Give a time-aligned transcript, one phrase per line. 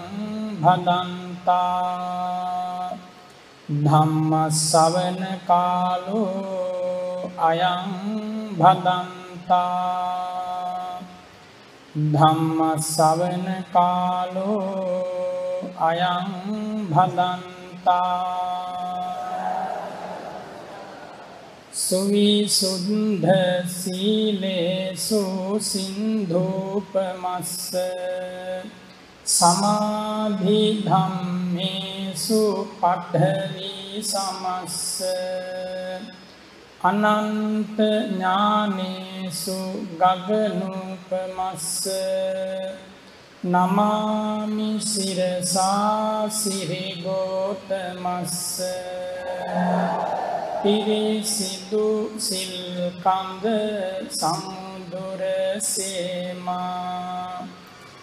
[0.61, 1.99] භදන්තා
[3.69, 7.91] ධම්ම සවන කාලෝ අයං
[8.57, 9.59] භදන්තා
[12.07, 15.05] ධම්ම සවන කාලෝ
[15.81, 16.33] අයං
[16.89, 18.49] භදන්තා
[21.79, 23.29] සුවිසුද්ධ
[23.75, 25.23] සීලේසු
[25.61, 27.53] සින්ධූපමස්ස
[29.29, 35.03] සමාධි ධම්මේසු පඨවි සමස්ස
[36.81, 41.87] අනන්ත ඥානේසු ගගනූපමස්ස
[43.45, 48.35] නමාමි සිරසා සිරිගෝතමස්ස
[50.63, 53.45] පිරිසිදු සිල්කන්ද
[54.11, 54.99] සමුදුරසේමා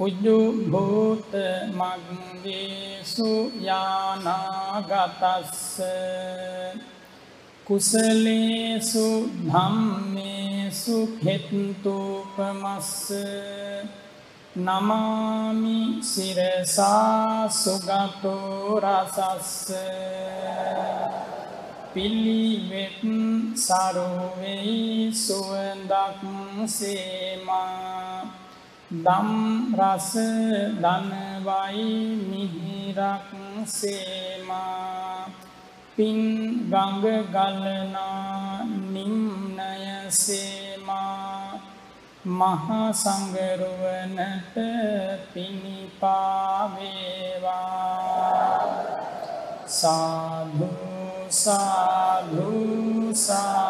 [0.00, 1.32] උජ්ජුභූත
[1.78, 3.30] මග්ගේසු
[3.60, 5.52] යානාගතස්ස
[7.66, 9.06] කුසලේසු
[9.44, 13.10] ධම්මේසු හෙත්තුපමස්ස
[14.58, 19.68] නමාමි සිරසා සුගතෝ රසස්ස
[21.92, 23.00] පිල්ලිවෙත්
[23.56, 26.20] සරුවෙයි සුවඳක්
[26.68, 28.39] සේමා
[28.90, 30.18] දම් රස
[30.82, 33.30] දනවයි මිහිරක්
[33.62, 35.30] සේමා.
[35.94, 36.18] පින්
[36.66, 41.62] ගඟ ගලනා නිම්නය සේමා.
[42.26, 44.58] මහා සංගරුවනට
[45.34, 45.94] පිණිපාවේවා.
[49.68, 53.69] සාධූ සාධු සාධු.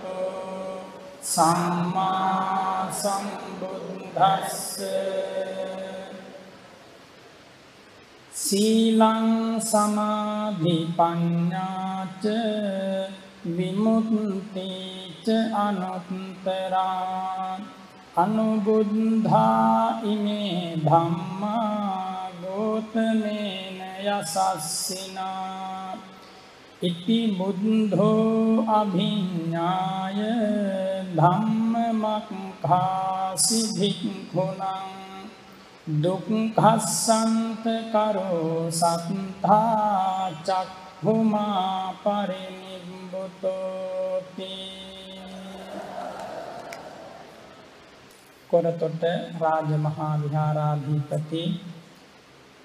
[1.23, 4.81] සම්මා සම්බුද්ධස්ස
[8.33, 12.25] සීලං සමාධි පඤ්ඤාච
[13.47, 15.27] විමුක්තිච
[15.57, 17.59] අනුත්තරා
[18.15, 23.79] අනුබුද්ධා ඉමේ ධම්මා ගෝතමේන
[24.09, 26.10] යසස්සිනා
[26.81, 30.19] ඉති බුද්ධෝ අභිඤ්ඤාය
[31.17, 31.99] ධම්මමක්ඛාසි
[33.75, 34.61] භික්ඛුනං
[35.97, 43.21] දුක්ඛස්සන්ත කරෝ සත්තා චක්ක භුමා පරිනිබ්බුතෝති
[48.49, 49.03] කොරතොට
[49.41, 51.43] රාජමහා විහාරාධිපති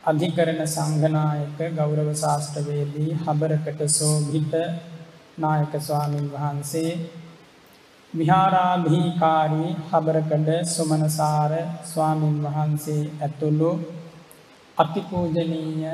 [0.07, 4.53] අධිකරණ සංඝනායක ගෞරව ශාස්ත්‍රවේදී හබරකට සෝභිත
[5.39, 6.93] නායක ස්වාමින් වහන්සේ
[8.13, 11.53] විහාරාධිකාරී හබරකඩ සුමනසාර
[11.85, 13.73] ස්වාමින් වහන්සේ ඇතුළු
[14.79, 15.85] අතිපූජනීය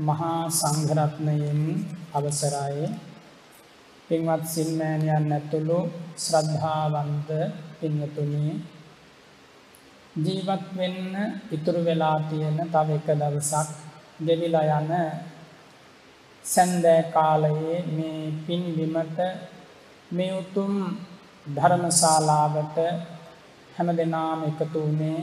[0.00, 1.62] මහා සංඝරත්නයෙන්
[2.14, 2.84] අවසරයි.
[4.08, 5.78] පින්වත් සිල්මෑණියන් ඇතුළු
[6.18, 7.30] ශ්‍රද්ධාවන්ත
[7.78, 8.46] පින්වතුනි
[10.14, 11.14] ජීවත් වෙන්න
[11.50, 13.68] ඉතුරු වෙලා තියෙන තව එක දවසක්
[14.20, 14.90] ගෙවිලා යන
[16.44, 19.18] සැන්දෑ කාලයේ මේ පින්බිමට
[20.10, 20.74] මේ උතුම්
[21.46, 22.76] ධර්මශාලාවට
[23.74, 25.20] හැම දෙනාම එකතු වුණේ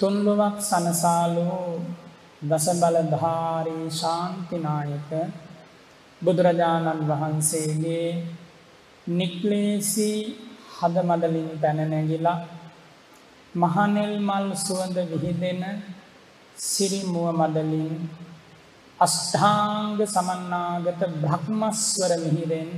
[0.00, 1.48] තුන්ලොවක් සනසාලු
[2.42, 5.10] දසබලධාරී ශාන්තිනායක
[6.22, 8.10] බුදුරජාණන් වහන්සේගේ
[9.06, 10.10] නික්ලේසි
[10.76, 12.38] හදමදලින් පැනනැගිලා
[13.54, 15.62] මහනෙල් මල් සුවඳ විහිදෙන
[16.56, 17.94] සිරිමුව මදලින්
[19.00, 22.70] අෂ්ඨාංග සමන්නාගත බ්‍රහ්මස්වර මිහිරෙන්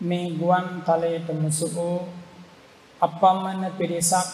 [0.00, 1.98] මේ ගුවන් තලයට මුසු වූ
[3.00, 4.30] අපම්මන පිරිසක්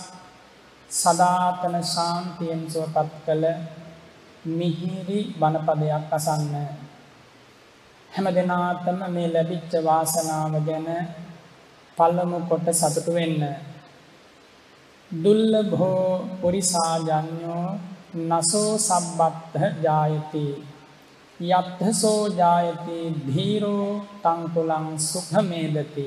[0.91, 3.45] සදාතන ශාන්තියෙන් සුවපත් කළ
[4.49, 6.55] මිහිරි බණපදයක් අසන්න.
[8.11, 10.89] හැම දෙනාටම මේ ලැබිච්ච වාසනාව ගැන
[11.99, 13.43] පළමු කොට සතුටු වෙන්න.
[15.11, 17.79] දුල්ලභෝ පුරිසාජඤ්ඤෝ
[18.23, 20.47] නසෝ සම්බත්ත ජායති
[21.41, 23.91] යත්ථසෝ ජායති ධීරෝ
[24.23, 26.07] තංකුලං සුඛමේදති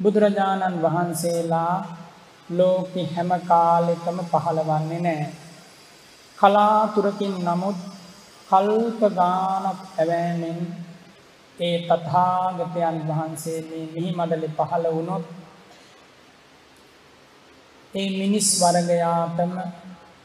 [0.00, 1.76] බුදුරජාණන් වහන්සේලා
[2.50, 5.32] ලෝකෙ හැම කාලෙකම පහළවන්නේ නැහැ.
[6.38, 7.80] කලාතුරකින් නමුත්
[8.50, 10.60] කල්ප ගානක් ඇවෑමෙන්
[11.58, 15.45] ඒ තථාගතයන් වහන්සේ මේ මිහි මඩලේ පහළ වුණොත්
[17.96, 19.52] ඒ මිනිස් වර්ගයාටම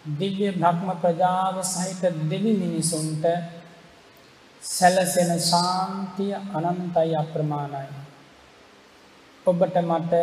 [0.05, 3.25] දිව්‍ය භක්ම ප්‍රජාව සහිත දෙවි මිනිසුන්ට
[4.61, 7.89] සැලසෙන ශාන්තිය අනන්තයි අප්‍රමාණයි.
[9.45, 10.13] ඔබට මට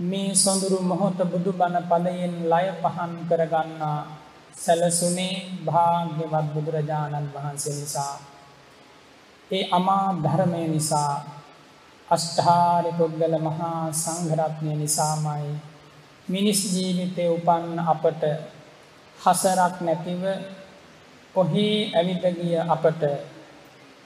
[0.00, 3.98] මේ සොඳුරු මොහොත බුදු බණ පදයෙන් ලය පහන් කරගන්නා
[4.54, 8.16] සැලසුනේ භාග්‍යවත් බුදුරජාණන් වහන්සේ නිසා.
[9.50, 11.14] ඒ අමා ධර්මය නිසා
[12.08, 15.73] අෂ්ඨාරි පුද්ගල මහා සංඝරත්නය නිසාමයි
[16.28, 18.22] මිනිස් ජීවිතය උපන්න අපට
[19.18, 20.22] හසරක් නැතිව
[21.34, 23.02] ඔහේ ඇවිද ගිය අපට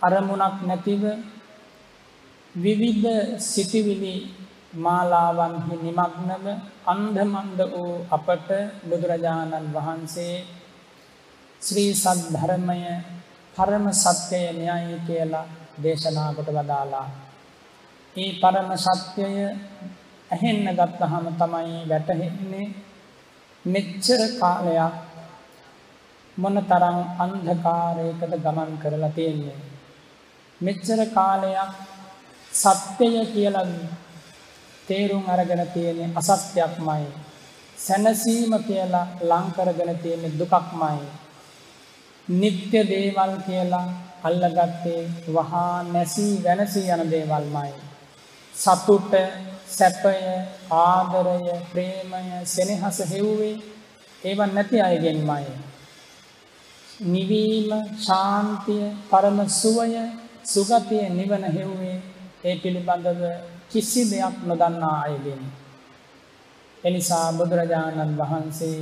[0.02, 1.02] අරමුණක් නැතිව
[2.54, 3.06] විවිධ
[3.42, 4.14] සිතිවිලි
[4.74, 6.46] මාලාවන්හි නිමග්නව
[6.86, 8.48] අන්ධමන්ද වූ අපට
[8.82, 10.34] බුදුරජාණන් වහන්සේ
[11.62, 12.80] ශ්‍රී සද්ධර්මය
[13.56, 15.46] පරම සත්‍යය න්‍යයයි කියලා
[15.82, 17.08] දේශනා කොට වදාලා.
[18.16, 19.36] ඒ පරම සත්‍යය
[20.30, 22.66] ඇහෙන්න ගත්තහම තමයි වැටහෙන්නේ
[23.64, 24.94] මෙච්චර කාලයක්
[26.36, 29.58] මොන තරම් අන්ධකාරයකද ගමන් කරලා තියෙන්නේ.
[30.60, 31.72] මෙච්චර කාලයක්
[32.52, 33.66] සත්‍යය කියලා
[34.88, 37.06] තේරුම් අරගෙන තියෙන අසත්‍යයක්මයි.
[37.78, 41.00] සැනසීම කියලා ලංකරගෙන තියෙන දුකක්මයි.
[42.28, 43.86] නිත්‍ය දේවල් කියලා
[44.22, 47.72] අල්ලගත්තේ වහා නැසී වෙනසී යන දේවල්මයි.
[48.54, 49.12] සතුට
[49.68, 50.16] සැපය
[50.78, 53.56] ආදරය ප්‍රේමය සෙනෙහස හෙව්වේ
[54.22, 55.52] ඒව නැති අයගෙන්මයි.
[57.04, 60.02] නිවීම ශාන්තිය පරම සුවය
[60.44, 61.96] සුගතිය නිවන හෙව්වේ
[62.44, 63.22] ඒ පිළිබඳව
[63.70, 65.42] කිසි දෙයක් නොදන්නා අයගෙන්.
[66.84, 68.80] එනිසා බුදුරජාණන් වහන්සේ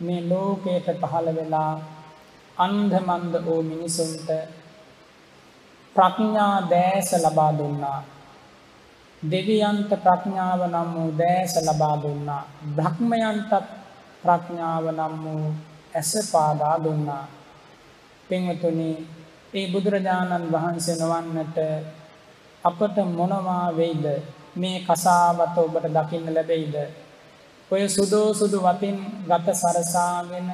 [0.00, 1.72] මේ ලෝකයට පහළ වෙලා
[2.56, 4.28] අන්ධමන්ද වූ මිනිසුන්ට
[5.96, 8.00] ප්‍රඥා දෑස ලබා දුන්නා.
[9.22, 12.42] දෙවියන්ට ප්‍රඥාව නම් වූ දෑස ලබා දුන්නා.
[12.76, 13.52] බ්‍රහ්මයන්ටත්
[14.22, 15.44] ප්‍රඥාව නම් වූ
[15.94, 17.24] ඇස පාදා දුන්නා.
[18.28, 18.90] පින්වතුනි
[19.54, 21.58] ඒ බුදුරජාණන් වහන්සේ නොවන්නට
[22.64, 24.06] අපට මොනවා වෙයිද
[24.56, 26.76] මේ කසාවත ඔබට දකින්න ලැබෙයිද
[27.70, 30.48] ඔය සුදෝ සුදු වතින් ගත සරසාගෙන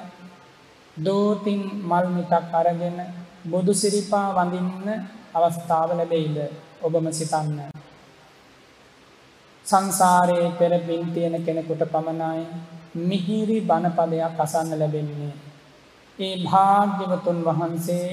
[0.96, 2.98] දෝතින් මල් මිටක් අරගෙන
[3.44, 4.88] බුදු සිරිපා වඳින්න
[5.34, 6.36] අවස්ථාව ලැබෙයිද
[6.82, 7.71] ඔබම සිතන්න
[9.72, 12.44] සංසාරයේ පෙර පින් තියෙන කෙනෙකුට පමණයි
[13.02, 15.32] මිහිරි බණපදයක් අසන්න ලැබෙන්නේ
[16.18, 18.08] ඒ භාග්‍යවතුන් වහන්සේ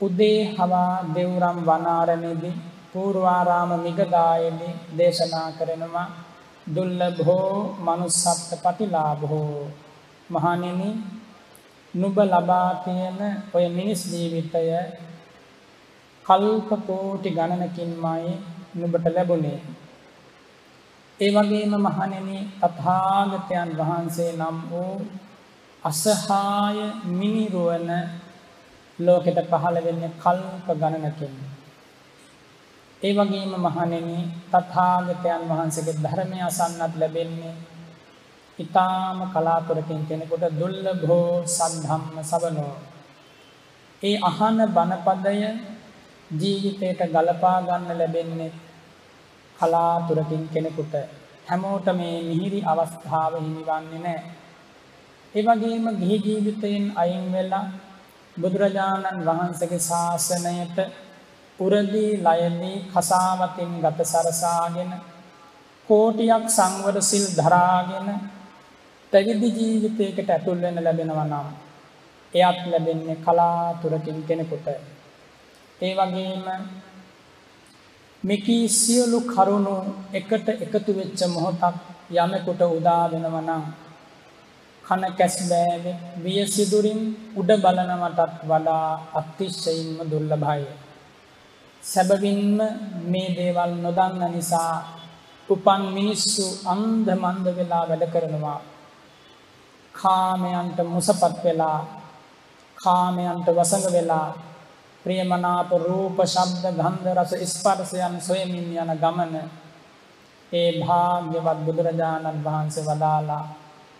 [0.00, 2.60] උදේ හවා දෙව්රම් වනාරණයේදී
[2.92, 6.06] පූර්වාරාම මිගදායේදී දේශනා කරනවා
[6.66, 9.62] දුර්ලභෝ manussත්ත පටිලාභෝ
[10.30, 10.90] මහණෙනි
[11.94, 13.20] නුඹ ලබා තියෙන
[13.54, 14.66] ඔය මිනිස් ජීවිතය
[16.26, 18.32] කල්ප කෝටි ගණනකින්මයි
[18.74, 19.58] නුඹට ලැබුණේ.
[21.20, 24.94] ඒ වගේම මහණෙනි තථාගතයන් වහන්සේ නම් වූ
[25.82, 26.78] අසහාය
[27.10, 27.90] මිනිරුවන
[28.98, 31.34] ලෝකෙට පහළ වෙන්නේ කල්ප ගණනකින්.
[33.02, 34.18] ඒ වගේම මහණෙනි
[34.50, 37.54] තථාගතයන් වහන්සේගේ ධර්මය අසන්නත් ලැබෙන්නේ
[38.58, 42.74] ඊ타ම කලාතුරකින් කෙනෙකුට දුර්ලභෝ සද්ධම්ම සවනෝ
[44.02, 45.40] ඒ අහන බණපදය
[46.32, 48.52] ජීවිතයට ගලපා ගන්න ලැබෙන්නේ
[49.58, 50.94] කලාතුරකින් කෙනෙකුට
[51.46, 54.22] හැමෝට මේ මිහිරි අවස්ථාව හිමිවන්නේ නැහැ.
[55.34, 57.64] ඒ වගේම ගිහි ජීවිතයෙන් අයින් වෙලා
[58.36, 60.78] බුදුරජාණන් වහන්සේගේ ශාසනයට
[61.58, 64.92] පුරදී ලයදී කසාවතින් ගත සරසාගෙන
[65.88, 68.08] කෝටියක් සංවර සිල් දරාගෙන
[69.12, 71.48] පැවිදි ජීවිතයකට ඇතුල් වෙන්න ලැබෙනවා නම්
[72.32, 74.66] එයත් ලැබෙන්නේ කලාතුරකින් කෙනෙකුට.
[75.80, 76.44] ඒ වගේම
[78.24, 79.74] මෙකී සියලු කරුණු
[80.12, 81.74] එකට එකතු වෙච්ච මොහොතක්
[82.14, 83.64] යමෙකුට උදා වෙනවා නම්
[84.84, 87.00] කන කැස් බෑවේ විය සිදුරින්
[87.36, 90.64] උඩ බලනවටත් වඩා අතිශයින්ම දුර්ලභයි.
[91.82, 92.58] සැබවින්ම
[93.04, 94.74] මේ දේවල් නොදන්න නිසා
[95.48, 98.60] උපන් මිනිස්සු අන්ධ මන්ද වෙලා වැඩ කරනවා.
[99.94, 101.78] කාමයන්ට මුසපත් වෙලා
[102.76, 104.28] කාමයන්ට වසඟ වෙලා
[105.04, 109.34] ප්‍රියමනාප රූප ශබ්ද ගන්ධ රස ස්පර්ශයන් සොයමින් යන ගමන
[110.52, 113.42] ඒ භාග්‍යවත් බුදුරජාණන් වහන්සේ වදාලා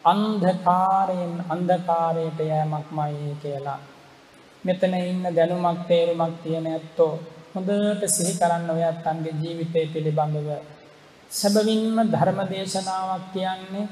[0.05, 3.81] අන්ධකාරයෙන් අන්ධකාරයට යෑමක්මයි කියලා.
[4.65, 7.13] මෙතන ඉන්න දැනුමක් තේරුමක් තියෙන ඇත්තෝ
[7.55, 10.49] හොඳට සිහි කරන්න ඔය අත්තන්ගේ ජීවිතය පිළිබඳව.
[11.31, 13.87] සැබවින්ම ධර්ම දේශනාවක් කියන්නේ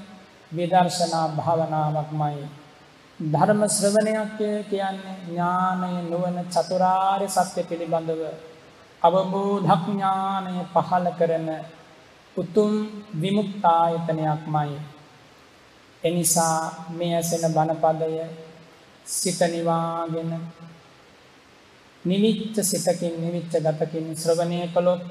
[0.52, 2.62] විදර්ශනා භාවනාවක්මයි.
[3.21, 4.38] ධර්ම ශ්‍රවණයක්
[4.69, 8.23] කියන්නේ ඥානය නුවණ චතුරාර්ය සත්‍ය පිළිබඳව
[9.02, 11.49] අවබෝධඥානය පහළ කරන
[12.37, 12.73] උතුම්
[13.14, 14.76] විමුක්තායතනයක්මයි.
[16.02, 16.59] එනිසා
[16.90, 18.11] මේ ඇසෙන බණපදය
[19.07, 20.31] සිත නිවාගෙන
[22.04, 25.02] නිවිච්ච සිතකින් නිවිච්ච ගතකින් ශ්‍රවණය කළොත්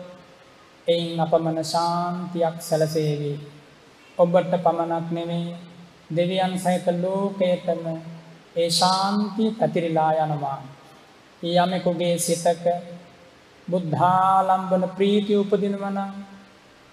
[0.88, 3.34] එයින් අපමණ ශාන්තියක් සැලසේවි.
[4.17, 5.71] ඔබට පමණක් නෙමෙයි
[6.12, 7.84] දෙවියන් සහිත ලෝකයටම
[8.56, 10.60] ඒ ශාන්තිය පැතිරිලා යනවා.
[11.44, 12.65] යමෙකුගේ සිතක
[13.68, 16.12] බුද්ධාලම්බන ප්‍රීතිය උපදිනවා නම්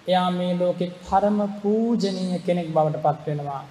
[0.05, 3.63] එයා මේ ලෝකේ පරම පූජනීය කෙනෙක් බවට පත් වෙනවා.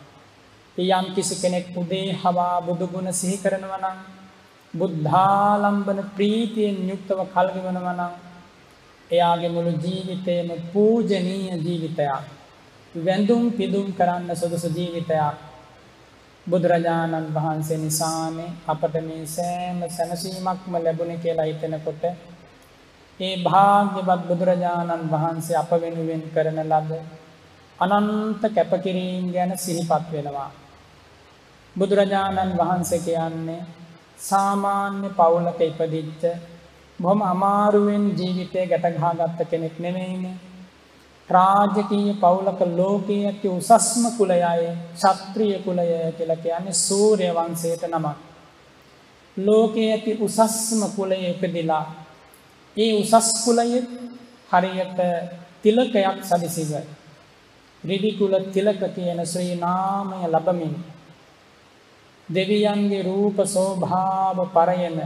[0.78, 3.99] යම් කිසි කෙනෙක් උදේ හවා බුදු ගුණ සිහි කරනවා නම්
[4.75, 8.12] බුද්ධාලම්බන ප්‍රීතියෙන් යුක්තව කල්ගෙවනවා නම්
[9.11, 12.38] එයාගේ මුළු ජීවිතේම පූජනීය ජීවිතයක්.
[12.95, 15.37] වැඳුම් පිදුම් කරන්න සුදුසු ජීවිතයක්.
[16.47, 22.02] බුදුරජාණන් වහන්සේ නිසානේ අපට මේ සෑම සැනසීමක්ම ලැබුණේ කියලා හිතෙනකොට
[23.21, 26.90] ඒ භාග්‍යවත් බුදුරජාණන් වහන්සේ අප වෙනුවෙන් කරන ලද
[27.78, 30.50] අනන්ත කැපකිරීම් ගැන සිහිපත් වෙනවා.
[31.76, 33.62] බුදුරජාණන් වහන්සේ කියන්නේ
[34.21, 36.23] සාමාන්‍ය පවුලක ඉපදිච්ච
[36.99, 40.37] බොහොම අමාරුවෙන් ජීවිතය ගැටගහගත්ත කෙනෙක් නෙමෙයිනේ.
[41.30, 48.16] රාජකීය පවුලක ලෝකයේ ඇති උසස්ම කුලයයි ශාත්‍රීය කුලය කියලා කියන්නේ සූර්ය වංශයට නමක්.
[49.37, 51.85] ලෝකයේ ඇති උසස්ම කුලයේ ඉපදිලා
[52.76, 53.82] ඒ උසස් කුලයේ
[54.50, 54.99] හරියට
[55.62, 56.73] තිලකයක් සදිසිව
[57.85, 60.75] රිදි කුල තිලක කියන ශ්‍රී නාමය ලැබමින්
[62.28, 64.97] දෙවියන්ගේ රූප සෝභාව පරයන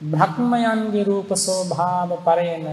[0.00, 2.64] බ්‍රහ්මයන්ගේ රූප සෝභාව පරයන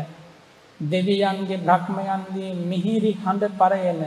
[0.79, 4.01] දෙවියන්ගේ බ්‍රහ්මයන්ගේ මිහිරි හඬ පරයන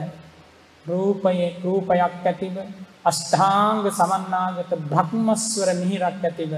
[0.85, 2.55] රූපයේ රූපයක් ඇතිව
[3.03, 6.51] අෂ්ඨාංග සමන්නාගත බ්‍රහ්මස්වර මිහිරක් ඇතිව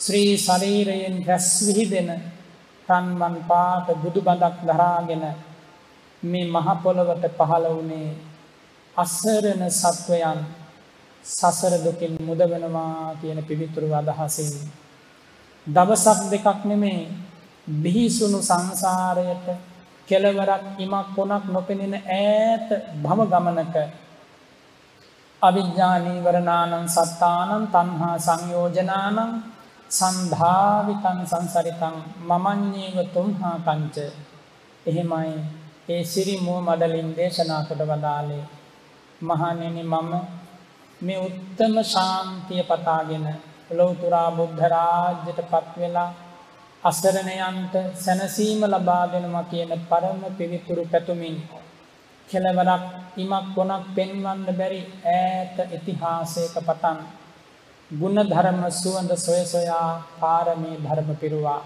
[0.00, 2.10] ශ්‍රී ශරීරයෙන් රැස් විහිදෙන
[2.88, 5.24] රන්වන් පාට බුදු බඳක් දරාගෙන
[6.22, 8.10] මේ මහ පොළවට පහළ වුණේ
[8.96, 10.40] අසරණ සත්වයන්
[11.24, 14.52] සසර දුකින් මුදවනවා කියන පිවිතුරු අදහසින්.
[15.66, 17.02] දවසක් දෙකක් නෙමේ
[17.74, 19.46] බිහිසුණු සංසාරයට
[20.08, 22.68] කෙලවරක් ඉමක් කොනක් නොපෙනෙන ඈත
[23.02, 23.76] භව ගමනක
[25.42, 29.18] අවිඥා නීවරණානං සත්තානං තණ්හා සංයෝජනානං
[29.90, 33.96] සන්ධාවිතං සංසරිතං මමඤ්ඤේව තුම්හා කංච.
[34.86, 35.34] එහෙමයි
[35.88, 38.44] ඒ සිරි මුව මඩලින් දේශනා කොට වදාලේ
[39.20, 40.12] මහණෙනි මම
[41.00, 43.26] මේ උත්තම ශාන්තිය පතාගෙන
[43.70, 46.10] ලෞතුරා බුද්ධ රාජ්‍යයට පත් වෙලා
[46.88, 51.36] අසරණයන්ට සැනසීම ලබා දෙනවා කියන පරම පිවිතුරු පැතුමින්
[52.28, 52.84] කෙලවරක්
[53.16, 54.80] ඉමක් ගොනක් පෙන්වන්න බැරි
[55.12, 56.98] ඈත ඉතිහාසයක පටන්
[57.90, 61.60] ගුණ ධර්ම සුවඳ සොය සොයා පාරමී ධර්ම පිරුවා.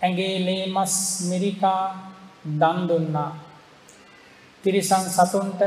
[0.00, 1.82] ඇගේ ලේමස් මිරිකා
[2.54, 3.30] දන්දුන්නා.
[4.64, 5.60] තිරිසන් සතුන්ට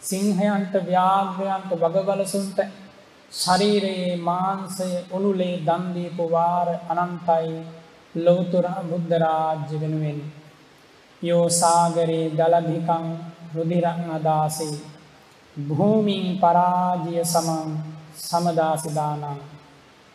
[0.00, 2.58] සිංහයන්ට ව්‍යාග්‍රයන්ට වගවලසුන්ට
[3.32, 7.56] ශරීරයේ මාන්සය උනුලේ දන්දීපු වාර අනන්තයි
[8.16, 10.20] ලෝතුර බුද්ධරාජ්‍ය වෙනුවෙන්.
[11.22, 13.06] යෝ සාගරයේ දලධිකං
[13.54, 14.76] රුදිරං අදාසේ.
[15.56, 17.68] භූමින් පරාජිය සමන්
[18.20, 19.24] සමදාසිදානං.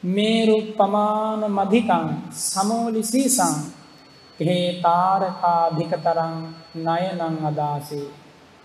[0.04, 2.08] මේරු පමාන මධිකං
[2.44, 3.56] සමෝලි සීසං.
[4.40, 6.36] ඒ තාරකාධිකතරං
[6.78, 8.08] නයනං අදාසේ.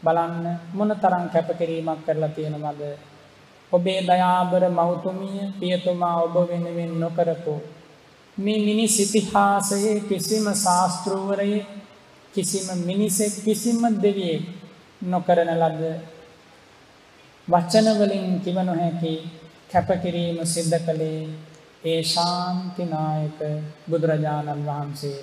[0.02, 2.82] බලන්න මොන තරම් කැපකිරීමක් කරලා තියෙනවද?
[3.72, 7.54] ඔබේ දයාබර මෞතුමිය පියතුමා ඔබ වෙනුවෙන් නොකරපු
[8.38, 11.66] මේ මිනිස් ඉතිහාසයේ කිසිම ශාස්තෘවරයේ
[12.34, 14.44] කිසිම මිනිසෙක් කිසිම දෙවියෙක්
[15.02, 15.82] නොකරන ලද
[17.48, 19.14] වචනවලින් කිව නොහැකි
[19.68, 21.20] කැපකිරීම සිද්ධ කළේ
[21.84, 23.38] ඒ ශාන්තිනායක
[23.88, 25.18] බුදුරජාණන් වහන්සේ.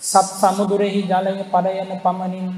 [0.00, 2.48] සත් සමුදුරෙහි ජලය පරයන පමණින්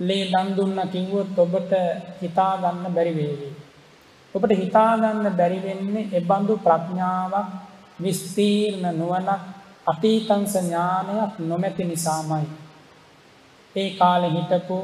[0.00, 1.72] ලේ දන් දුන්න කිව්වොත් ඔබට
[2.20, 3.48] හිතා ගන්න බැරි වේවි.
[4.34, 7.48] ඔබට හිතා ගන්න බැරි වෙන්නේ ඒ බඳු ප්‍රඥාවක්
[8.00, 9.42] විස්තීර්ණ නුවණක්
[9.86, 12.46] අතීතංස ඥානයක් නොමැති නිසාමයි.
[13.76, 14.76] ඒ කාලේ හිටපු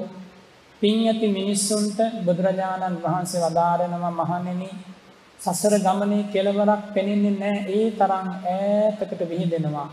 [0.83, 4.71] පින් ඇති මිනිස්සුන්ට බුදුරජාණන් වහන්සේ වදාරනවා මහණෙනි
[5.41, 9.89] සසර ගමනේ කෙලවරක් පෙනෙන්නේ නැහැ ඒ තරම් ඈතකට විහිදෙනවා.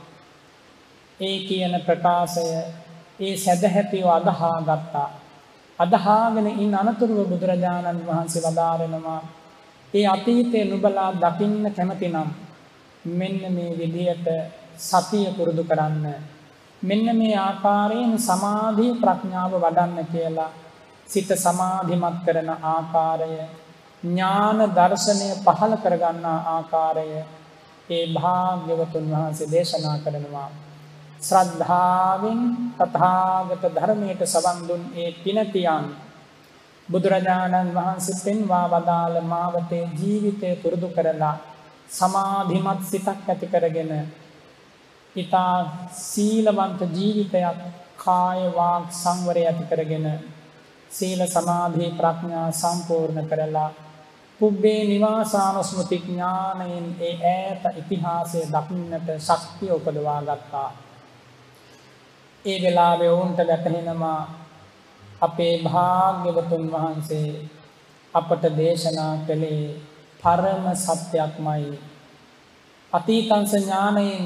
[1.20, 2.46] ඒ කියන ප්‍රකාශය
[3.20, 5.10] ඒ සැදැහැතිව අදහා ගත්තා.
[5.80, 9.22] අදහාගෙන ඉන් අනතුරුව බුදුරජාණන් වහන්සේ වදාරනවා
[9.94, 12.30] ඒ අතීතයේ නුබලා දකින්න කැමතිනම්
[13.12, 14.28] මෙන්න මේ විදියට
[14.80, 16.06] සතිය පුරුදු කරන්න.
[16.82, 20.52] මෙන්න මේ ආකාරයෙන් සමාධී ප්‍රඥාව වඩන්න කියලා
[21.08, 23.34] සිත සමාධිමත් කරන ආකාරය
[24.04, 27.08] ඥාන දර්ශනය පහළ කරගන්නා ආකාරය
[27.90, 30.50] ඒ භාග්‍යවතුන් වහන්සේ දේශනා කරනවා.
[31.20, 32.42] ශ්‍රද්ධාවෙන්
[32.78, 35.86] තථාගත ධර්මයට සවන් දුන් ඒ පිනතියන්
[36.90, 41.36] බුදුරජාණන් වහන්සේ පෙන්වා වදාළ මාවතේ ජීවිතය පුරුදු කරලා
[41.90, 43.92] සමාධිමත් සිතක් ඇති කරගෙන
[45.16, 45.54] ඊතා
[46.02, 47.60] සීලවන්ත ජීවිතයක්
[47.98, 50.08] කාය වාග් සංවරය ඇති කරගෙන
[50.92, 53.70] සීල සමාධි ප්‍රඥා සම්පූර්ණ කරලා
[54.40, 60.70] පුබ්බේ නිවාසානුස්මෘති ඥානයෙන් ඒ ඈත ඉතිහාසය දකින්නට ශක්තිය උපදවා ගත්තා.
[62.46, 64.22] ඒ වෙලාවේ වුන්ට වැටහෙනවා
[65.22, 67.30] අපේ භාග්‍යවතුන් වහන්සේ
[68.14, 69.64] අපට දේශනා කළේ
[70.24, 71.66] පරම සත්‍යයක්මයි.
[72.94, 74.24] අතීතංස ඥානයෙන්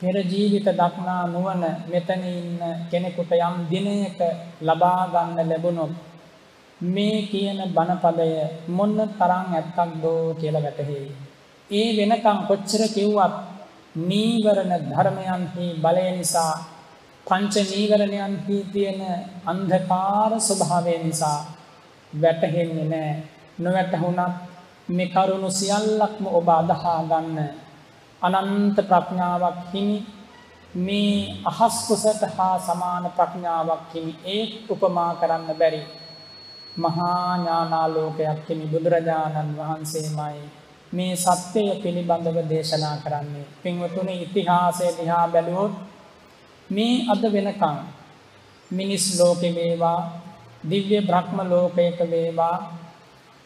[0.00, 4.20] පෙර ජීවිත දක්නා නුවණ මෙතන ඉන්න කෙනෙකුට යම් දිනයක
[4.60, 5.92] ලබා ගන්න ලැබුණොත්
[6.80, 8.30] මේ කියන බණපදය
[8.68, 11.08] මොන තරම් ඇත්තක්දෝ කියලා වැටහෙයි.
[11.70, 13.34] ඒ වෙනකම් කොච්චර කිව්වත්
[14.00, 16.54] නීවරණ ධර්මයන්හි බලය නිසා
[17.30, 19.00] පංච නීවරණයන්හි තියෙන
[19.46, 21.38] අන්ධකාර ස්වභාවය නිසා
[22.12, 23.22] වැටහෙන්නේ නැහැ.
[23.58, 24.34] නොවැටහුණත්
[24.88, 27.38] මේ කරුණු සියල්ලක්ම ඔබ අදහා ගන්න
[28.22, 29.98] අනන්ත ප්‍රඥාවක් හිමි.
[30.76, 31.14] මේ
[31.44, 34.12] අහස් කුසට හා සමාන ප්‍රඥාවක් හිමි.
[34.26, 35.82] ඒ උපමා කරන්න බැරි
[36.76, 38.66] මහා ඥානාලෝකයක් හිමි.
[38.66, 40.42] බුදුරජාණන් වහන්සේමයි
[40.92, 43.46] මේ සත්‍යය පිළිබඳව දේශනා කරන්නේ.
[43.62, 45.89] පින්වතුනි ඉතිහාසය දිහා බැලුවොත්
[46.70, 47.78] මේ අද වෙනකන්
[48.70, 50.00] මිනිස් ලෝකෙ වේවා
[50.62, 52.56] දිව්‍ය බ්‍රහ්ම ලෝකයක වේවා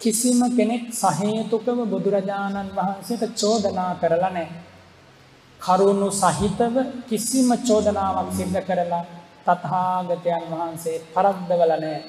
[0.01, 4.49] කිසිම කෙනෙක් සහේතුකව බුදුරජාණන් වහන්සේට චෝදනා කරලා නැහැ.
[5.61, 6.75] කරුණු සහිතව
[7.09, 9.05] කිසිම චෝදනාවක් සිද්ධ කරලා
[9.47, 12.03] තථාගතයන් වහන්සේ පරද්දවල නැහැ.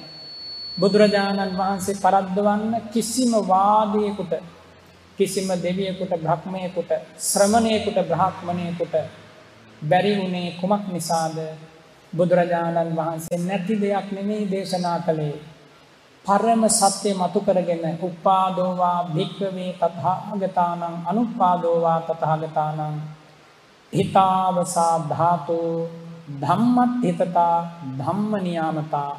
[0.76, 4.32] බුදුරජාණන් වහන්සේ පරද්දවන්න කිසිම වාදයකට
[5.18, 8.94] කිසිම දෙවියෙකුට බ්‍රහ්මයෙකුට ශ්‍රමණයෙකුට බ්‍රාහ්මණයෙකුට
[9.82, 11.36] බැරි වුණේ කුමක් නිසාද?
[12.12, 15.36] බුදුරජාණන් වහන්සේ නැති දෙයක් නෙමෙයි දේශනා කළේ.
[16.24, 23.00] පරම සත්‍ය මතු කරගෙන උපාදෝවා භික්කවේ තථාගතානං අනුපාදෝවා තථාගතානං
[23.92, 25.58] හිතාවසා ධාතු
[26.40, 27.56] ධම්මත් හිතතා
[27.98, 29.12] ධම්ම නියාමතා.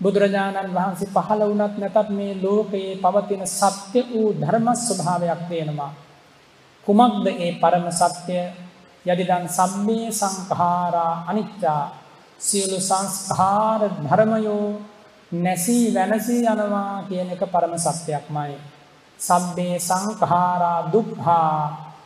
[0.00, 5.92] බුදුරජාණන් වහන්සේ පහළ වුණත් නැතත් මේ ලෝකයේ පවතින සත්‍ය වූ ධර්ම ස්වභාවයක් තියෙනවා
[6.86, 8.36] කුමක්ද ඒ පරම සත්‍ය?
[9.04, 11.82] යදිදන් සම්මේ සංඛාරා අනිච්චා
[12.38, 14.80] සියලු සංස්කාර ධර්මයෝ
[15.32, 18.54] නැසී වෙනසී යනවා කියන එක පරම සත්‍යයක්මයි.
[19.20, 21.56] සබ්බේ සංඛාරා දුක්ඛා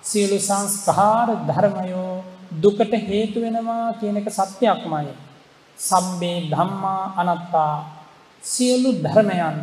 [0.02, 5.08] සියලු සංස්කාර ධර්මයෝ දුකට හේතු වෙනවා කියන එක සත්‍යයක්මයි.
[5.78, 7.74] සබ්බේ ධම්මා අනත්තා
[8.44, 9.56] සියලු ධර්මයන්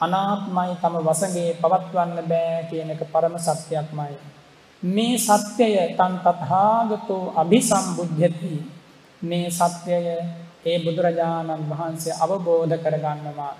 [0.00, 4.16] අනාත්මයි තම වසගේ පවත්වන්න බෑ කියන එක පරම සත්‍යයක්මයි.
[4.82, 8.54] මේ සත්‍යය තන් තථාගතෝ අභිසම්බුද්ධති.
[9.22, 10.06] මේ සත්‍යය
[10.64, 13.54] ඒ බුදුරජාණන් වහන්සේ අවබෝධ කරගන්නවා.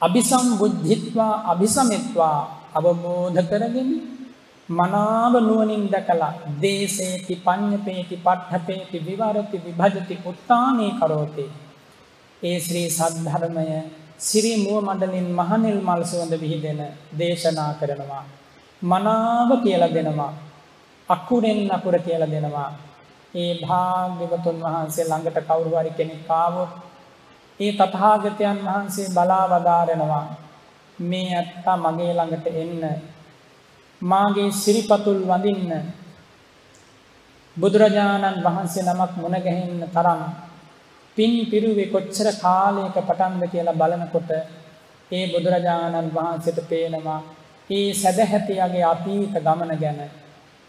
[0.00, 2.38] අභිසම්බුද්ධිත්වා අභිසමෙත්වා
[2.74, 3.90] අවබෝධ කරගෙන
[4.68, 11.44] මනාව නුවණින් දැකලා දේසේති පඤ්ඤපේති පට්ඨපේති විවරති විභජති උත්තානේ කරෝති.
[12.42, 13.66] ඒ ශ්‍රී සද්ධර්මය
[14.18, 16.80] සිරි මුව මඩලින් මහනිල් මල් සුවඳ විහිදෙන
[17.18, 18.24] දේශනා කරනවා.
[18.82, 20.32] මනාව කියලා දෙනවා.
[21.08, 22.70] අකුරෙන් අකුර කියලා දෙනවා.
[23.34, 26.70] ඒ භාග්‍යවතුන් වහන්සේ ළඟට කවුරු හරි කෙනෙක් ආවොත්
[27.60, 30.24] ඒ තථාගතයන් වහන්සේ බලා වදාරනවා
[30.98, 32.82] මේ ඇත්තා මගේ ළඟට එන්න.
[34.02, 35.72] මාගේ සිරිපතුල් වඳින්න.
[37.56, 40.20] බුදුරජාණන් වහන්සේ නමක් මුණ ගැහෙන්න තරම්
[41.16, 44.30] පින් පිරුවේ කොච්චර කාලයක පටන්ද කියලා බලනකොට
[45.10, 47.20] ඒ බුදුරජාණන් වහන්සේට පේනවා
[47.70, 50.00] ඒ සදැහැතියගේ අතීත ගමන ගැන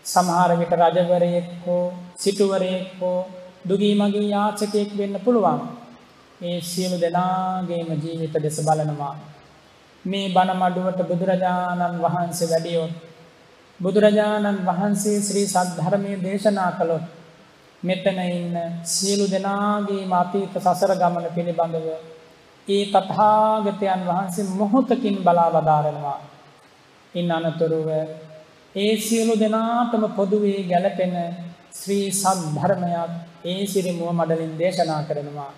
[0.05, 1.83] සමහර විට රජවරයෙක් හෝ
[2.15, 3.17] සිටුවරයෙක් හෝ
[3.65, 5.59] දුගී මගේ යාචකයෙක් වෙන්න පුළුවන්.
[6.41, 9.15] ඒ සියලු දෙනාගේම ජීවිත දෙස බලනවා.
[10.05, 12.93] මේ බණ මඩුවට බුදුරජාණන් වහන්සේ වැඩියොත්
[13.79, 17.05] බුදුරජාණන් වහන්සේ ශ්‍රී සද්ධර්මයේ දේශනා කළොත්
[17.83, 18.55] මෙතන ඉන්න
[18.85, 21.87] සියලු දෙනාගේම අතීත සසර ගමන පිළිබඳව
[22.67, 26.19] ඒ තථාගතයන් වහන්සේ මොහොතකින් බලා වදාරනවා.
[27.19, 27.89] ඉන් අනතුරුව
[28.75, 31.15] ඒ සියලු දෙනාටම පොදුවේ ගැලපෙන
[31.73, 33.11] ශ්‍රී සද්ධර්මයක්
[33.45, 35.51] ඒ සිරි මුව මඩලින් දේශනා කරනවා.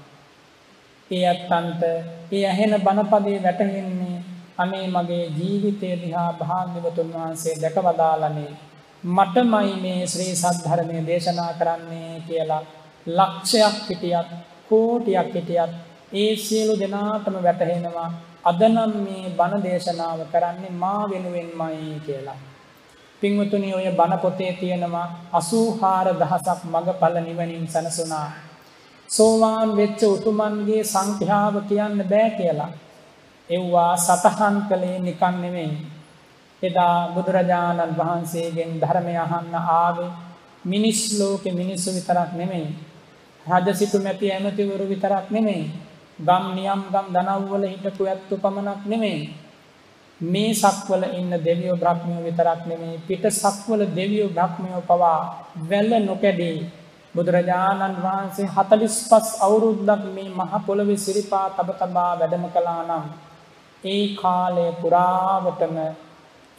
[1.12, 1.84] ඒ අත්තන්ට
[2.32, 4.17] ඒ ඇහෙන බණපදේ වැටහෙන්නේ
[4.58, 8.52] අනේ මගේ ජීවිතය දිහා භාග්‍යවතුන් වහන්සේ දැකවදාලනේ
[9.04, 12.63] මටමයි මේ ශ්‍රී සද්ධර්මය දේශනා කරන්නේ කියලා
[13.08, 14.30] ලක්ෂයක් හිටියත්
[14.69, 15.72] කෝටියක් හිටියත්
[16.13, 18.10] ඒ සියලු දෙනාටම වැටහෙනවා
[18.43, 22.39] අදනම් මේ බණ දේශනාව කරන්නේ මා වෙනුවෙන්මයි කියලා.
[23.21, 28.30] පින්වතුනි ඔය බණ පොතේ තියෙනවා 84000ක් මගඵල නිවනින් සනසුණා.
[29.10, 32.71] සෝවාන් වෙච්ච උතුමන්ගේ සංඛ්‍යාව කියන්න බෑ කියලා.
[33.49, 35.73] එව්වා සතහන් කළේ නිකන් නෙමෙයි.
[36.62, 40.12] එදා බුදුරජාණන් වහන්සේගෙන් ධර්මය අහන්න ආවේ
[40.65, 42.67] මිනිස් ලෝකේ මිනිස්සු විතරක් නෙමෙයි.
[43.45, 45.71] රජ සිටු මැති ඇමතිවරු විතරක් නෙමෙයි.
[46.19, 49.21] ගම් නියම් ගම් දනව්වල හිටපු ඇත්තු පමණක් නෙමෙයි.
[50.21, 55.19] මේ සක්වල ඉන්න දෙවියෝ බ්‍රහ්මයෝ විතරක් නෙමෙයි පිට සක්වල දෙවියෝ බ්‍රහ්මයෝ පවා
[55.69, 56.58] වැල්ල නොකැඩී
[57.15, 63.05] බුදුරජාණන් වහන්සේ 45 අවුරුද්දක් මේ මහ පොළවේ සිරිපා තබ තබා වැඩම කළා නම්
[63.84, 65.77] ඒ කාලය පුරාවටම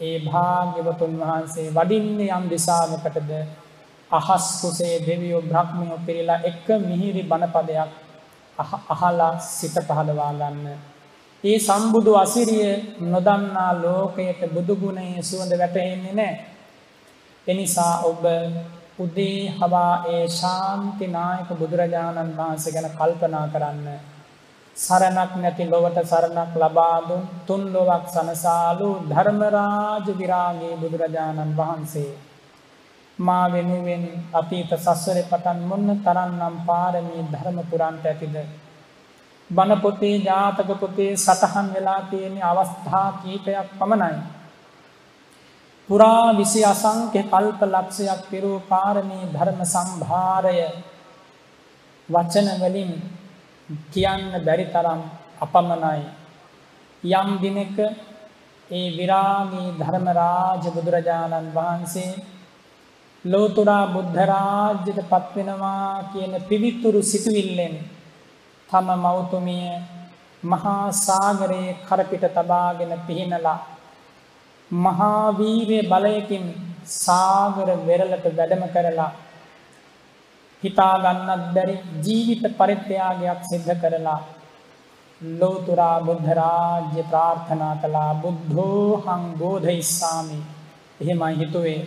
[0.01, 3.31] ඒ භාග්‍යවතුන් වහන්සේ වඩින්නේ යම් දිශාවකටද
[4.11, 7.91] අහස් කුසේ දෙවියෝ බ්‍රහ්මයෝ පිරීලා එක මිහිරි බණපදයක්
[8.59, 10.67] අහලා සිත පහදවා ගන්න
[11.45, 12.71] ඒ සම්බුදු අසිරිය
[13.03, 16.45] නොදන්නා ලෝකයට බුදුගුණයේ සුවඳ වැටහෙන්නේ නැහැ.
[17.47, 18.25] එනිසා ඔබ
[18.99, 23.87] උදේ හවා ඒ ශාන්ති නායක බුදුරජාණන් වහන්සේ ගැන කල්පනා කරන්න.
[24.77, 32.13] සරණක් නැති ලොවට සරණක් ලබා දුන් තුන් ලොවක් සනසාලු ධර්මරාජ විරාගී බුදුරජාණන් වහන්සේ
[33.21, 38.37] මා වෙනුවෙන් අතීත සසරේ පටන් මොන්න තරම්නම් පාරමී ධර්ම පුරන්ට ඇතිද
[39.51, 44.19] බණ පොතේ ජාතක පොතේ සටහන් වෙලා තියෙන අවස්ථා කීපයක් පමණයි.
[45.89, 50.59] පුරා විසි අසංක්‍ය කල්ප ලක්ෂයක් පිරූ පාරමී ධර්ම සම්භාරය
[52.09, 52.93] වචන වලින්
[53.91, 55.01] කියන්න බැරි තරම්
[55.41, 56.03] අපමණයි.
[57.03, 57.79] යම් දිනක
[58.71, 62.13] ඒ විරාගී ධර්මරාජ බුදුරජාණන් වහන්සේ
[63.25, 67.75] ලෝතුරා බුද්ධරාජ්‍යයට පත්වෙනවා කියන පිවිතුරු සිතුවිල්ලෙන්
[68.71, 69.67] තම මෞතුමිය
[70.43, 73.59] මහා සාගරයේ කරපිට තබාගෙන පිහිනලා
[74.71, 76.47] මහා වීරිය බලයකින්
[76.97, 79.13] සාගර වෙරළට වැඩම කරලා
[80.63, 84.21] හිතා ගන්නත් බැරි ජීවිත පරිත්‍යාගයක් සිද්ධ කරලා
[85.21, 90.39] ලෝතුරා බුද්ධ රාජ්‍ය ප්‍රාර්ථනා කළා බුද්ධෝහං බෝධිස්සාමි
[91.01, 91.81] එහෙමයි හිතුවේ.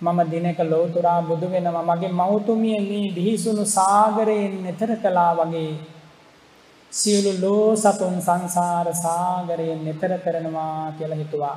[0.00, 1.82] මම දිනක ලෝතුරා බුදු වෙනවා.
[1.84, 5.72] මගේ මෞතුමිය මේ බිහිසුණු සාගරයෙන් එතර කළා වගේ
[6.92, 11.56] සියලු ලෝ සතුන් සංසාර සාගරයෙන් එතර කරනවා කියලා හිතුවා.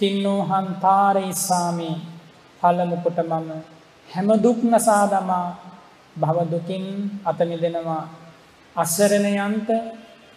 [0.00, 1.90] තින්නෝහන් තාරයිස්සාමි
[2.62, 3.50] පළමු කොට මම
[4.08, 5.48] හැම දුක් නසා දමා
[6.16, 6.84] භව දුකින්
[7.24, 8.04] අත මිදෙනවා.
[8.76, 9.68] අසරණයන්ට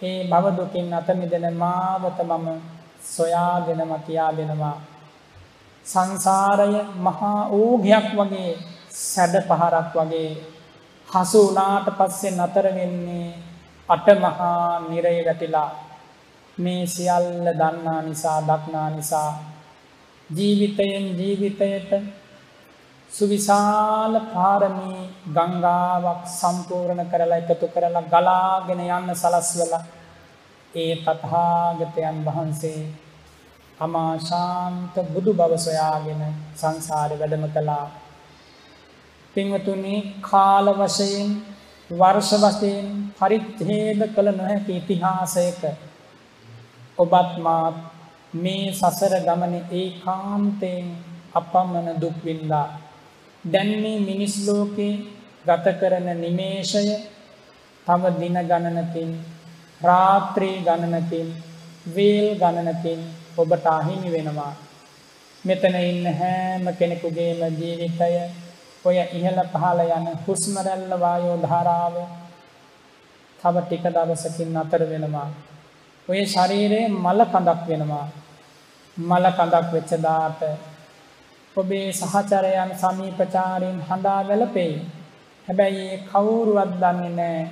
[0.02, 2.48] ඒ භව දුකින් අත මිදෙන මාවත මම
[3.06, 4.97] සොයා දෙනවා කියා දෙනවා
[5.88, 8.52] සංසාරය මහා ඕඝයක් වගේ
[9.02, 10.30] සැඩ පහරක් වගේ
[11.08, 13.28] හසු වුණාට පස්සේ නතර වෙන්නේ
[13.90, 15.70] අට මහා නිරය වැටිලා.
[16.58, 19.32] මේ සියල්ල දන්නා නිසා දක්නා නිසා
[20.30, 21.92] ජීවිතයෙන් ජීවිතයට
[23.12, 29.84] සුවිශාල පාරමී ගංගාවක් සම්පූර්ණ කරලා එකතු කරලා ගලාගෙන යන්න සලස්වලා
[30.74, 32.82] ඒ තථාගතයන් වහන්සේ
[33.80, 36.22] අමාශාන්ත බුදු බව සොයාගෙන
[36.56, 37.86] සංසාරේ වැඩම කළා.
[39.36, 41.30] පින්වතුනි කාල වශයෙන්
[41.90, 45.62] වර්ෂ වශයෙන් පරිච්ඡේද කළ නොහැකි ඉතිහාසයක
[46.98, 47.76] ඔබත් මාත්
[48.36, 50.88] මේ සසර ගමනේ ඒකාන්තයෙන්
[51.34, 52.68] අපමණ දුක් විඳා
[53.44, 54.94] දැන් මේ මිනිස් ලෝකේ
[55.46, 56.84] ගත කරන නිමේෂය
[57.88, 59.12] තව දින ගණනකින්
[59.82, 61.28] රාත්‍රී ගණනකින්
[61.88, 63.02] වේල් ගණනකින්
[63.38, 64.54] ඔබට අහිමි වෙනවා.
[65.44, 68.14] මෙතන ඉන්න හැම කෙනෙකුගේම ජීවිතය
[68.84, 71.96] ඔය ඉහළ පහළ යන හුස්ම රැල්ල වායෝ ධාරාව
[73.40, 75.30] තව ටික දවසකින් අතර වෙනවා.
[76.08, 78.08] ඔය ශරීරයේ මල කඳක් වෙනවා.
[78.98, 80.42] මල කඳක් වෙච්ච දාට
[81.58, 84.76] ඔබේ සහචරයන් සමීපචාරීන් හඬා වැළපෙයි.
[85.48, 87.46] හැබැයි ඒ කවුරුවත් දන්නේ නැහැ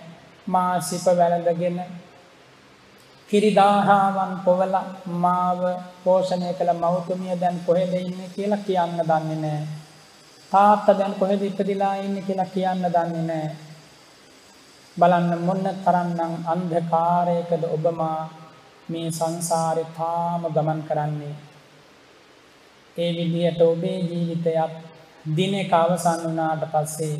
[0.47, 1.77] මා සිප වැළඳගෙන
[3.35, 4.85] කිරිදාහාවන් පොවලා
[5.23, 5.61] මාව
[6.03, 9.65] පෝෂණය කළ මව්තුමිය දැන් කොහෙද ඉන්නේ කියලා කියන්න දන්නේ නැහැ.
[10.51, 13.51] තාත්තා දැන් කොහෙද ඉපදිලා ඉන්නේ කියලා කියන්න දන්නේ නැහැ.
[14.97, 18.21] බලන්න මොන තරම්නම් අන්ධකාරයකද ඔබ මා
[18.89, 21.35] මේ සංසාරේ තාම ගමන් කරන්නේ
[22.97, 24.73] ඒ විදිහට ඔබේ ජීවිතයත්
[25.37, 27.15] දිනක අවසන් වුණාට පස්සේ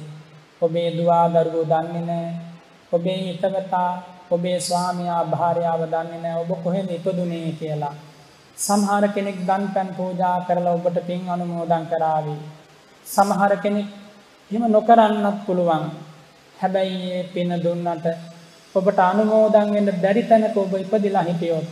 [0.62, 2.36] ඔබේ දුවා දරුවෝ දන්නේ නැහැ.
[2.92, 3.92] ඔබේ හිතවතා,
[4.32, 7.96] ඔබේ ස්වාමියා, භාර්යාව දන්නේ නැහැ ඔබ කොහෙද ඉපදුනේ කියලා.
[8.58, 12.42] සමහර කෙනෙක් දන්පැන් පූජා කරලා ඔබට පින් අනුමෝදන් කරાવી.
[13.06, 13.88] සමහර කෙනෙක්
[14.52, 15.84] එහෙම නොකරන්නත් පුළුවන්.
[16.60, 18.06] හැබැයි මේ පින දුන්නට
[18.76, 21.68] ඔබට අනුමෝදන් වෙන්න බැරි තැනක ඔබ ඉපදිලා හිටියොත්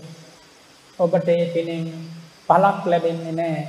[1.00, 1.86] ඔබට ඒ පිනෙන්
[2.48, 3.66] පළක් ලැබෙන්නේ නැහැ.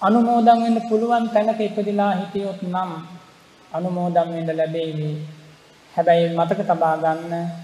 [0.00, 2.90] අනුමෝදන් වෙන්න පුළුවන් තැනක ඉපදිලා හිටියොත් නම්
[3.72, 5.10] අනුමෝදන් වෙන්න ලැබෙවි.
[5.94, 7.63] හැබැයි මතක තබා ගන්න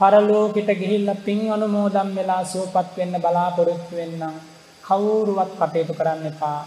[0.00, 4.34] පරලෝකෙට ගිහිල්ලා පින් අනුමෝදන් වෙලා සුවපත් වෙන්න බලාපොරොත්තු වෙන්නම්
[4.84, 6.60] කවුරුවත් කටයුතු කරන්න එපා.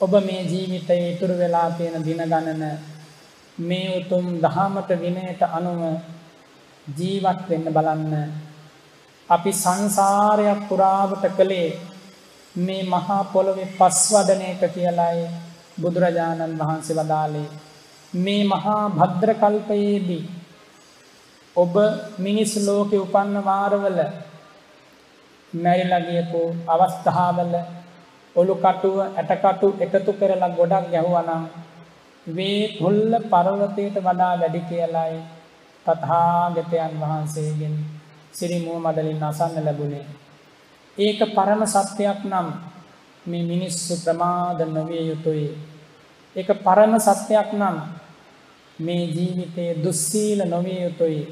[0.00, 2.62] ඔබ මේ ජීවිතයේ ඉතුරු වෙලා තියෙන දින ගණන
[3.58, 5.80] මේ උතුම් දහමට විනයට අනුව
[6.86, 8.12] ජීවත් වෙන්න බලන්න.
[9.28, 11.68] අපි සංසාරයක් පුරාවට කළේ
[12.54, 15.24] මේ මහා පොළොවේ පස්වදන එක කියලායි
[15.80, 17.48] බුදුරජාණන් වහන්සේ වදාළේ
[18.14, 20.24] මේ මහා භද්‍ර කල්පයේදී
[21.56, 21.74] ඔබ
[22.18, 23.98] මිනිස් ලෝකේ උපන්න වාරවල
[25.52, 27.54] මැරිලා ගියපු අවස්ථාවල
[28.36, 31.44] ඔලු කටුව ඇටකටු එකතු කරලා ගොඩක් ගැහුවා නම්
[32.26, 35.20] වේ පුල්ල පර්වතයට වඩා වැඩි කියලායි
[35.86, 37.74] තථාගතයන් වහන්සේගෙන්
[38.34, 40.06] සිරි මුවමඩලින් අසන්න ලැබුණේ
[40.98, 42.48] ඒක පරම සත්‍යයක් නම්
[43.26, 45.50] මේ මිනිස්සු ප්‍රමාද නොවිය යුතුයි.
[46.36, 47.76] ඒක පරම සත්‍යයක් නම්
[48.78, 51.22] මේ ජීවිතයේ දුස්සීල නොවිය යුතුයි.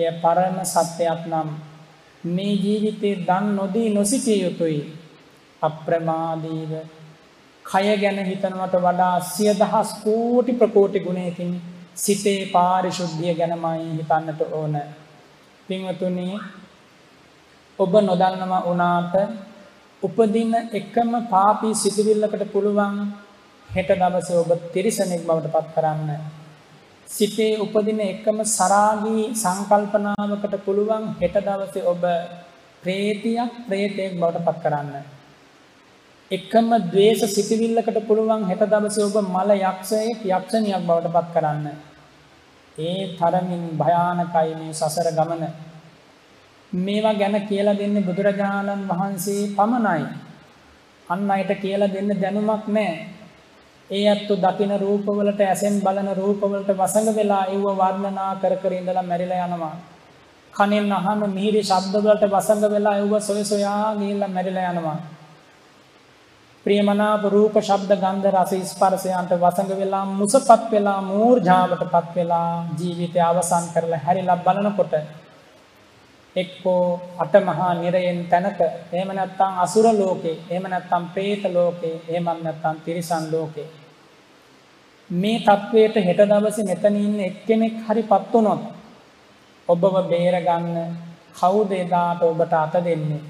[0.00, 1.48] එය පරම සත්‍යයක් නම්
[2.24, 4.80] මේ ජීවිතේ දන් නොදී නොසිටිය යුතුයි.
[5.62, 6.72] අප්‍රමාදීව
[7.64, 11.52] කය ගැන හිතනවට වඩා සිය දහස් කෝටි ප්‍රකෝටි ගුණයකින්
[11.96, 14.74] සිතේ පාරිශුද්ධිය ගැනමයි හිතන්නට ඕන.
[15.68, 16.26] පින්වතුනි
[17.78, 19.14] ඔබ නොදන්නවා වුණාට
[20.02, 22.96] උපදින එකම පාපී සිතුවිල්ලකට පුළුවන්
[23.68, 26.10] හෙට දවසේ ඔබ තිරිසනෙක් බවට පත් කරන්න.
[27.10, 32.04] සිතේ උපදින එකම සරාගී සංකල්පනාවකට පුළුවන් හෙට දවසේ ඔබ
[32.82, 34.92] ප්‍රේතියක් ප්‍රේතයෙක් බවට පත් කරන්න.
[36.30, 41.66] එකම ද්වේෂ සිතුවිල්ලකට පුළුවන් හෙට දවසේ ඔබ මල යක්ෂයෙක් යක්ෂණියක් බවට පත් කරන්න.
[42.78, 45.44] ඒ තරමින් භයානකයි මේ සසර ගමන.
[46.72, 50.04] මේවා ගැන කියලා දෙන්නේ බුදුරජාණන් වහන්සේ පමණයි.
[51.06, 53.09] අන් අයට කියලා දෙන්න දැනුමක් නැහැ.
[53.90, 59.46] ඒ අත්තු දකින රූපවලට ඇසෙන් බලන රූපවලට වසඟ වෙලා ඒව වර්ණනා කර කර ඉඳලා මැරිලා
[59.46, 59.76] යනවා.
[60.52, 64.98] කනෙන් අහන මිහිරි ශබ්ද වලට වසඟ වෙලා ඒව සොය සොයා ගිහිල්ලා මැරිලා යනවා.
[66.66, 74.00] ප්‍රියමනාප රූප ශබ්ද ගන්ධ රස ස්පර්ශයන්ට වසඟ වෙලා මුසපත් වෙලා මූර්ජාවටපත් වෙලා ජීවිතය අවසන් කරලා
[74.00, 74.94] හැරිලා බලනකොට
[76.36, 78.60] එක්කෝ අටමහා නිරයෙන් තැනක
[78.92, 83.68] එහෙම නැත්නම් අසුර ලෝකේ එහෙම නැත්නම් പ്രേත ලෝකේ එහෙම නැත්නම් තිරිසන් ලෝකේ
[85.10, 88.62] මේ තත්ත්වයට හෙට දවසේ මෙතන ඉන්න එක්කෙනෙක් හරි පත් වුණොත්
[89.68, 90.68] ඔබව බේරගන්න
[91.34, 93.20] කවුද එදාට ඔබට අත දෙන්නේ?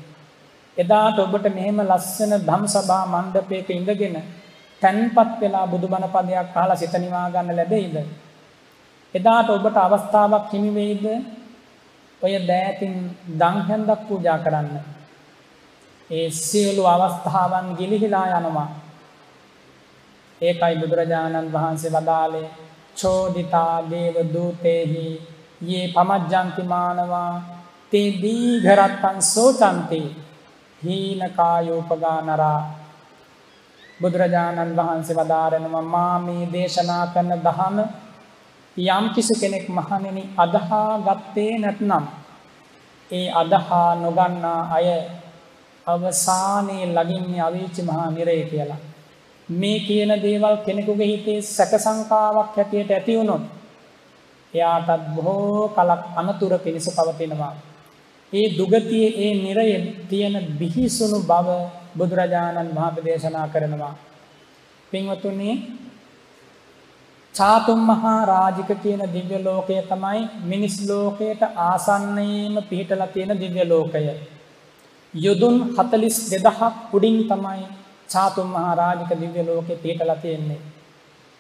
[0.77, 4.17] එදාට ඔබට මෙහෙම ලස්සන ධම්සභා මණ්ඩපයක ඉඳගෙන
[4.83, 7.97] තැන්පත් වෙලා බුදුබණ පදයක් අහලා සිත නිවා ගන්න ලැබෙයිද?
[9.15, 11.07] එදාට ඔබට අවස්ථාවක් හිමි වෙයිද?
[12.23, 12.95] ඔය දෑතින්
[13.39, 14.77] දන් හැන්දක් පූජා කරන්න.
[16.11, 18.69] ඒ සියලු අවස්ථාවන් ගිලිහිලා යනවා.
[20.41, 22.49] ඒකයි බුදුරජාණන් වහන්සේ වදාලේ
[22.97, 25.07] චෝදිතා දේව දූතේහි
[25.63, 27.33] යේ පමජ්ජන්තිමානවා
[27.93, 30.01] තේ දීඝරත්තන් සෝතන්ති
[30.83, 32.61] හීනකායෝපගා නරා
[34.01, 37.77] බුදුරජාණන් වහන්සේ වදාරනවා මා මේ දේශනා කරන දහම
[38.77, 42.05] යම් කිසි කෙනෙක් මහණෙනි අදහා ගත්තේ නැත්නම්
[43.11, 44.89] ඒ අදහා නොගන්නා අය
[45.87, 48.81] අවසානයේ ළඟින්නේ අවීචි මහා නිරය කියලා.
[49.51, 53.43] මේ කියන දේවල් කෙනෙකුගේ හිතේ සැක සංකාවක් හැටියට ඇති වුණොත්
[54.55, 57.55] එයාටත් බොහෝ කලක් අනතුරු පිණිස පවතිනවා.
[58.33, 59.67] ඒ දුගතියේ ඒ නිරය
[60.09, 61.49] තියෙන බිහිසුණු බව
[61.97, 63.95] බුදුරජාණන් වහන්සේ දේශනා කරනවා.
[64.93, 65.51] පින්වතුනි
[67.35, 74.07] චාතුම් මහා රාජික කියන දිව්‍ය ලෝකය තමයි මිනිස් ලෝකයට ආසන්නයේම පිහිටලා තියෙන දිව්‍ය ලෝකය.
[75.15, 76.61] යොදුන් 42000ක්
[76.93, 77.80] උඩින් තමයි
[78.11, 80.61] චාතුම් මහා රාජික දිව්‍ය ලෝකේ පිහිටලා තියෙන්නේ.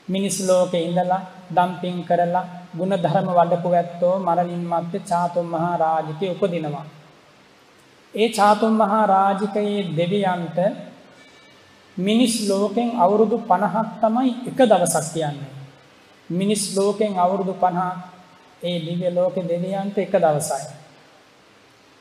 [0.09, 1.20] මිනිස් ලෝකේ ඉඳලා
[1.54, 2.44] දම්පින් කරලා
[2.76, 6.87] ගුණ ධර්ම වඩපු ඇත්තෝ මරණින් මත්තේ චාතුම් මහා රාජිකේ උපදිනවා.
[8.14, 10.59] ඒ චාතුම් මහා රාජිකයේ දෙවියන්ට
[11.96, 15.50] මිනිස් ලෝකෙන් අවුරුදු 50ක් තමයි එක දවසක් කියන්නේ.
[16.30, 17.96] මිනිස් ලෝකෙන් අවුරුදු 50
[18.62, 20.66] ඒ දිව්‍ය ලෝකේ දෙවියන්ට එක දවසයි.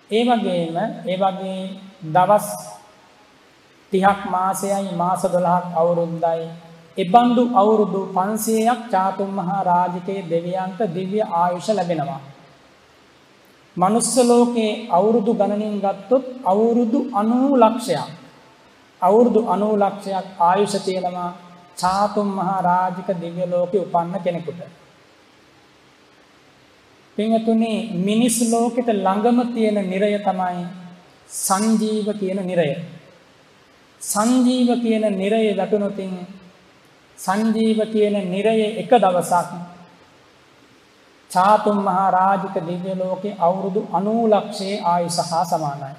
[0.10, 1.60] ඒ වගේම ඒ වගේ
[2.08, 2.47] දවස්
[3.91, 6.49] 30ක් මාසයයි මාස 12ක් අවුරුද්දයි
[6.97, 12.21] එබඳු අවුරුදු 500ක් චාතුම් මහා රාජිකේ දෙවියන්ට දිව්‍ය ආයුෂ ලැබෙනවා.
[13.78, 18.10] මනුස්ස ලෝකේ අවුරුදු ගණනින් ගත්තොත් අවුරුදු 90 ලක්ෂයක්.
[19.02, 21.32] අවුරුදු 90 ලක්ෂයක් ආයුෂ තියෙනවා
[21.78, 24.62] චාතුම් මහා රාජික දිව්‍ය ලෝකේ උපන්න කෙනෙකුට.
[27.17, 30.63] පින්වතුනි මිනිස් ලෝකෙට ළඟම තියෙන නිරය තමයි
[31.30, 32.71] සංජීව කියන නිරය.
[34.01, 36.13] සංජීව කියන නිරය වැටුණොතින්
[37.17, 39.51] සංජීව කියන නිරය එක දවසක්
[41.31, 45.91] චාතුම් මහා රාජික දිව්‍ය ලෝකේ අවුරුදු 90 ලක්ෂයේ ආයුෂ හා සමානයි.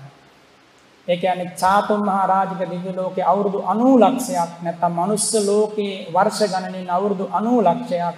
[1.08, 6.90] ඒ කියන්නේ චාතුම් මහා රාජික දිව්‍ය ලෝකේ අවුරුදු 90 ලක්ෂයක් නැත්නම් මනුස්ස ලෝකේ වර්ෂ ගණනින්
[6.90, 8.16] අවුරුදු 90 ලක්ෂයක්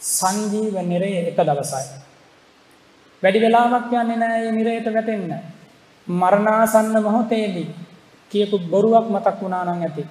[0.00, 1.86] සංජීව නිරය එක දවසයි.
[3.22, 5.32] වැඩි වෙලාවක් යන්නේ නැහැ මේ නිරයට වැටෙන්න.
[6.06, 7.68] මරණාසන්න මොහොතේදී
[8.30, 10.04] කියපු බොරුවක් මතක් වුණා නම් ඇති.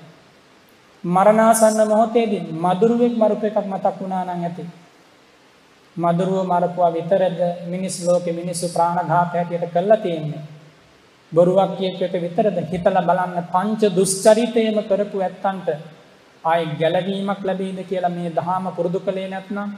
[1.03, 4.63] මරණාසන්න මොහොතේදී මදුරුවෙක් මරුප එකක් මතක් වුණා නම් ඇති.
[5.97, 10.43] මදුරුව මරපුවා විතරද මිනිස් ලෝකේ මිනිස්සු ප්‍රාණඝාත හැටියට කළා තියෙන්නේ.
[11.32, 15.67] බොරුවක් කියපු එක විතරද හිතලා බලන්න පංච දුස්චරිතයම කරපු ඇත්තන්ට
[16.43, 19.69] ආයි ගැලවීමක් ලැබෙයිද කියලා මේ දහම පුරුදු කළේ නැත්නම්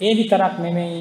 [0.00, 1.00] ඒ විතරක් නෙමෙයි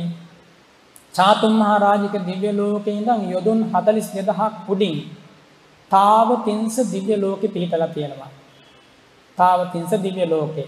[1.13, 4.95] චාතුම් මහරජික දිව්‍ය ලෝකේ ඉඳන් යොදුන් 42000ක් උඩින්
[5.91, 8.31] තාව තින්ස දිව්‍ය ලෝකෙ පිහිටලා තියෙනවා.
[9.37, 10.67] තාව තින්ස දිව්‍ය ලෝකේ.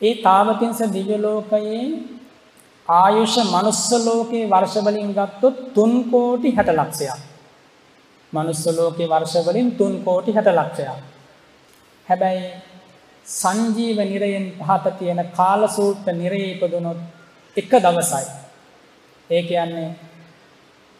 [0.00, 1.84] ඒ තාව තින්ස දිව්‍ය ලෝකයේ
[2.88, 7.20] ආයුෂ මනුස්ස ලෝකේ වර්ෂ වලින් ගත්තොත් 3 කෝටි 60 ලක්ෂයක්.
[8.32, 10.98] මනුස්ස ලෝකේ වර්ෂ වලින් 3 කෝටි 60 ලක්ෂයක්.
[12.06, 12.44] හැබැයි
[13.26, 17.00] සංජීව නිරයෙන් පහත තියෙන කාලසූත්‍ර නිරයේ ඉපදුනොත්
[17.56, 18.26] එක දවසයි.
[19.30, 19.88] ඒ කියන්නේ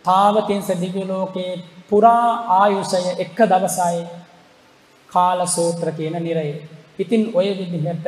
[0.05, 1.53] තාවතින්ස දිව්‍ය ලෝකේ
[1.91, 2.27] පුරා
[2.57, 4.01] ආයුෂය එක දවසයි
[5.11, 6.49] කාලසූත්‍ර කියන නිරය.
[6.99, 8.07] ඉතින් ඔය විදිහට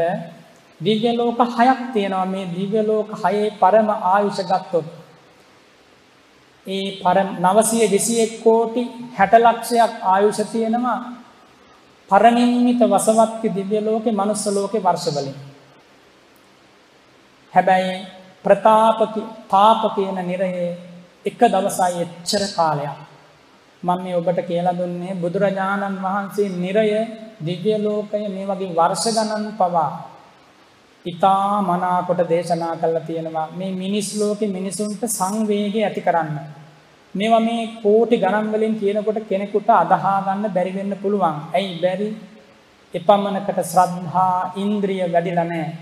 [0.80, 4.86] දිව්‍ය ලෝක හයක් තියෙනවා මේ දිව්‍ය ලෝක හයේ පරම ආයුෂ ගත්තොත්
[6.66, 8.82] ඒ පරම 921 කෝටි
[9.16, 10.98] 60 ලක්ෂයක් ආයුෂ තියෙනවා
[12.10, 15.38] පරනිම්මිත වසවත්ති දිව්‍ය ලෝකේ මනුස්ස ලෝකේ වර්ෂ වලින්.
[17.52, 17.94] හැබැයි
[18.44, 18.98] ප්‍රතාප
[19.48, 20.68] තාප කියන නිරයේ
[21.26, 23.11] එක දවසයි එච්චර කාලයක්.
[23.82, 26.88] මම මේ ඔබට කියලා දුන්නේ බුදුරජාණන් වහන්සේ නිරය
[27.40, 29.90] දිව්‍ය ලෝකය මේ වගේ වර්ෂ ගණන් පවා
[31.04, 36.36] ඊතා මනාකොට දේශනා කළා තියෙනවා මේ මිනිස් ලෝකේ මිනිසුන්ට සංවේගය ඇති කරන්න.
[37.14, 41.36] මේවා මේ කෝටි ගණන් වලින් කියනකොට කෙනෙකුට අදහා ගන්න බැරි වෙන්න පුළුවන්.
[41.52, 42.08] ඇයි බැරි?
[42.94, 45.72] එපමණකට ශ්‍රද්ධා ඉන්ද්‍රිය වැඩිලා නැහැ.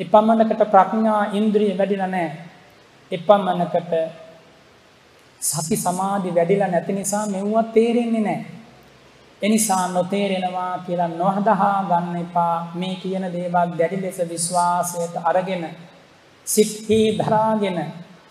[0.00, 2.30] එපමණකට ප්‍රඥා ඉන්ද්‍රිය වැඩිලා නැහැ.
[3.10, 3.94] එපමණකට
[5.40, 8.44] සති සමාධි වැඩිලා නැති නිසා මෙවුවා තේරෙන්නේ නැහැ.
[9.42, 12.72] එනිසා නොතේරෙනවා කියලා නොහදහා ගන්න එපා.
[12.74, 15.64] මේ කියන දේවල් දැඩි ලෙස විශ්වාසයට අරගෙන
[16.46, 17.78] සිත්හි දරාගෙන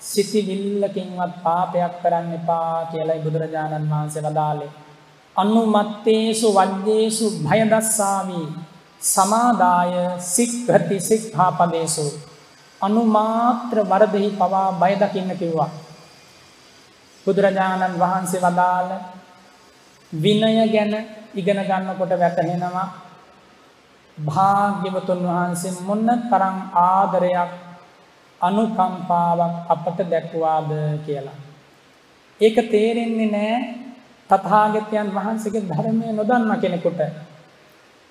[0.02, 4.72] සිතිවිල්ලකින්වත් පාපයක් කරන්න එපා කියලායි බුදුරජාණන් වහන්සේ වදාළේ.
[5.36, 8.42] අනුමත්තේසු වජ්ජේසු භයදස්සාමි
[9.02, 9.94] සමාදාය
[10.28, 12.08] සික්ඛති සික්ඛාපදේසු
[12.82, 15.72] අනුමාත්‍ර වරදෙහි පවා බය දකින්න කිව්වා.
[17.26, 18.92] බුදුරජාණන් වහන්සේ වදාළ
[20.14, 20.94] විනය ගැන
[21.34, 22.88] ඉගෙන ගන්නකොට වැටහෙනවා
[24.18, 27.52] භාග්‍යවතුන් වහන්සේ මොන්න තරම් ආදරයක්
[28.42, 30.70] අනුකම්පාවක් අපට දැක්වාද
[31.06, 31.38] කියලා.
[32.42, 33.56] ඒක තේරෙන්නේ නෑ
[34.30, 37.02] තථාගතයන් වහන්සේගේ ධර්මය නොදන්න කෙනෙකුට.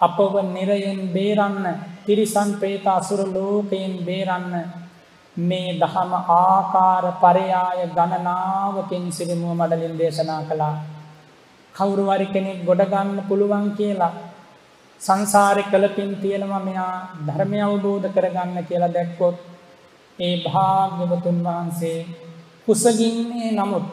[0.00, 1.64] අපව නිරයෙන් බේරන්න
[2.04, 4.52] තිරිසන් ප්‍රේත අසුර ලෝකයෙන් බේරන්න
[5.38, 10.76] මේ දහම ආකාර පරයාය ගණනාවකින් සිරිමුව මඩලින් දේශනා කළා.
[11.74, 14.14] කවුරුවරි කෙනෙක් ගොඩගන්න පුළුවන් කියලා
[15.00, 16.94] සංසාරෙ කළපින් තියෙනවා මෙයා
[17.26, 19.36] ධර්මය අවබෝධ කරගන්න කියලා දැක්කොත්
[20.18, 21.98] ඒ භාග්‍යවතුන් වහන්සේ
[22.68, 23.86] කුසගින්නේ නමුත්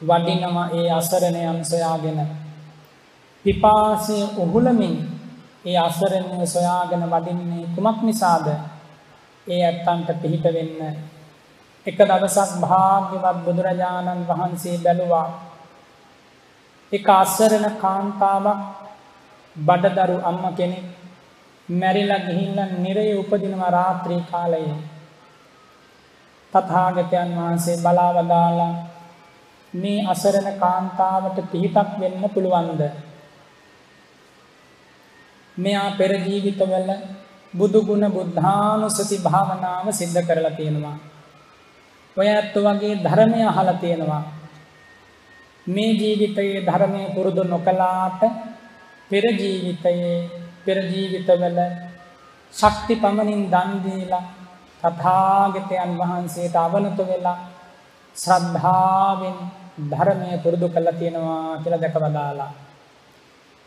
[0.00, 2.18] වඩිනවා ඒ අසරණයන් සොයාගෙන
[3.44, 4.96] පිපාසය උහුලමින්
[5.64, 8.46] ඒ අසරණය සොයාගෙන වඩින්නේ කුමක් නිසාද
[9.46, 10.80] ඒ ඇත්තන්ට පිහිට වෙන්න.
[11.86, 15.28] එක දවසක් භාග්‍යවත් බුදුරජාණන් වහන්සේ බැලුවා.
[16.92, 18.60] එක අස්සරණ කාන්තාවක්
[19.56, 20.86] බඩදරු අම්ම කෙනෙක්
[21.68, 24.76] මැරිලා ගිහිල්ලා නිරයේ උපදිනවා රාත්‍රී කාලයේ
[26.52, 28.74] තථාගතයන් වහන්සේ බලා වදාලා
[29.74, 32.82] මේ අසරණ කාන්තාවට පිහිටක් වෙන්න පුළුවන්ද?
[35.56, 36.12] මෙයා පෙර
[37.56, 40.96] ජීවිතවල බුදු ගුණ බුද්ධානුස්සති භාවනාව සිද්ධ කරලා තියෙනවා
[42.16, 44.22] ඔය ඇත්ත වගේ ධර්මය අහලා තියෙනවා
[45.66, 48.20] මේ ජීවිතයේ ධර්මය පුරුදු නොකලාට
[49.10, 50.30] පෙර ජීවිතයේ
[50.64, 51.58] පෙර ජීවිතවල
[52.54, 54.24] ශක්ති පමණින් දන් දීලා
[54.82, 57.38] තථාගතයන් වහන්සේට අවනත වෙලා
[58.16, 59.36] ශ්‍රද්ධාවෙන්
[59.90, 62.52] ධර්මය පුරුදු කළා තියෙනවා කියලා දැකවදාලා.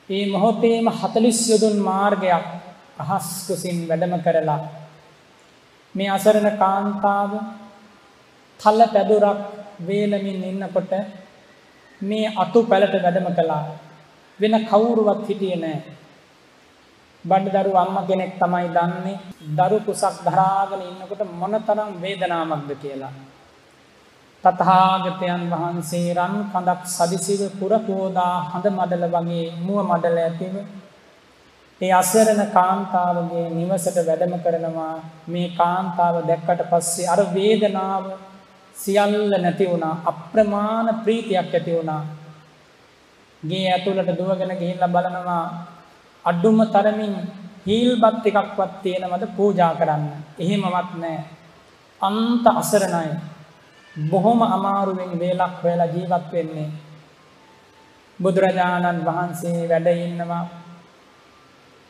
[0.10, 2.59] මේ මොහොතේම 40 යොදුන් මාර්ගයක්
[3.00, 4.60] අහස් කුසින් වැඩම කරලා
[5.96, 7.32] මේ අසරණ කාන්තාව
[8.60, 9.40] තල පැදුරක්
[9.82, 10.92] වේලමින් ඉන්නකොට
[12.02, 13.64] මේ අතු පැලට වැඩම කළා.
[14.40, 15.82] වෙන කවුරුවත් හිටියේ නැහැ.
[17.26, 19.20] බණ්ඩදරු අම්මා කෙනෙක් තමයි දන්නේ
[19.58, 23.14] දරු කුසක් දරාගෙන ඉන්නකොට මොනතරම් වේදනාවක්ද කියලා.
[24.44, 30.56] තථාගතයන් වහන්සේ රන් කඳක් සදිසිව පුරපෝදා හඳ මඩල වගේ මුව මඩල ඇතිව
[31.82, 34.96] ඒ අසරණ කාන්තාවගේ නිවසට වැඩම කරනවා.
[35.28, 38.06] මේ කාන්තාව දැක්කට පස්සේ අර වේදනාව
[38.76, 39.96] සියල්ල නැති වුණා.
[40.06, 42.04] අප්‍රමාණ ප්‍රීතියක් ඇති වුණා.
[43.44, 45.46] ගේ ඇතුළට දුවගෙන ගිහිල්ලා බලනවා.
[46.26, 47.14] අඩුම තරමින්
[47.66, 50.06] හීල්බත් එකක්වත් තියෙනවද පූජා කරන්න?
[50.40, 51.40] එහෙමවත් නැහැ
[52.02, 53.20] අන්ත අසරණයි.
[54.10, 56.70] බොහොම අමාරුවෙන් වේලක් හොයලා ජීවත් වෙන්නේ.
[58.20, 60.46] බුදුරජාණන් වහන්සේ වැඩ ඉන්නවා.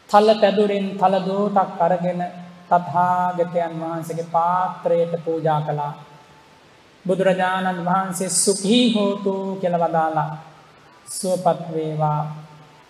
[0.10, 2.22] තල පැදුරෙන් තල දෝටක් අරගෙන
[2.70, 5.94] තථාගතයන් වහන්සේගේ පාත්‍රයට පූජා කළා.
[7.06, 10.30] බුදුරජාණන් වහන්සේ සුඛී හෝතු කියලා වදාලා
[11.08, 12.22] සුවපත් වේවා.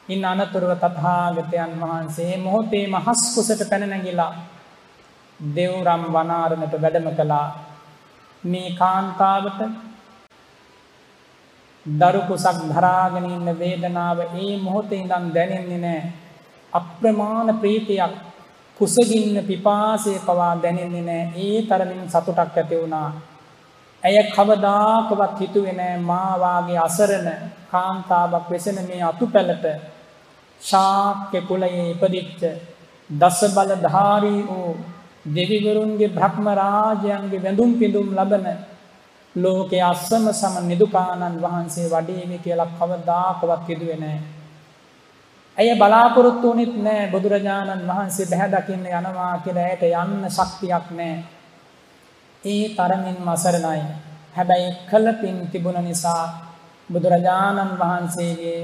[0.10, 4.32] ඉන් අනතුරුව තථාගතයන් වහන්සේ මොහොතේ මහස් කුසට පැන නැගිලා
[5.40, 7.48] දෙව්රම් වනාරණට වැඩම කළා.
[8.44, 9.60] මේ කාන්තාවට
[11.86, 16.29] දරු කුසක් දරාගෙන ඉන්න වේදනාව ඒ මොහොතේ ඉඳන් දැනෙන්නේ නැහැ.
[16.74, 18.14] අප්‍රමාණ ප්‍රීතියක්
[18.80, 23.10] කුසගින්න පිපාසය පවා දැනෙන්නේ නැහැ ඒ තරමින් සතුටක් ඇති වුණා
[24.04, 27.28] ඇය කවදාකවත් හිතුවේ නෑ මා වාගේ අසරණ
[27.72, 29.66] කාන්තාවක් වෙසෙන මේ අතුපැලට
[30.62, 32.42] ශාක්‍ය කුලයේ ඉපදිච්ච
[33.10, 34.72] දස බලධාරී වූ
[35.28, 38.48] දෙවිවරුන්ගේ බ්‍රහ්ම රාජයන්ගේ වැඳුම් පිඳුම් ලබන
[39.36, 44.20] ලෝකයේ අස්සම සම නිදුකානන් වහන්සේ වඩේවි කියලා කවදාකවත් හිතුවේ නෑ.
[45.60, 51.18] ඇය බලාපොරොත්තු වුණෙත් නෑ බුදුරජාණන් වහන්සේ බැහැ දකින්න යනවා කියලා ඇයට යන්න ශක්තියක් නෑ.
[52.44, 53.82] ඒ තරමින් මසරණයි.
[54.36, 56.24] හැබැයි කළ පින් තිබුණ නිසා
[56.90, 58.62] බුදුරජාණන් වහන්සේගේ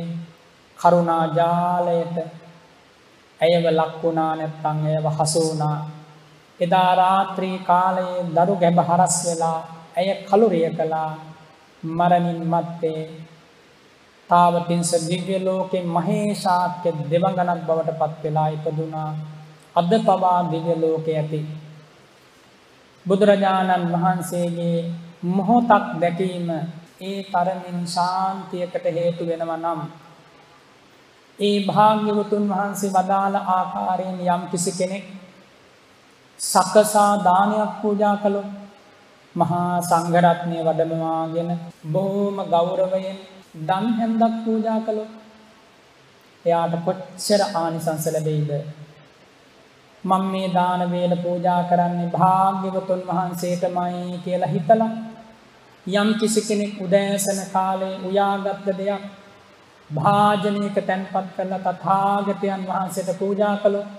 [0.80, 2.18] කරුණා ජාලයට
[3.40, 5.78] ඇයව ලක් වුණා නැත්නම් ඇයව හසු වුණා.
[6.60, 9.60] එදා රාත්‍රී කාලයේ දරු ගැබ හරස් වෙලා
[9.98, 11.12] ඇය කලුරිය කළා.
[11.84, 13.02] මරණින් මත්තේ
[14.30, 19.12] තාවතින්ස දිව්‍ය ලෝකේ මහේශාක්‍ය දෙවඟනක් බවට පත් වෙලා ඉපදුනා.
[19.76, 21.40] අද පවා දිව්‍ය ලෝකේ ඇති
[23.06, 24.80] බුදුරජාණන් වහන්සේගේ
[25.28, 26.50] මොහොතක් දැකීම
[27.02, 29.82] ඒ තරමින් ශාන්තියකට හේතු වෙනවා නම්
[31.40, 35.06] ඒ භාග්‍යවතුන් වහන්සේ වදාළ ආකාරයෙන් යම් කිසි කෙනෙක්
[36.40, 38.50] සකසා දානයක් පූජා කළොත්
[39.36, 41.50] මහා සංඝරත්නය වඩමවාගෙන
[41.92, 43.18] බොහෝම ගෞරවයෙන්
[43.56, 45.12] දන් හැන්දක් පූජා කළොත්
[46.46, 48.52] එයාට කොච්චර ආනිසංස ලැබෙයිද?
[50.04, 54.94] මම මේ දාන වේල පූජා කරන්නේ භාග්‍යවතුන් වහන්සේටමයි කියලා හිතලා
[55.88, 59.04] යම් කිසි කෙනෙක් උදෑසන කාලේ උයාගත්ත දෙයක්
[59.90, 63.90] භාජනයක තැන්පත් කරලා තථාගතයන් වහන්සේට පූජා කළොත්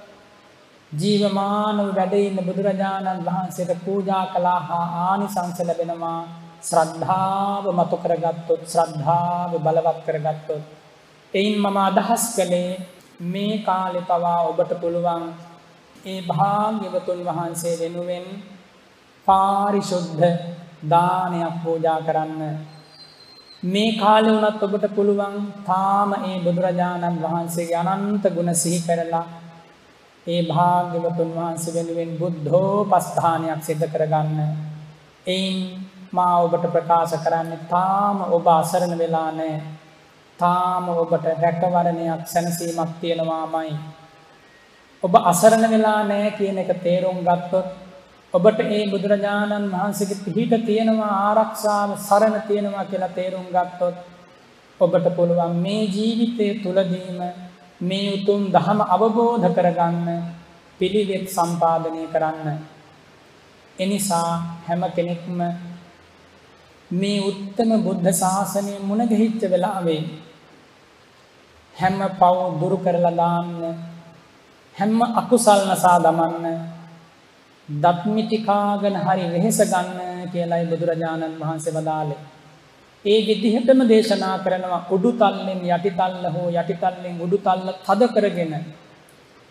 [0.93, 6.46] ජීවමානව වැඩ ඉන්න බුදුරජාණන් වහන්සේට පූජා කළා හා ආනිසංස ලැබෙනවා.
[6.63, 10.65] ශ්‍රද්ධාව මතු කරගත්තොත් ශ්‍රද්ධාව බලවත් කරගත්තොත්
[11.35, 12.71] එයින් මම අදහස් කළේ
[13.27, 15.25] මේ කාලෙ පවා ඔබට පුළුවන්
[16.05, 18.27] ඒ භාග්‍යවතුන් වහන්සේ වෙනුවෙන්
[19.27, 20.25] පාරිශුද්ධ
[20.85, 22.43] දානයක් පූජා කරන්න.
[23.63, 25.35] මේ කාලෙ වුණත් ඔබට පුළුවන්
[25.67, 29.27] තාම ඒ බුදුරජාණන් වහන්සේගේ අනන්ත ගුණ සිහි කරලා
[30.27, 34.39] ඒ භාග්‍යවතුන් වහන්සේ වෙනුවෙන් බුද්ධෝපස්ථානයක් සිද්ධ කරගන්න.
[35.27, 35.59] එයින්
[36.13, 39.61] මා ඔබට ප්‍රකාශ කරන්නේ තාම ඔබ අසරණ වෙලා නැහැ.
[40.39, 43.73] තාම ඔබට රැකවරණයක් සැනසීමක් තියෙනවාමයි.
[45.03, 47.69] ඔබ අසරණ වෙලා නැහැ කියන එක තේරුම් ගත්තොත්
[48.35, 53.97] ඔබට ඒ බුදුරජාණන් වහන්සේගේ පිහිට තියෙනවා ආරක්ෂාව සරණ තියෙනවා කියලා තේරුම් ගත්තොත්
[54.81, 57.21] ඔබට පුළුවන් මේ ජීවිතය තුලදීම
[57.81, 60.09] මේ උතුම් ධහම අවබෝධ කරගන්න
[60.81, 62.59] පිළිවෙත් සම්පාදනය කරන්න.
[63.79, 64.31] එනිසා
[64.67, 65.39] හැම කෙනෙක්ම
[66.91, 70.03] මේ උත්තම බුද්ධ ශාසනය මුණ ගැහිච්ච වෙලාවේ
[71.75, 73.51] හැම පව් දුරු කරලා දාන්න
[74.77, 76.47] හැම අකුසල් නසා දමන්න
[77.69, 82.21] දත්මිටිකාගෙන හරි වෙහෙස ගන්න කියලායි බුදුරජාණන් වහන්සේ වදාළේ.
[83.05, 88.55] ඒ විදිහටම දේශනා කරනවා උඩු තල්ලෙන් යටි තල්ල හෝ යටි තල්ලෙන් උඩු තල්ල තද කරගෙන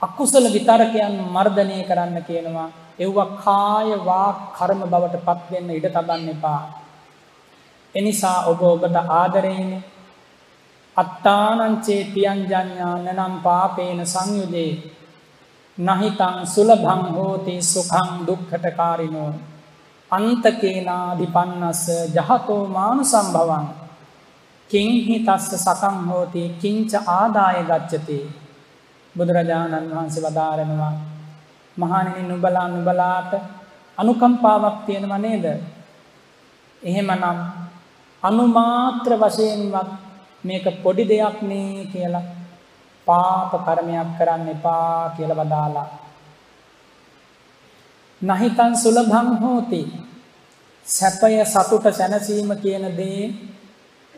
[0.02, 2.70] අකුසල විතරකයන් මර්ධනය කරන්න කියනවා.
[3.00, 6.85] ඒවා කාය වාක් කර්ම බවට පත් වෙන්න ඉඩ තබන්න එපා.
[7.96, 9.72] එනිසා ඔබ ඔබට ආදරයෙන්
[10.98, 14.72] අත්තානංචේ පියංජඤ්ඤා නනම් පාපේන සංයුදේ.
[15.78, 19.32] නහිතං සුලභං හෝති සුඛං දුක්ඛටකාරිනෝ.
[20.12, 21.84] අන්තකේනාදිපන්නස්ස
[22.16, 23.66] ජහතෝ මානුසම්භවං.
[24.70, 28.20] කිංහි තස්ස සකං හෝති කිංච ආදාය ගච්ඡති.
[29.16, 30.93] බුදුරජාණන් වහන්සේ වදාරනවා
[31.78, 33.32] මහණෙනි නුඹලා නුඹලාට
[33.98, 35.46] අනුකම්පාවක් තියෙනව නේද?
[36.82, 37.39] එහෙමනම්
[38.28, 39.89] අනුමාත්‍ර වශයෙන්වත්
[40.43, 42.26] මේක පොඩි දෙයක් නේ කියලා
[43.07, 45.88] පාප කර්මයක් කරන්න එපා කියලා වදාලා.
[48.21, 49.82] නහිතන් සුලභං හෝති.
[50.86, 53.21] සැපය සතුට සැනසීම කියන දේ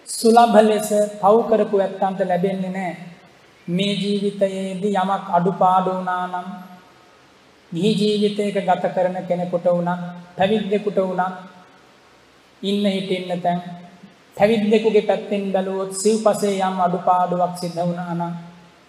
[0.10, 0.90] සුලභ ලෙස
[1.22, 2.96] පව් කරපු ඇත්තන්ට ලැබෙන්නේ නැහැ.
[3.68, 6.48] මේ ජීවිතයේදී යමක් අඩුපාඩු වුණා නම්
[7.72, 10.04] ගිහි ජීවිතයක ගත කරන කෙනෙකුට වුණත්
[10.38, 11.36] පැවිද්දෙකුට වුණත්
[12.62, 13.60] ඉන්න හිටින්න තැන්
[14.38, 18.34] පැවිද්දෙකුගේ පැත්තෙන් බැලුවොත් සිව්පසේ යම් අඩුපාඩුවක් සිද්ධ වුණා නම්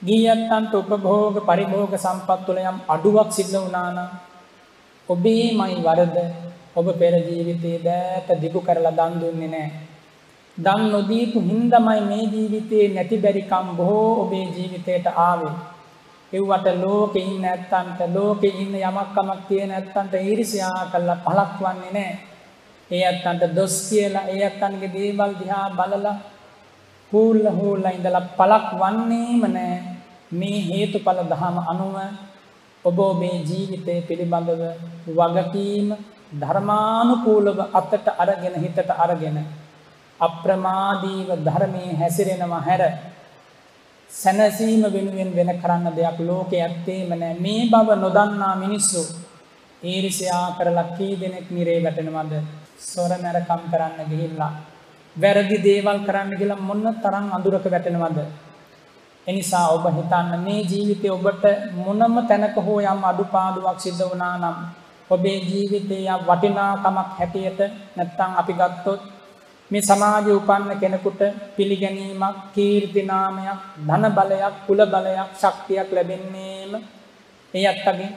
[0.02, 4.10] ගීයත්තන්ට උපභෝග පරිභෝග සම්පත් තුළ යම් අඩුවක් සිද්ධ වුණා නම්
[5.08, 6.18] ඔබේමයි වරද
[6.74, 9.72] ඔබ පෙර ජීවිතයේ දෑත දිගු කරලා දන් දුන්නේ නැහැ.
[10.58, 15.56] දන් නොදීපු හින්දාමයි මේ ජීවිතේ නැති බැරිකම් බොහෝ ඔබේ ජීවිතයට ආවේ.
[16.32, 22.27] එව්වට ලෝකේ ඉන්න නැත්තන්ට ලෝකේ ඉන්න යමක් කමක් තියෙන නැත්තන්ට ඊර්ෂ්‍යා කළා පළක් වන්නේ නැහැ.
[22.90, 26.16] ඒ ඇත්තන්ට දොස් කියලා ඒ ඇත්තන්ගේ දේවල් දිහා බලලා
[27.12, 29.78] හූල්ල හූල්ලා ඉඳලා පළක් වන්නේම නැහැ.
[30.32, 31.96] මේ හේතුඵල ධම අනුව
[32.84, 34.62] ඔබ ඔබේ ජීවිතය පිළිබඳව
[35.08, 35.88] වගකීම
[36.32, 39.38] ධර්මානුකූලව අතට අරගෙන හිතට අරගෙන
[40.20, 42.82] අප්‍රමාදීව ධර්මයේ හැසිරෙනවා හැර.
[44.10, 49.02] සැනසීම වෙනුවෙන් වෙන කරන්න දෙයක් ලෝකේ ඇත්තේම නැහැ මේ බව නොදන්නා මිනිස්සු
[49.82, 52.32] ඊර්ෂ්‍යා කරලා කී දෙනෙක් නිරේ වැටෙනවද?
[52.80, 54.52] සොර මරකම් කරන්න ගිහිල්ලා
[55.16, 58.18] වැරදි දේවල් කරන්න කියලා මොන තරම් අඳුරක වැටෙනවද
[59.26, 61.44] එනිසා ඔබ හිතන්න මේ ජීවිතේ ඔබට
[61.76, 64.56] මොනම තැනක හෝ යම් අඩුපාඩුවක් සිද්ධ වුණා නම්
[65.10, 67.60] ඔබේ ජීවිතයේ යම් වටිනාකමක් හැටියට
[67.96, 69.02] නැත්තම් අපි ගත්තොත්
[69.70, 71.20] මේ සමාජයේ උපන්න කෙනෙකුට
[71.56, 76.72] පිළිගැනීමක් කීර්ති නාමයක් ධන බලයක් කුල බලයක් ශක්තියක් ලැබෙන්නේම
[77.54, 78.10] ඒ අත්තගේ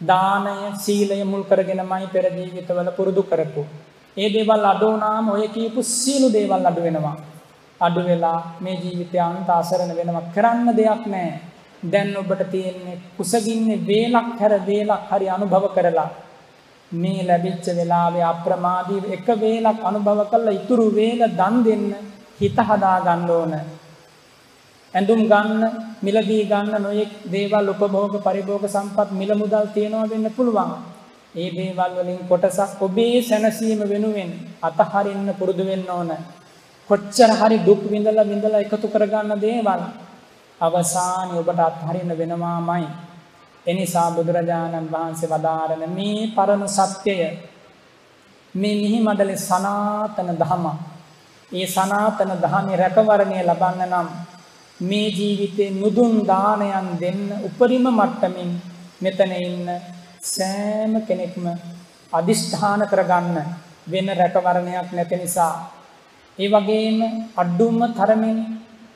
[0.00, 3.64] දානය සීලය මුල් කරගෙනමයි පෙර ජීවිතවල පුරුදු කරපු.
[4.16, 7.16] ඒ දේවල් අඩු වුණාම ඔය කියපු සියලු දේවල් අඩු වෙනවා.
[7.80, 11.40] අඩු වෙලා මේ ජීවිතය අන්ත අසරණ වෙනවා කරන්න දෙයක් නැහැ.
[11.82, 16.10] දැන් ඔබට තියෙන්නේ කුසගින්නේ වේලක් හැර වේලක් හරි අනුභව කරලා
[16.92, 21.86] මේ ලැබිච්ච වෙලාවේ අප්‍රමාදීව එක වේලක් අනුභව කරලා ඉතුරු වේල දන් දෙන්න
[22.40, 23.52] හිත හදා ගන්න ඕන.
[24.94, 25.62] ඇඳුම් ගන්න,
[26.02, 30.95] මිලදී ගන්න නොයෙක් දේවල් උපභෝග පරිභෝග සම්පත් මිල මුදල් තියනවා වෙන්න පුළුවන්.
[31.36, 34.30] ඒ දේවල් වලින් කොටසක් ඔබේ සැනසීම වෙනුවෙන්
[34.62, 36.10] අතහරින්න පුරුදු වෙන්න ඕන.
[36.90, 39.82] කොච්චර හරි දුක් විඳලා විඳලා එකතු කරගන්න දේවල්
[40.60, 42.86] අවසානයේ ඔබට අත්හරින්න වෙනවාමයි.
[43.66, 47.22] එනිසා බුදුරජාණන් වහන්සේ වදාරන මේ පරණ සත්‍යය
[48.54, 50.66] මේ මිහි මඩලේ සනාතන දහම.
[51.52, 54.08] ඒ සනාතන දහමේ රැකවරණය ලබන්න නම්
[54.80, 58.50] මේ ජීවිතේ නුදුන් දානයන් දෙන්න උපරිම මට්ටමින්
[59.02, 59.68] මෙතන ඉන්න
[60.26, 61.46] සෑම කෙනෙක්ම
[62.12, 63.36] අදිෂ්ඨාන කරගන්න
[63.86, 65.54] වෙන රැකවරණයක් නැති නිසා
[66.38, 66.98] ඒ වගේම
[67.36, 68.38] අඩුම තරමින්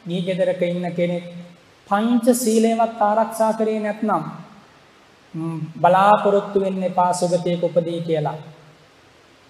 [0.07, 1.27] මේ ගෙදරක ඉන්න කෙනෙක්
[1.89, 4.25] පංච සීලයවත් ආරක්ෂා කරේ නැත්නම්
[5.77, 8.39] බලාපොරොත්තු වෙන්න එපා සුගතියක උපදී කියලා.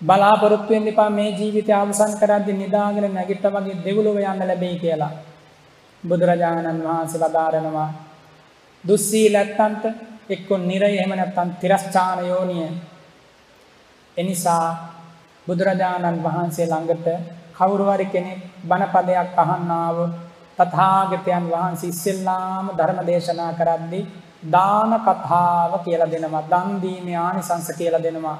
[0.01, 5.13] බලාපොරොත්තු වෙන්න එපා මේ ජීවිතය අවසන් කරද්දී නිදාගෙන නැගිට වගේ දෙව්ලොව යන්න ලැබෙයි කියලා.
[6.05, 7.89] බුදුරජාණන් වහන්සේ වදාරනවා
[8.85, 9.85] දුස්සීලත්තන්ට
[10.31, 12.69] එක්ක නිරය එහෙම නැත්නම් තිරස්චාන යෝනිය.
[14.17, 14.67] එනිසා
[15.47, 17.07] බුදුරජාණන් වහන්සේ ළඟට
[17.57, 20.13] කවුරු හරි කෙනෙක් බණපදයක් අහන්න ආවොත්
[20.59, 24.05] තථාගතයන් වහන්සේ ඉස්සෙල්ලාම ධර්ම දේශනා කරද්දී
[24.45, 26.45] දාන කතාව කියලා දෙනවා.
[26.45, 28.39] දන් දීමේ ආනිසංස කියලා දෙනවා.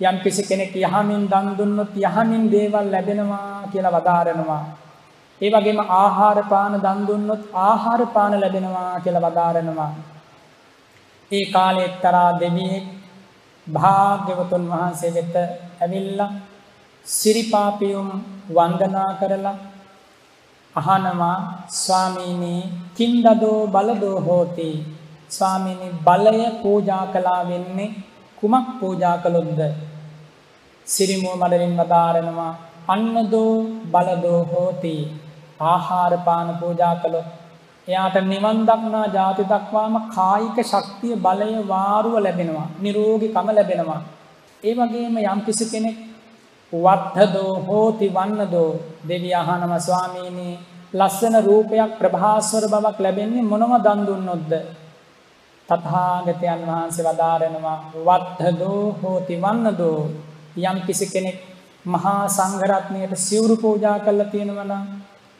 [0.00, 4.62] යම් කිසි කෙනෙක් යහමින් දන් දුන්නොත් යහමින් දේවල් ලැබෙනවා කියලා වදාරනවා.
[5.40, 9.92] ඒ වගේම ආහාර පාන දන් දුන්නොත් ආහාර පාන ලැබෙනවා කියලා වදාරනවා.
[11.32, 12.86] ඒ කාලේ එක්තරා දෙවියෙක්
[13.66, 15.34] භාග්‍යවතුන් වහන්සේ වෙත
[15.80, 16.32] ඇවිල්ලා
[17.06, 18.08] සිරිපාපියුම්
[18.50, 19.56] වන්දනා කරලා
[20.76, 21.36] අහනවා
[21.68, 22.54] ස්වාමීනි
[22.94, 24.68] කින්දදෝ බලදෝ හෝති?
[25.30, 27.94] ස්වාමීනි බලය පූජා කළා වෙන්නේ
[28.38, 29.60] කුමක් පූජා කළොත්ද?
[30.86, 32.52] සිරිමුව මඩලින් වදාරනවා
[32.88, 33.54] අන්නදෝ
[33.92, 34.94] බලදෝ හෝති.
[35.62, 37.43] ආහාර පාන පූජා කළොත්
[37.88, 42.68] එයාට නිවන් දක්නා ජාති දක්වාම කායික ශක්තිය බලය වාරුව ලැබෙනවා.
[42.80, 44.00] නිරෝගීකම ලැබෙනවා.
[44.62, 45.98] ඒ වගේම යම්කිසි කෙනෙක්
[46.72, 48.70] වත්තදෝ හෝති වන්නදෝ
[49.04, 50.48] දෙවිය අහනම ස්වාමීනි
[50.92, 54.52] ලස්සන රූපයක් ප්‍රභාස්වර බවක් ලැබෙන්නේ මොනව දන් දුන්නොත්ද?
[55.68, 60.00] තථාගතයන් වහන්සේ වදාරනවා වත්තදෝ හෝති වන්නදෝ
[60.62, 61.38] යම් කිසි කෙනෙක්
[61.86, 64.84] මහා සංඝරත්නයට සිවුරු පූජා කළා තියෙනවා නම්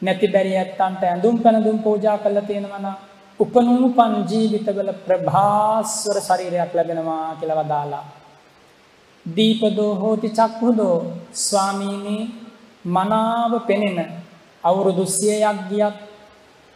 [0.01, 2.95] නැති බැරි ඇත්තන්ට ඇඳුම් පැනඳුම් පූජා කළා තියෙනවා නම්
[3.39, 8.05] උපනූපන් ජීවිතවල ප්‍රභාස්වර ශරීරයක් ලැබෙනවා කියලා වදාලා
[9.25, 10.97] දීපදෝ හෝති චක්ඛුදෝ
[11.33, 12.17] ස්වාමීනි
[12.87, 13.99] මනාව පෙනෙන
[14.63, 15.97] අවුරුදු 100ක් ගියත්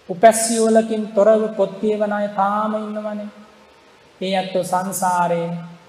[0.09, 3.30] උපැස්සියවලකින් තොරව පොත් කියවන අය තාම ඉන්නවනේ.
[4.22, 5.47] ඒ අත්ව සංසාරේ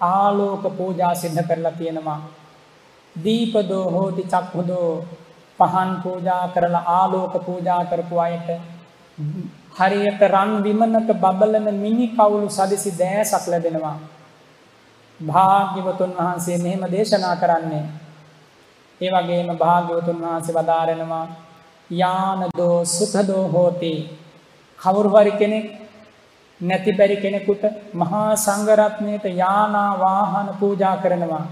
[0.08, 2.20] ආලෝක පූජා සිද්ධ කරලා තියෙනවා.
[3.16, 4.92] දීපදෝ හෝති චක්ඛුදෝ
[5.60, 8.48] පහන් පූජා කරලා ආලෝක පූජා කරපු අයට
[9.78, 13.96] හරියට රන් විමනක බබලන මිනි කවුළු සදිසි දෑසක් ලැබෙනවා.
[15.20, 17.84] භාග්‍යවතුන් වහන්සේ මෙහෙම දේශනා කරන්නේ.
[19.00, 21.26] ඒ වගේම භාග්‍යවතුන් වහන්සේ වදාරනවා
[21.90, 23.94] යානදෝ සුඛදෝ හෝති.
[24.78, 25.66] කවුරු හරි කෙනෙක්
[26.60, 31.46] නැති බැරි කෙනෙකුට මහා සංඝරත්නයට යානා වාහන පූජා කරනවා.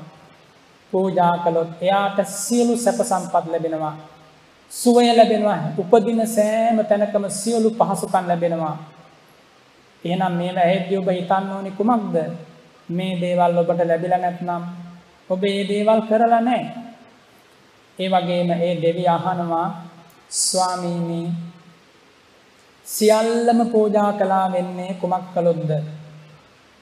[0.92, 3.94] පූජා කළොත් එයාට සියලු සැප සම්පත් ලැබෙනවා.
[4.70, 5.58] සුවය ලැබෙනවා.
[5.78, 8.76] උපදින සෑම තැනකම සියලු පහසුකම් ලැබෙනවා.
[10.04, 12.16] එහෙනම් මේවා ඇහෙද්දී ඔබ හිතන්න ඕනේ කුමක්ද?
[12.88, 14.62] මේ දේවල් ඔබට ලැබිලා නැත්නම්
[15.30, 16.64] ඔබ මේ දේවල් කරලා නැහැ.
[17.98, 19.68] ඒ වගේම ඒ දෙවි අහනවා
[20.30, 21.22] ස්වාමීනි
[22.86, 25.70] සියල්ලම පූජා කළා වෙන්නේ කුමක් කළොත්ද?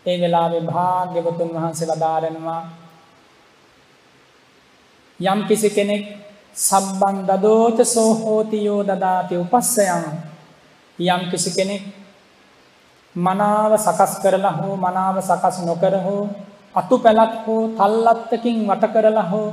[0.06, 2.62] ඒ වෙලාවේ භාග්‍යවතුන් වහන්සේ වදාරනවා
[5.20, 6.04] යම් කිසි කෙනෙක්
[6.54, 10.04] සබ්බන් දදෝච සෝ හෝති යෝ දදාති උපස්සයන්.
[10.98, 11.82] යම් කිසි කෙනෙක්
[13.16, 16.28] මනාව සකස් කරලා හෝ මනාව සකස් නොකර හෝ
[16.74, 19.48] අතුපැලක් හෝ තල්ලත්තකින් වට කරලා හෝ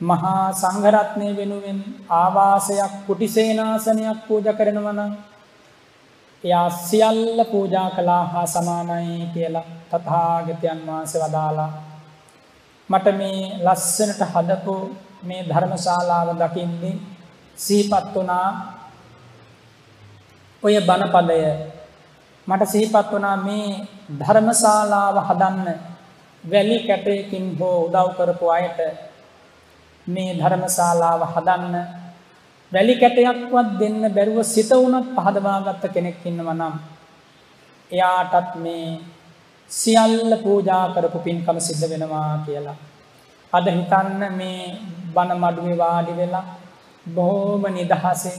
[0.00, 1.78] මහා සංඝරත්නය වෙනුවෙන්
[2.10, 5.12] ආවාසයක් කුටිසේනාසනයක් පූජා කරනවා නම්
[6.44, 11.70] එයා සියල්ල පූජා කළා හා සමානයි කියලා තථාගතයන් වහන්සේ වදාලා
[12.92, 14.74] මට මේ ලස්සනට හදපු
[15.22, 16.96] මේ ධර්මශාලාව දකින්නේ
[17.58, 18.48] සිහිපත් වුණා
[20.62, 21.38] ඔය බණපදය.
[22.46, 23.86] මට සිහිපත් වුණා මේ
[24.18, 25.68] ධර්මශාලාව හදන්න
[26.44, 28.78] වැලි කැටයකින් හෝ උදව් කරපු අයට
[30.06, 31.76] මේ ධර්මශාලාව හදන්න
[32.72, 36.74] වැලි කැටයක්වත් දෙන්න බැරුව සිත වුණත් පහදවාගත්ත කෙනෙක් ඉන්නවා නම්
[37.90, 38.86] එයාටත් මේ
[39.72, 42.78] සියල්ල පූජා කරපු පින්කම සිද්ධ වෙනවා කියලා.
[43.52, 44.64] අද හිතන්න මේ
[45.14, 46.46] බණ මඩුවේ වාඩි වෙලා
[47.06, 48.34] බොහෝම නිදහසේ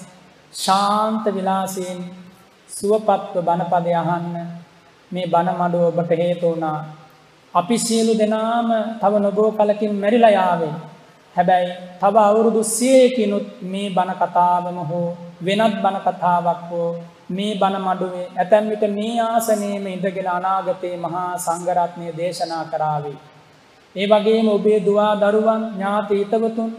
[0.54, 2.00] ශාන්ත විලාසයෙන්
[2.70, 4.36] සුවපත්ව බණපදය අහන්න
[5.12, 6.80] මේ බණ මඩුව ඔබට හේතු වුණා.
[7.54, 8.70] අපි සියලු දෙනාම
[9.02, 10.74] තව නොබෝ කලකින් මැරිලා යාවේ.
[11.36, 11.72] හැබැයි
[12.02, 15.10] තව අවුරුදු 100කිනුත් මේ බණ කතාවම හෝ
[15.42, 16.90] වෙනත් බණ කතාවක් හෝ
[17.34, 23.18] මේ බණ මඩුවේ ඇතැම් විට මේ ආසනයේම ඉඳගෙන අනාගතයේ මහා සංඝරත්නය දේශනා කරાવી.
[23.96, 26.72] ඒ වගේම ඔබේ දුවා දරුවන් ඥාති හිතවතුන්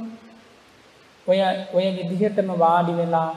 [1.26, 1.38] ඔය
[1.74, 3.30] ඔය විදිහටම වාඩි වෙලා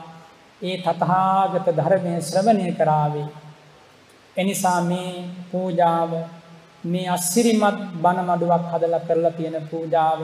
[0.62, 3.28] ඒ තථාගත ධර්මයේ ශ්‍රවණය කරાવી.
[4.36, 5.12] එනිසා මේ
[5.52, 6.12] පූජාව
[6.84, 10.20] මේ අසිරිමත් බණ මඩුවක් හදලා කරලා තියෙන පූජාව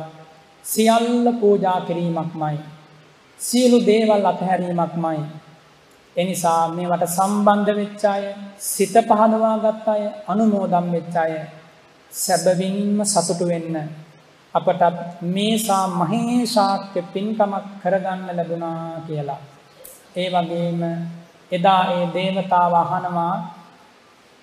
[0.65, 2.59] සියල්ල පූජා කිරීමක්මයි.
[3.41, 5.23] සියලු දේවල් අතහැරීමක්මයි.
[6.17, 8.25] එනිසා මේවට සම්බන්ධ වෙච්ච අය,
[8.67, 11.35] සිත පහදවා ගත්ත අය, අනුමෝදම් වෙච්ච අය
[12.13, 13.77] සැබවින්ම සතුටු වෙන්න
[14.55, 14.83] අපට
[15.29, 19.41] මේසා මහේශාක්‍ය පින්කමක් කරගන්න ලැබුණා කියලා.
[20.17, 20.81] ඒ වගේම
[21.53, 23.35] එදා ඒ දේවතාව අහනවා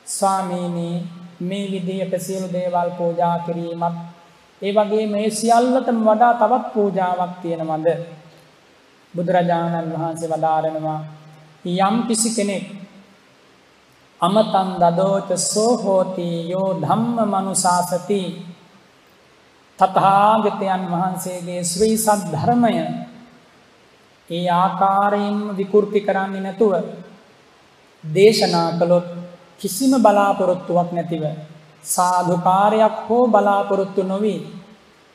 [0.08, 0.90] ස්වාමීනි
[1.42, 3.98] මේ විදිහට සියලු දේවල් පූජා කිරීමත්
[4.62, 7.88] ඒ වගේ මේ සියල්ලටම වඩා තවත් පූජාවක් තියෙනවද
[9.14, 11.00] බුදුරජාණන් වහන්සේ වදාරනවා
[11.66, 12.66] යම් කිසි කෙනෙක්
[14.22, 18.22] අමතන් දදෝච සෝහෝති යෝ ධම්ම මනුසාසති.
[19.80, 22.74] තථාගතයන් වහන්සේගේ ශ්‍රී සද්ධර්මය
[24.30, 26.74] ඒ ආකාරයෙන්ම විකෘති කරන්නේ නැතුව
[28.04, 29.08] දේශනා කළොත්
[29.60, 31.24] කිසිම බලාපොරොත්තුවක් නැතිව
[31.86, 34.40] සාධුකාරයක් හෝ බලාපොරොත්තු නොවී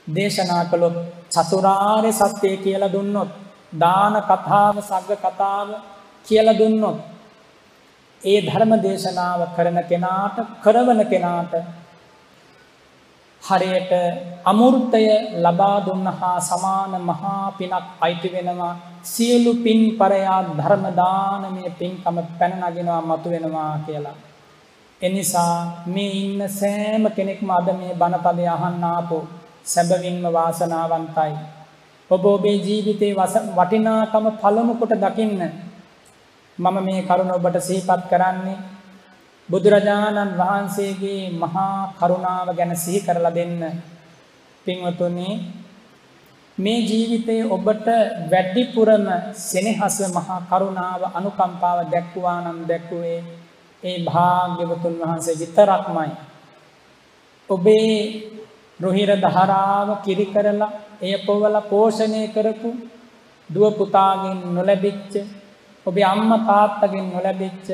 [0.07, 0.97] දේශනා කළොත්
[1.29, 3.31] චතුරාර්ය සත්‍යය කියලා දුන්නොත්
[3.75, 5.69] දාන කතාව සග්ග කතාව
[6.27, 6.99] කියලා දුන්නොත්
[8.23, 11.53] ඒ ධර්ම දේශනාව කරන කෙනාට කරවන කෙනාට
[13.43, 13.93] හරියට
[14.45, 15.03] අමෘතය
[15.39, 18.75] ලබා දුන්න හා සමාන මහා පිනක් අයිති වෙනවා
[19.05, 24.17] සියලු පින් පරයා ධර්ම දානමය පින්කම පැන නගිනවා මතු වෙනවා කියලා
[25.01, 29.19] එනිසා මේ ඉන්න සෑම කෙනෙක්ම අද මේ බණපදය අහන්න ආපු
[29.65, 31.33] සැබවින්ම වාසනාවන්තයි.
[32.11, 33.13] ඔබ ඔබේ ජීවිතේ
[33.53, 35.43] වටිනාකම පළමු කොට දකින්න
[36.59, 38.59] මම මේ කරුණ ඔබට සිහිපත් කරන්නේ
[39.49, 43.63] බුදුරජාණන් වහන්සේගේ මහා කරුණාව ගැන සිහි කරලා දෙන්න.
[44.67, 45.29] පින්වතුනි
[46.59, 47.87] මේ ජීවිතයේ ඔබට
[48.31, 49.07] වැඩිපුරම
[49.41, 53.21] සෙනෙහස මහා කරුණාව අනුකම්පාව දැක්වුවා නම් දැක්ුවේ
[53.83, 56.13] ඒ භාග්‍යවතුන් වහන්සේ විතරක්මයි.
[57.49, 57.97] ඔබේ
[58.81, 62.71] රුහිර ධාරාව කිරි කරලා එය පොවල පෝෂණය කරපු
[63.51, 65.13] දුව පුතාගෙන් නොලැබිච්ච
[65.87, 67.69] ඔබේ අම්මා තාත්තගෙන් නොලැබිච්ච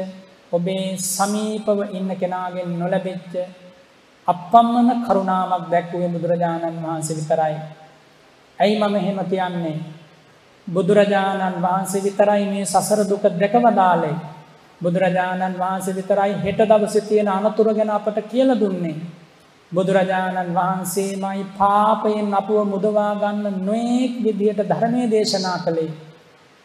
[0.52, 3.32] ඔබේ සමීපව ඉන්න කෙනාගෙන් නොලැබිච්ච
[4.28, 7.56] අප්පම්මන කරුණාවක් දැක්වුවේ බුදුරජාණන් වහන්සේ විතරයි.
[8.58, 9.78] ඇයි මම එහෙම කියන්නේ?
[10.66, 14.14] බුදුරජාණන් වහන්සේ විතරයි මේ සසර දුක දැකවදාලේ.
[14.80, 18.96] බුදුරජාණන් වහන්සේ විතරයි හෙට දවසේ තියෙන අනතුර ගැන අපට කියලා දුන්නේ.
[19.72, 26.11] බුදුරජාණන් වහන්සේමයි පාපයෙන් අපව මුදවා ගන්න නොඑක් විදියට ධර්මයේ දේශනා කළේ.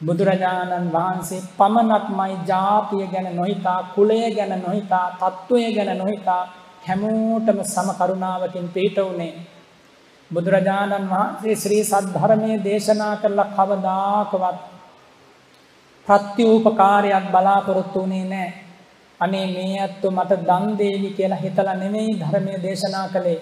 [0.02, 6.44] බුදුරජාණන් වහන්සේ පමණක්මයි ජාතිය ගැන නොහිතා, කුලය ගැන නොහිතා, තත්වය ගැන නොහිතා
[6.84, 9.34] හැමෝටම සම කරුණාවකින් පිට උනේ.
[10.32, 14.58] බුදුරජාණන් වහන්සේ ශ්‍රී සද්ධර්මයේ දේශනා කළ කවදාකවත්
[16.08, 18.54] ප්‍රත්‍යූපකාරයක් බලාපොරොත්තු වුණේ නැහැ.
[19.20, 23.40] අනේ මේ ඇත්තෝ මට දන් දෙවි කියලා හිතලා නෙමෙයි ධර්මයේ දේශනා කළේ.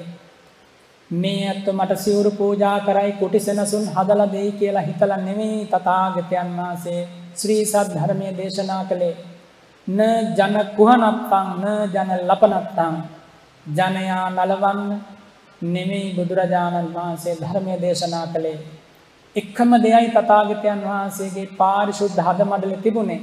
[1.11, 7.01] මේ ඇත්තෝ මට සිවුරු පූජා කරයි කුටි සෙනසුන් හදලා දෙයි කියලා හිතලා නෙමෙයි තථාගතයන් වහන්සේ
[7.35, 9.15] ශ්‍රී සද්ධර්මයේ දේශනා කළේ.
[9.87, 9.99] න
[10.33, 12.95] ජන කුහනත්තං න ජන ලපනත්තං
[13.65, 14.81] ජනයා නලවන්න
[15.67, 18.59] නෙමෙයි බුදුරජාණන් වහන්සේ ධර්මයේ දේශනා කළේ.
[19.35, 23.21] එකම දෙයයි තථාගතයන් වහන්සේගේ පාරිශුද්ධ හදමඩල තිබුණේ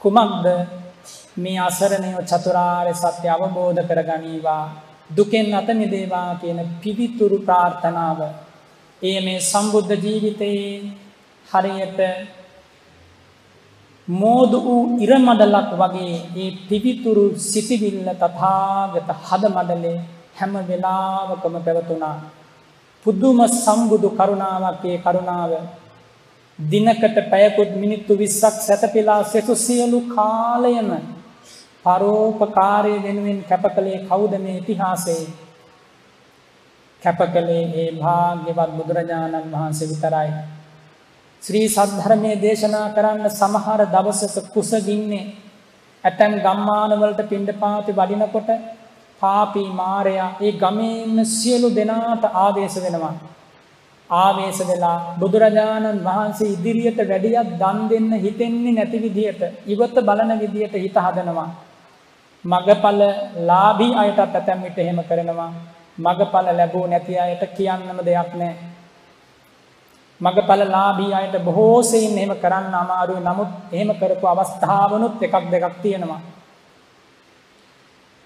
[0.00, 0.46] කුමක්ද
[1.36, 4.64] මේ අසරණය චතුරාර්ය සත්‍ය අවබෝධ කරගනීවා
[5.16, 8.20] දුකෙන් අත මිදේවා කියන පිවිතුරු ප්‍රාර්ථනාව.
[9.02, 10.68] ඒ මේ සම්බුද්ධ ජීවිතයේ
[11.48, 12.00] හරියට
[14.08, 19.98] මෝදු වූ ඉරමඩලක් වගේ ඒ පිවිතුරු සිටිවිල්ල තථාගත හදමඩලේ
[20.38, 22.16] හැම වෙලාවකම පැවතුණා.
[23.06, 25.52] පුදුම සම්බුදු කරුණාවක් ඒ කරුණාව.
[26.58, 30.90] දිනකට පැයකුත් මිනිත්තු 20ක් සැතපීලා සෙසු සියලු කාලයම
[31.84, 35.24] පරෝපකාරය වෙනුවෙන් කැපකලේ කවුද මේ ඉතිහාසයේ
[37.02, 40.30] කැපකලේ ඒ භාග්‍යවත් බුදුරජාණන් වහන්සේ විතරයි
[41.42, 45.24] ශ්‍රී සද්ධර්මයේ දේශනා කරන්න සමහර දවසක කුසගින්නේ
[46.04, 48.50] ඇතැම් ගම්මානවලට පිණ්ඩපාති වඩිනකොට
[49.22, 53.14] පාපී මාරයා ඒ ගමේ ඉන්න සියලු දෙනාට ආවේශ වෙනවා.
[54.10, 60.96] ආවේශ වෙලා බුදුරජාණන් වහන්සේ ඉදිරියට වැඩියක් දන් දෙන්න හිතෙන්නේ නැති විදියට ඉවත බලන විදියට හිත
[60.98, 61.48] හදනවා.
[62.44, 63.00] මගඵල
[63.40, 65.52] ලාභී අයටත් ඇතැම් විට එහෙම කරනවා.
[65.98, 68.56] මගඵල ලැබුව නැති අයට කියන්නම දෙයක් නැහැ.
[70.20, 73.20] මගඵලලාභී අයට බොහෝ සෙයින් එහෙම කරන්න අමාරුයි.
[73.20, 76.20] නමුත් එහෙම කරපු අවස්ථාවනුත් එකක් දෙකක් තියෙනවා.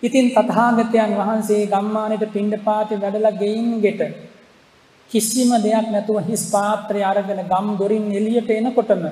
[0.02, 4.02] ඉතින් තථාගතයන් වහන්සේ ගම්මානෙට පිණ්ඩපාතේ වැඩලා ගෙයින් ගෙට
[5.10, 9.02] කිසිම දෙයක් නැතුව හිස් පාත්‍රය අරගෙන ගම් දොරින් එළියට එනකොටම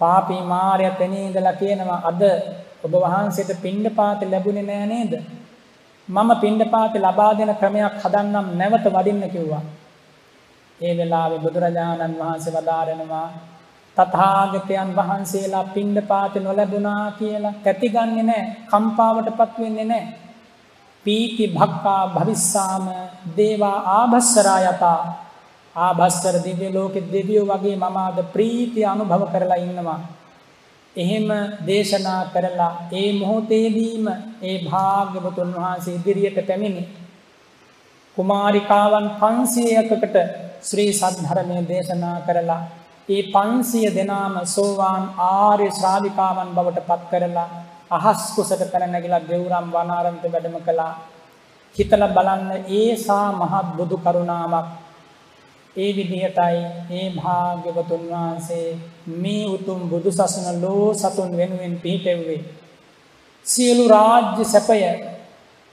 [0.00, 2.22] පාපී මාරයා තැනේ ඉඳලා කියනවා අද
[2.82, 5.12] ඔබ වහන්සේට පිණ්ඩපාත ලැබුණේ නෑ නේද?
[6.08, 9.62] මම පිණ්ඩපාත ලබා දෙන ක්‍රමයක් හදන්නම් නැවත වඩින්න කිව්වා.
[10.80, 13.28] ඒ වෙලාවේ බුදුරජාණන් වහන්සේ වදාරනවා
[13.96, 20.14] තථාගතයන් වහන්සේලා පිණ්ඩපාත නොලැබුණා කියලා කැතිගන්නේ නැහැ කම්පාවටපත් වෙන්නේ නැහැ
[21.06, 22.86] පීති භක්කා භවිස්සාම
[23.36, 25.00] දේවා ආභස්සරා යතා
[25.76, 30.00] ආභස්සර දිව්‍ය ලෝකෙ දෙවියෝ වගේ මම අද ප්‍රීතිය අනුභව කරලා ඉන්නවා
[30.96, 31.28] එහෙම
[31.66, 34.06] දේශනා කරලා ඒ මොහොතේදීම
[34.42, 36.82] ඒ භාග්‍යවතුන් වහන්සේ ඉදිරියට පැමිණි
[38.16, 40.16] කුමාරිකාවන් 500කට
[40.62, 42.62] ශ්‍රී සද්ධර්මය දේශනා කරලා
[43.08, 47.48] ඒ 500 දෙනාම සෝවාන් ආර්ය ශ්‍රාවිකාවන් බවට පත් කරලා
[47.90, 50.92] අහස් කුසට පැන නැගිලා දෙවුරම් වනාරන්ත වැඩම කළා.
[51.76, 54.66] හිතලා බලන්න ඒසා මහත් බුදු කරුණාවක්
[55.76, 56.58] ඒ විදිහටයි
[56.88, 58.66] මේ භාග්‍යවතුන් වහන්සේ
[59.16, 62.40] මේ උතුම් බුදු සසුන ලෝ සතුන් වෙනුවෙන් පිහිටෙව්වේ.
[63.46, 64.80] සියලු රාජ්‍ය සැපය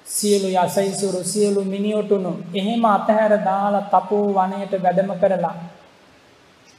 [0.06, 5.56] සියලු යසයිසුරු සියලු මිනිඔටුනු එහෙම අතහැර දාලා තපෝ වනයට වැඩම කරලා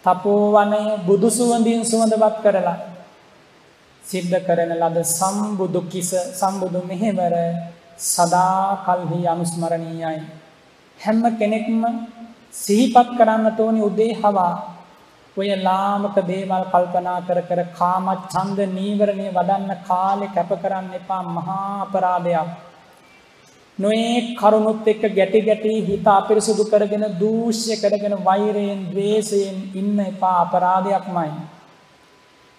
[0.05, 2.79] තපෝ වනය බුදු සුවඳින් සුවඳවත් කරලා
[4.03, 7.35] සිද්ධ කරන ලද සම්බුදු කිස සම්බුදු මෙහෙවර
[8.07, 10.21] සදා කල්හි අනුස්මරණීයයි
[10.99, 11.83] හැම කෙනෙක්ම
[12.53, 14.53] සිහිපත් කරන්නට ඕනි උදේ හවා
[15.37, 21.69] ඔය ලාමක දේවල් කල්පනා කර කර කාම ඡන්ද නීවරණේ වඩන්න කාලේ කැප කරන්න එපා මහා
[21.83, 22.57] අපරාධයක්
[23.79, 31.31] නොයේ කරුණුත් එක්ක ගැටි ගැටි හිත අපිරිසුදු කරගෙන දූෂ්‍ය කරගෙන වෛරයෙන් ද්වේෂයෙන් ඉන්න එපා අපරාධයක්මයි.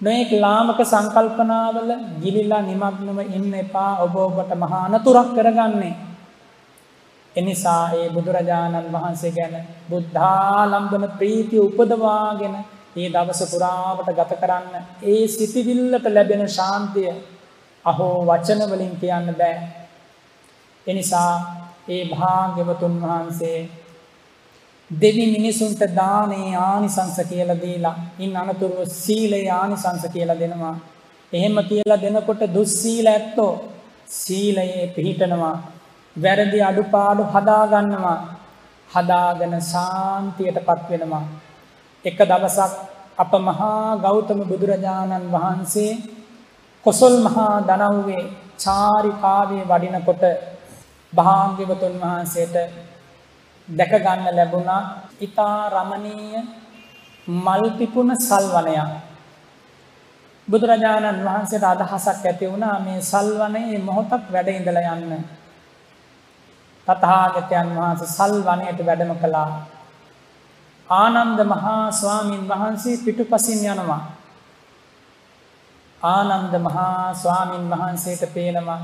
[0.02, 1.90] නොයෙක් ලාමක සංකල්පනාවල
[2.22, 5.96] ගිලිලා නිමග්නව ඉන්න එපා ඔබ ඔබට මහා අනතුරක් කරගන්නේ.
[7.40, 9.56] එනිසා ඒ බුදුරජාණන් වහන්සේ ගැන
[9.90, 12.56] බුද්ධාලම්බන ප්‍රීතිය උපදවාගෙන
[12.96, 17.12] ඒ දවස පුරාවට ගත කරන්න ඒ සිතිවිල්ලට ලැබෙන ශාන්තිය
[17.86, 19.58] අහෝ වචන වලින් කියන්න බෑ
[20.88, 21.34] එනිසා
[21.88, 23.60] ඒ භාග්‍යවතුන් වහන්සේ
[24.92, 30.76] දෙවි මිනිසුන්ට දානේ ආනිසංස කියලා දීලා ඉන් අනතුරුව සීලේ ආනිසංස කියලා දෙනවා.
[31.34, 33.54] එහෙම කියලා දෙනකොට දුස්සීල ඇත්තෝ
[34.08, 35.56] සීලයේ පිහිටනවා.
[36.16, 38.20] වැරදි අඩුපාඩු හදා ගන්නවා.
[38.90, 41.26] හදාගෙන ශාන්තියටපත් වෙනවා.
[42.06, 42.74] එක දවසක්
[43.18, 45.94] අප මහා ගෞතම බුදුරජාණන් වහන්සේ
[46.86, 48.24] කොසල් මහා දනව්වේ
[48.58, 50.24] චාරිකාවේ වඩිනකොට
[51.14, 52.56] භාග්‍යවතුන් වහන්සේට
[53.68, 54.84] දැක ගන්න ලැබුණා
[55.18, 56.38] ඊතා රමණීය
[57.28, 58.90] මල් පිපුණ සල්වනයක්
[60.48, 65.39] බුදුරජාණන් වහන්සේට අදහසක් ඇති වුණා මේ සල්වනයේ මොහොතක් වැඩ ඉඳලා යන්න
[66.90, 69.50] තථාගතයන් වහන්සේ සල්වනයට වැඩම කළා
[70.90, 74.02] ආනන්ද මහා ස්වාමින් වහන්සේ පිටුපසින් යනවා
[76.02, 78.80] ආනන්ද මහා ස්වාමින් වහන්සේට පේනවා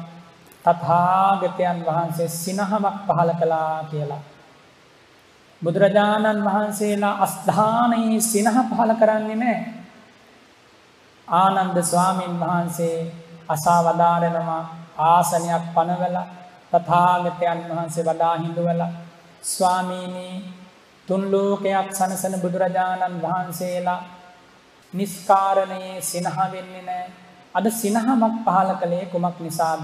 [0.66, 4.22] තථාගතයන් වහන්සේ සිනහවක් පහල කළා කියලා.
[5.62, 9.74] බුදුරජාණන් වහන්සේලා අස්ධානයේ සිනහ පහල කරන්නේ නැහැ.
[11.28, 12.98] ආනන්ද ස්වාමින් වහන්සේ
[13.50, 14.64] අසා වදාරනවා
[15.00, 16.28] ආසනයක් පනවලා
[16.72, 18.92] තථාගතයන් වහන්සේ වඩා හිඳුවලා
[19.44, 20.28] ස්වාමීනි
[21.08, 24.02] තුන් ලෝකයක් සනසන බුදුරජාණන් වහන්සේලා
[24.94, 27.12] නිස්කාරණයේ සිනහ වෙන්නේ නැහැ.
[27.56, 29.84] අද සිනහමක් පහල කළේ කුමක් නිසාද?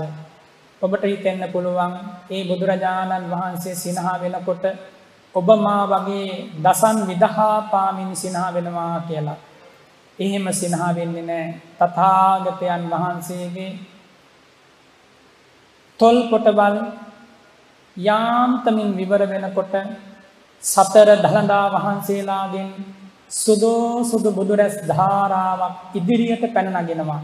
[0.81, 1.93] ඔබට හිතෙන්න පුළුවන්
[2.29, 4.65] ඒ බුදුරජාණන් වහන්සේ සිනහා වෙනකොට
[5.35, 9.39] ඔබ මා වගේ දසන් විදහා පාමින් සිනහා වෙනවා කියලා.
[10.19, 11.53] එහෙම සිනහා වෙන්නේ නැහැ.
[11.79, 13.71] තථාගතයන් වහන්සේගේ
[16.01, 16.75] තොල් කොටවල්
[17.97, 19.73] යාන්තමින් විවර වෙනකොට
[20.63, 22.69] සතර දළදා වහන්සේලාගෙන්
[23.33, 27.21] සුදෝ සුදු බුදුරැස් ධාරාවක් ඉදිරියට පැන නගිනවා.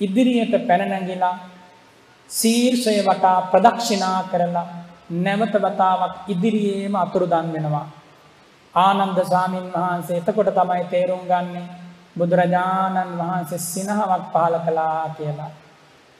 [0.00, 1.36] ඉදිරියට පැන නැගිලා
[2.30, 4.66] ශීර්ෂය වටා ප්‍රදක්ෂිනා කරලා
[5.16, 7.86] නැවත වතාවක් ඉදිරියේම අතුරුදන් වෙනවා.
[8.74, 11.66] ආනන්ද ස්වාමින් වහන්සේ එතකොට තමයි තේරුම් ගන්නේ
[12.16, 15.50] බුදුරජාණන් වහන්සේ සිනහවක් පහල කළා කියලා.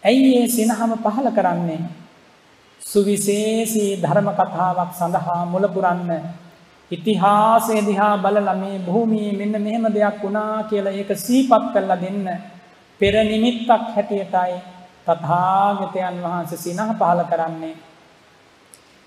[0.02, 1.80] ඇයි ඒ සිනහම පහල කරන්නේ?
[2.80, 6.10] සුවිශේෂී ධර්ම කතාවක් සඳහා මුල පුරන්න
[6.90, 12.26] ඉතිහාසය දිහා බලලා මේ භූමියේ මෙන්න මෙහෙම දෙයක් වුණා කියලා ඒක සීපත් කරලා දෙන්න
[13.00, 14.56] පෙර නිමිත්තක් හැටියටයි
[15.06, 17.76] තථාගතයන් වහන්සේ සිනහ පහල කරන්නේ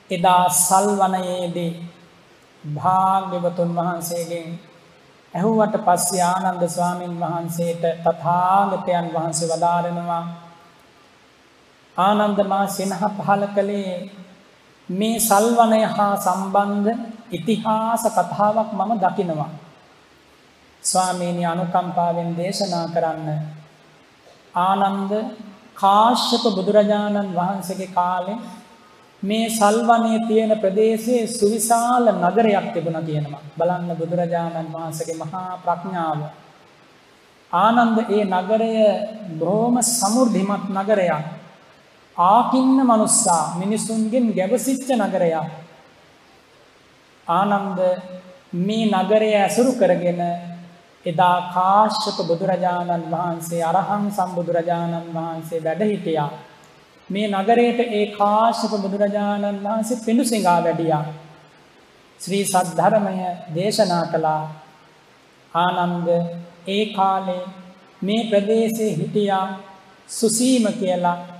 [0.09, 1.73] එදා සල්වනයේදී
[2.63, 4.47] භාග්‍යවතුන් වහන්සේගෙන්
[5.33, 10.23] ඇහුවට පස්සේ ආනන්ද ස්වාමින් වහන්සේට තථාගතයන් වහන්සේ වදාරනවා
[11.97, 14.09] ආනන්ද මා සිනහ පහල කළේ
[14.89, 16.89] මේ සල්වනය හා සම්බන්ධ
[17.31, 19.51] ඉතිහාස කතාවක් මම දකිනවා.
[20.83, 23.29] ස්වාමීනි අනුකම්පාවෙන් දේශනා කරන්න.
[24.55, 25.11] ආනන්ද
[25.75, 28.37] කාශ්‍යප බුදුරජාණන් වහන්සේගේ කාලේ
[29.23, 33.43] මේ සල්වනයේ තියෙන ප්‍රදේශයේ සුවිශාල නගරයක් තිබුණා කියනවා.
[33.57, 36.19] බලන්න බුදුරජාණන් වහන්සේගේ මහා ප්‍රඥාව.
[37.51, 38.73] ආනන්ද ඒ නගරය
[39.39, 41.42] බොහොම සමෘද්ධිමත් නගරයක්.
[42.17, 45.49] ආකින්න මනුස්සා මිනිසුන්ගෙන් ගැවසිච්ච නගරයක්.
[47.27, 47.79] ආනන්ද
[48.53, 50.21] මේ නගරය ඇසුරු කරගෙන
[51.05, 56.29] එදා කාශ්‍යප බුදුරජාණන් වහන්සේ අරහං සම්බුදුරජාණන් වහන්සේ වැඩ හිටියා.
[57.09, 61.05] මේ නගරයට ඒ කාශ්‍යප බුදුරජාණන් වහන්සේ පිඬුසිඟා වැඩියා.
[62.19, 63.15] ශ්‍රී සද්ධර්මය
[63.55, 64.43] දේශනා කළා.
[65.53, 66.07] ආනන්ද
[66.67, 67.41] ඒ කාලේ
[68.01, 69.47] මේ ප්‍රදේශයේ හිටියා
[70.09, 71.32] සුසීම කියලා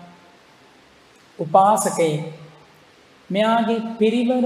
[1.40, 2.24] උපාසකයෙක්.
[3.30, 4.46] මෙයාගේ පිරිවර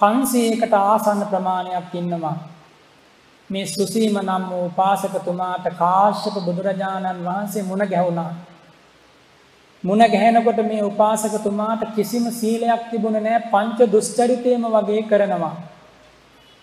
[0.00, 2.36] 500කට ආසන්න ප්‍රමාණයක් ඉන්නවා.
[3.50, 8.32] මේ සුසීම නම් වූ උපාසකතුමාට කාශ්‍යප බුදුරජාණන් වහන්සේ මුණ ගැහුණා.
[9.84, 15.56] මුණ ගැහෙනකොට මේ උපාසකතුමාට කිසිම සීලයක් තිබුණ නෑ පංච දුස්චරිතයම වගේ කරනවා.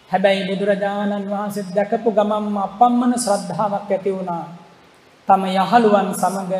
[0.10, 4.44] හැබැයි බුදුරජාණන් වහන්සේ දැකපු ගමම්ම අපම්මන ශ්‍රද්ධාවක් ඇති වුණා.
[5.28, 6.54] තම යහළුවන් සමග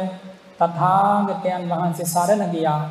[0.62, 2.82] තථාගතයන් වහන්සේ සරණ ගියා.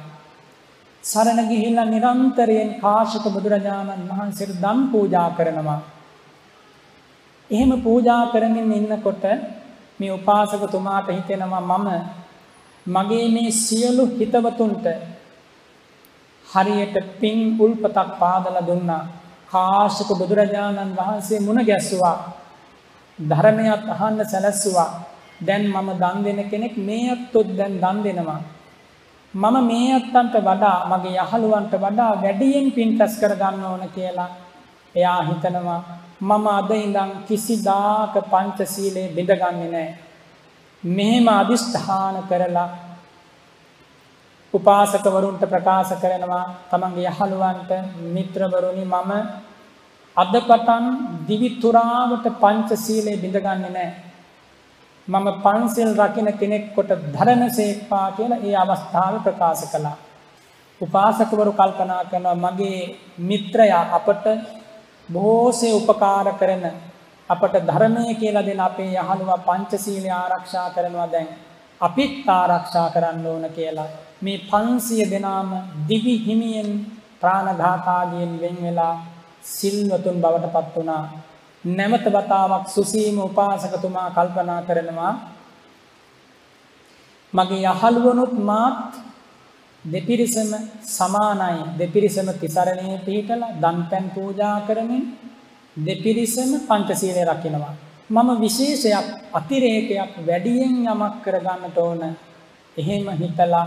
[1.05, 5.81] සරණ ගිහිල්ලා නිරන්තරයෙන් කාශ්‍යප බුදුරජාණන් වහන්සේට දම් පූජා කරනවා.
[7.51, 9.25] එහෙම පූජා කරමින් ඉන්නකොට
[10.01, 11.89] මේ උපාසකතුමාට හිතෙනවා මම
[12.87, 14.87] මගේ මේ සියලු හිතවතුන්ට
[16.49, 19.03] හරියට පින් උල්පතක් පාදලා දුන්නා.
[19.53, 22.19] කාශ්‍යප බුදුරජාණන් වහන්සේ මුණ ගැස්සුවා.
[23.19, 24.91] ධර්මයක් අහන්න සැලැස්සුවා.
[25.41, 28.41] දැන් මම දන් දෙන කෙනෙක් මේ අත්තොත් දැන් දන් දෙනවා.
[29.35, 34.31] මම මේ අත්තන්ට වඩා මගේ යහළුවන්ට වඩා වැඩියෙන් පින් රැස් කර ගන්න ඕන කියලා
[34.95, 35.81] එයා හිතනවා
[36.21, 39.97] මම අද ඉඳන් කිසිදාක පංචශීලයේ බිඳගන්නේ නැහැ.
[40.83, 42.69] මෙහෙම අදිෂ්ඨාන කරලා
[44.55, 47.71] උපාසකවරුන්ට ප්‍රකාශ කරනවා තමන්ගේ යහළුවන්ට
[48.09, 49.13] මිත්‍රවරුනි මම
[50.17, 50.85] අද පටන්
[51.29, 54.10] දිවි තුරාවට පංචශීලයේ බිඳගන්නේ නැහැ.
[55.11, 59.97] මම පන්සිල් රකින්න කෙනෙක් කොට ධරණසේක්වා කියලා ඒ අවස්ථාවේ ප්‍රකාශ කළා.
[60.81, 62.81] උපාසකවරු කල්පනා කරනවා මගේ
[63.21, 64.25] මිත්‍රයා අපට
[65.09, 66.65] බොහෝසේ උපකාර කරන
[67.31, 71.29] අපට ධර්මය කියලා දෙන අපේ යහළුවා පංචශීලය ආරක්ෂා කරනවා දැන්
[71.81, 73.89] අපිත් ආරක්ෂා කරන්න ඕන කියලා
[74.23, 75.51] මේ 500 දෙනාම
[75.89, 76.71] දිවි හිමියෙන්
[77.21, 78.95] ප්‍රාණඝාතාදියෙන් වෙන් වෙලා
[79.49, 81.05] සිල්වතුන් බවට පත් වුණා
[81.65, 85.15] නැවත වතාවක් සුසීම උපාසකතුමා කල්පනා කරනවා.
[87.33, 88.97] මගේ යහළුවනුත් මාත්
[89.85, 90.51] දෙපිරිසම
[90.83, 91.79] සමානයි.
[91.79, 95.05] දෙපිරිසම තිසරණයේ පිහිටලා දන්පැන් පූජා කරමින්
[95.77, 97.75] දෙපිරිසම පංචශීලය රකිනවා.
[98.11, 102.03] මම විශේෂයක් අතිරේකයක් වැඩියෙන් යමක් කරගන්නට ඕන.
[102.77, 103.67] එහෙම හිතලා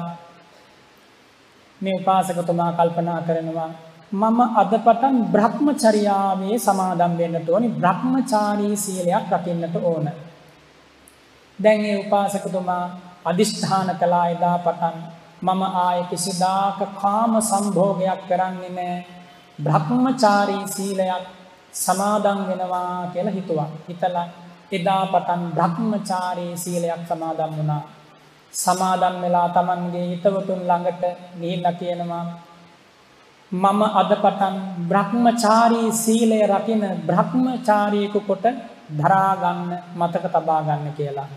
[1.81, 3.71] මේ උපාසකතුමා කල්පනා කරනවා.
[4.13, 10.05] මම අද පටන් බ්‍රහ්මචර්යාවේ සමාදම් වෙන්නට ඕනි බ්‍රහ්මචාරී සීලයක් රකින්නට ඕන.
[11.59, 12.85] දැන් ඒ උපාසකතුමා
[13.25, 14.97] අදිෂ්ඨාන කළා එදා පටන්
[15.41, 19.01] මම ආය කිසිදාක කාම සම්භෝගයක් කරන්නේ නැහැ.
[19.59, 21.25] බ්‍රහ්මචාරී සීලයක්
[21.75, 23.69] සමාදන් වෙනවා කියලා හිතුවා.
[23.87, 24.27] හිතලා
[24.71, 27.83] එදා පටන් බ්‍රහ්මචාරී සීලයක් සමාදන් වුණා.
[28.53, 31.03] සමාදන් වෙලා Tamanගේ හිතවතුන් ළඟට
[31.39, 32.25] ගිහිල්ලා කියනවා
[33.53, 34.55] මම අද පටන්
[34.89, 38.45] බ්‍රහ්මචාරී සීලය රකින බ්‍රහ්මචාරීකු කොට
[38.91, 41.29] දරා ගන්න මතක තබා ගන්න කියලා.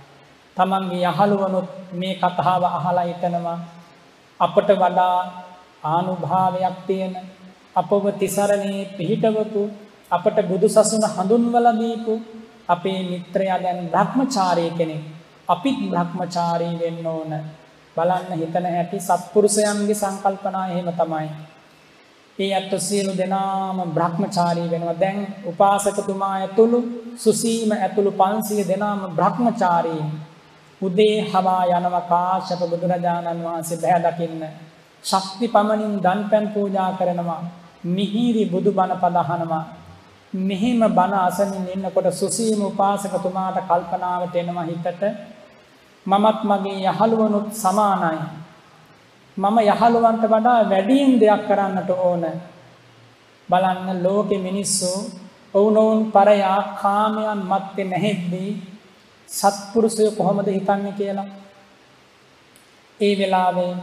[0.56, 3.58] තමන්ගේ යහළුවනුත් මේ කතාව අහලා හිතනවා
[4.40, 5.18] අපට වඩා
[5.84, 7.14] ආනුභාවයක් තියෙන
[7.76, 9.62] අපව තිසරණේ පිහිටවපු
[10.10, 12.14] අපට බුදු සසුන හඳුන්වලා දීපු
[12.68, 15.04] අපේ මිත්‍රයා දැන් බ්‍රහ්මචාරී කෙනෙක්.
[15.48, 17.32] අපිත් බ්‍රහ්මචාරී වෙන්න ඕන.
[17.96, 21.28] බලන්න හිතන හැටි සත්පුරුෂයන්ගේ සංකල්පනා එහෙම තමයි.
[22.38, 25.00] ඒ අත්ත සියලු දෙනාම බ්‍රහ්මචාරී වෙනවා.
[25.00, 26.78] දැන් උපාසකතුමා ඇතුළු
[27.16, 30.02] සුසීම ඇතුළු 500 දෙනාම බ්‍රහ්මචාරී.
[30.80, 34.42] උදේ හවා යනවා කාශ්‍යප බුදුරජාණන් වහන්සේ බහැ දකින්න.
[35.04, 37.42] ශක්ති පමණින් දන්පැන් පූජා කරනවා.
[37.86, 39.64] මිහිරි බුදුබණ පද අහනවා.
[40.32, 45.02] මෙහෙම බණ අසමින් ඉන්නකොට සුසීම උපාසකතුමාට කල්පනාවට එනවා හිතට
[46.06, 48.45] මමත් මගේ යහළුවනුත් සමානයි.
[49.36, 52.24] මම යහළුවන්ට වඩා වැඩියෙන් දෙයක් කරන්නට ඕන.
[53.48, 54.92] බලන්න ලෝකෙ මිනිස්සු
[55.54, 58.50] ඔවුනොවුන් පරයා කාමයන් මත්තේ නැහෙද්දී
[59.28, 61.28] සත්පුරුෂය කොහොමද හිතන්නේ කියලා.
[63.00, 63.74] ඒ වෙලාවේ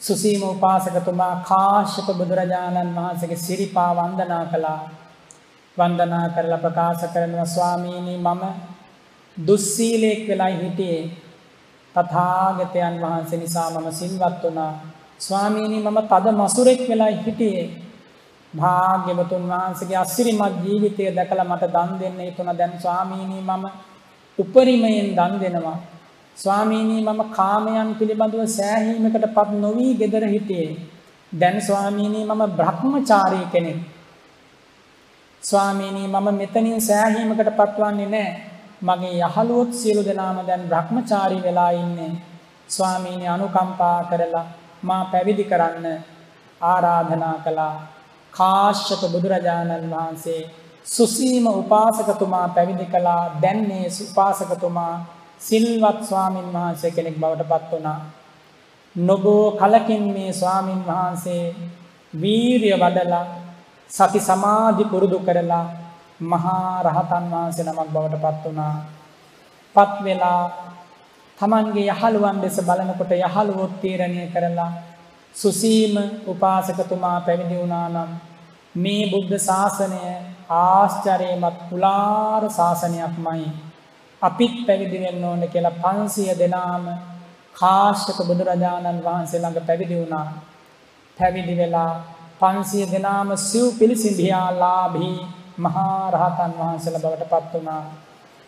[0.00, 4.80] සුසීම උපාසකතුමා කාශ්‍යප බුදුරජාණන් වහන්සේගේ සිරිපා වන්දනා කළා.
[5.76, 8.42] වන්දනා කරලා ප්‍රකාශ කරනවා ස්වාමීනි මම
[9.36, 11.04] දුස්සීලෙක් වෙලයි හිටියේ.
[11.94, 14.72] තථාගතයන් වහන්සේ නිසා මම සිල්වත් වුණා.
[15.18, 17.68] ස්වාමීනි මම තද මසුරෙක් වෙලයි හිටියේ.
[18.52, 22.58] භාග්‍යවතුන් වහන්සේගේ අසිරිමත් ජීවිතය දැකලා මට දන් දෙන්න හිතුණා.
[22.58, 23.64] දැන් ස්වාමීනි මම
[24.38, 25.78] උපරිමයෙන් දන් දෙනවා.
[26.36, 30.76] ස්වාමීනී මම කාමයන් පිළිබඳව සෑහීමකට පත් නොවී ගෙදර හිටියේ.
[31.32, 33.80] දැන් ස්වාමීනී මම බ්‍රහ්මචාරී කෙනෙක්.
[35.42, 38.49] ස්වාමීනී මම මෙතනින් සෑහීමකට පත්වන්නේ නෑ.
[38.82, 42.12] මගේ යහළුවොත් සියලු දෙනාම දැන් බ්‍රහ්මචාරී වෙලා ඉන්නේ.
[42.68, 44.46] ස්වාමීනි අනුකම්පා කරලා
[44.82, 45.86] මා පැවිදි කරන්න
[46.60, 47.74] ආරාධනා කළා.
[48.32, 50.40] කාශ්‍යප බුදුරජාණන් වහන්සේ
[50.86, 53.24] සුසීම උපාසකතුමා පැවිදි කළා.
[53.42, 54.94] දැන් මේ උපාසකතුමා
[55.40, 58.00] සිල්වත් ස්වාමින් වහන්සේ කෙනෙක් බවට පත් වුණා.
[58.96, 61.44] නොබෝ කලකින් මේ ස්වාමින් වහන්සේ
[62.14, 63.26] වීරිය වඩලා
[63.90, 65.66] සති සමාධි පුරුදු කරලා
[66.22, 68.74] මහා රහතන් වහන්සේ නමක් බවට පත් වුණා.
[69.76, 70.42] පත් වෙලා
[71.38, 74.72] තමන්ගේ යහළුවන් දෙස බලනකොට යහළුවොත් තීරණය කරලා
[75.34, 75.94] සුසීම
[76.26, 78.10] උපාසකතුමා පැවිදි වුණා නම්
[78.74, 80.02] මේ බුද්ධ ශාසනය
[80.50, 83.48] ආශ්චර්යමත් පුලාර ශාසනයක්මයි
[84.22, 86.84] අපිත් පැවිදි වෙන්න ඕන කියලා 500 දෙනාම
[87.54, 90.26] කාශ්‍යප බුදුරජාණන් වහන්සේ ළඟ පැවිදි වුණා.
[91.16, 91.92] පැවිදි වෙලා
[92.40, 95.18] 500 දෙනාම සිව් පිළිසිඳියා ලාභී
[95.58, 97.84] මහා රහතන් වහන්සේලා බවට පත් වුණා.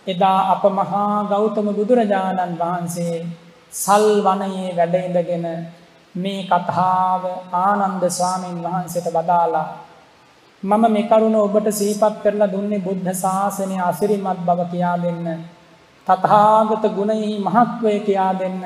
[0.07, 3.16] එදා අප මහා ගෞතම බුදුරජාණන් වහන්සේ
[3.74, 5.46] සල් වනයේ වැඩ ඉඳගෙන
[6.14, 7.22] මේ කතාව
[7.61, 9.68] ආනන්ද ස්වාමීන් වහන්සේට වදාලා
[10.62, 15.26] මම මේ කරුණ ඔබට සිහිපත් කරලා දුන්නේ බුද්ධ ශාසනය අසිරිමත් බව කියා දෙන්න.
[16.07, 18.61] තථාගත ගුණෙහි මහත්වය කියා දෙන්න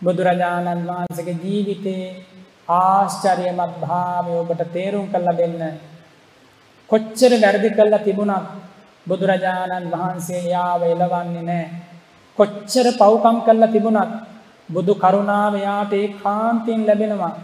[0.00, 2.04] බුදුරජාණන් වහන්සේගේ ජීවිතේ
[2.70, 5.56] ආශ්චර්යමත් භාවය ඔබට තේරුම් කරලා දෙන්න
[6.90, 8.50] කොච්චර වැරදි කළා තිබුණත්
[9.06, 11.88] බුදුරජාණන් වහන්සේ යාව එලවන්නේ නැහැ
[12.38, 14.12] කොච්චර පව්කම් කළා තිබුණත්
[14.68, 17.34] බුදු කරුණාව යාට ඒකාන්තයෙන් ලැබෙනවා.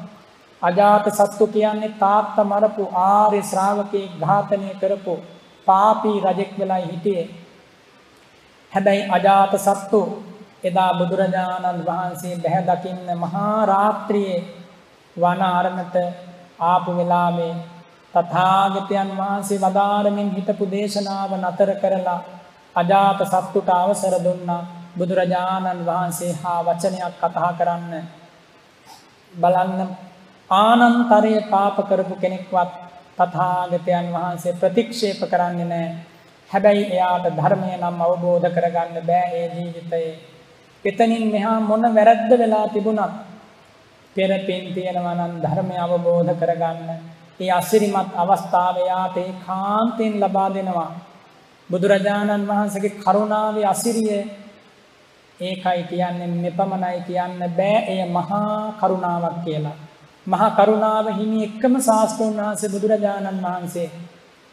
[0.62, 5.14] අජාත සත්තු කියන්නේ තාත්තා මරපු ආර්ය ශ්‍රාවකෙක් ඝාතනය කරපු
[5.66, 7.26] පාපී රජෙක් වෙලා හිටියේ.
[8.72, 10.00] හැබැයි අජාත සත්තු
[10.64, 14.40] එදා බුදුරජාණන් වහන්සේ බැහැ දකින්න මහා රාත්‍රියේ
[15.16, 15.96] වන අරණට
[16.62, 17.54] ආපු වෙලාවේ
[18.16, 22.20] තථාගතයන් වහන්සේ වදාරමින් හිටපු දේශනාව නතර කරලා
[22.76, 24.62] අජාත සත්තුට අවසර දුන්නා.
[24.98, 27.92] බුදුරජාණන් වහන්සේ හා වචනයක් කතා කරන්න
[29.32, 29.80] බලන්න
[30.50, 32.72] ආනන්තරයේ පාප කරපු කෙනෙක්වත්
[33.18, 35.96] තථාගතයන් වහන්සේ ප්‍රතික්ෂේප කරන්නේ නැහැ.
[36.50, 40.12] හැබැයි එයාට ධර්මය නම් අවබෝධ කරගන්න බෑ ඒ ජීවිතයේ.
[40.84, 43.14] එතනින් මෙහා මොන වැරද්ද වෙලා තිබුණත්
[44.16, 46.88] පෙර පින් තියෙනවා නම් ධර්මය අවබෝධ කරගන්න.
[47.40, 50.90] ඒ අසිරිමත් අවස්ථාව යාට ඒකාන්තයෙන් ලබා දෙනවා.
[51.70, 54.20] බුදුරජාණන් වහන්සේගේ කරුණාවේ අසිරිය
[55.40, 59.76] ඒකයි කියන්නේ මෙපමණයි කියන්න බෑ එය මහා කරුණාවක් කියලා.
[60.26, 63.88] මහා කරුණාව හිමි එක්කම ශාස්ත්‍රඥ වහන්සේ බුදුරජාණන් වහන්සේ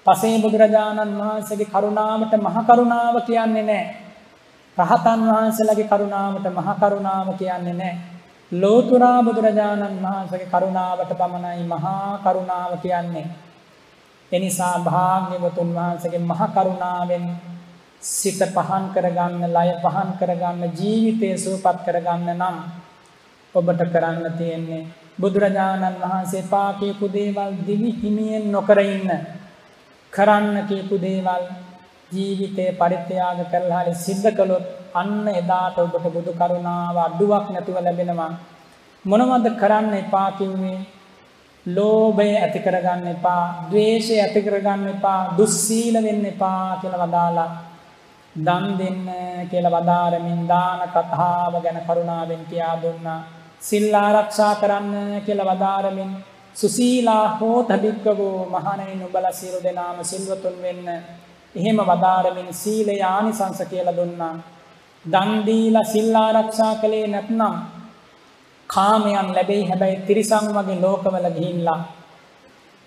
[0.06, 3.96] පසේ බුදුරජාණන් වහන්සේගේ කරුණාවට මහ කරුණාව කියන්නේ නැහැ.
[4.78, 8.13] රහතන් වහන්සේලාගේ කරුණාවට මහ කරුණාව කියන්නේ නැහැ.
[8.54, 13.26] ලෝතුරා බුදුරජාණන් වහන්සේගේ කරුණාවට පමණයි මහා කරුණාව කියන්නේ.
[14.32, 17.26] එනිසා භාග්‍යවතුන් වහන්සේගේ මහ කරුණාවෙන්
[18.04, 22.58] සිත පහන් කරගන්න, ලය පහන් කරගන්න, ජීවිතය සුවපත් කරගන්න නම්
[23.56, 24.84] ඔබට කරන්න තියෙන්නේ
[25.18, 29.10] බුදුරජාණන් වහන්සේ පා කියපු දේවල් දිවි හිමියෙන් නොකර ඉන්න.
[30.14, 31.44] කරන්න කියපු දේවල්
[32.12, 38.32] ජීවිතේ පරිත්‍යාග කරලා හරි සිද්ධ කළොත් අන්න එදාට ඔබට බුදු කරුණාව අඩුවක් නැතුව ලැබෙනවා.
[39.06, 40.80] මොනවද කරන්න එපා කිව්වේ?
[41.66, 47.52] ලෝභය ඇති කරගන්න එපා ද්වේෂය ඇති කරගන්න එපා දුස්සීල වෙන්න එපා කියලා වදාලා
[48.36, 49.02] දන් දෙන්න
[49.50, 53.22] කියලා වදාරමින් දාන කතාව ගැන කරුණාවෙන් කියා දුන්නා.
[53.60, 56.12] සිල් ආරක්ෂා කරන්න කියලා වදාරමින්
[56.56, 60.88] සුසීලා හෝත භික්කවෝ මහණෙනි නුඹලා සියලු දෙනාම සිල්වතුන් වෙන්න.
[61.56, 64.36] එහෙම වදාරමින් සීලය ආනිසංස කියලා දුන්නා.
[65.06, 67.56] දන් දීලා සිල් ආරක්ෂා කළේ නැත්නම්
[68.70, 71.82] කාමයන් ලැබෙයි හැබැයි තිරිසන් වගේ ලෝකවල ගිහිල්ලා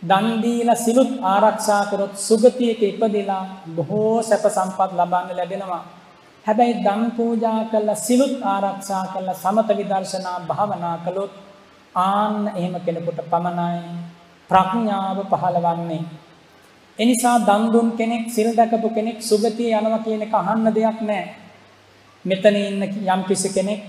[0.03, 3.45] දන් දීලා සිලුත් ආරක්ෂා කරොත් සුගතියක ඉපදිලා
[3.77, 5.85] බොහෝ සැප සම්පත් ලබන්න ලැබෙනවා
[6.47, 11.33] හැබැයි දන් පූජා කළා සිලුත් ආරක්ෂා කළා සමත විදර්ශනා භාවනා කළොත්
[11.95, 13.81] ආන්න එහෙම කෙනෙකුට පමණයි
[14.51, 16.05] ප්‍රඥාව පහළවන්නේ.
[16.99, 21.46] එනිසා දන් දුන් කෙනෙක් සිල් දැකපු කෙනෙක් සුගතිය යනවා කියන එක අහන්න දෙයක් නැහැ.
[22.27, 23.81] මෙතන ඉන්න යම් කිසි කෙනෙක්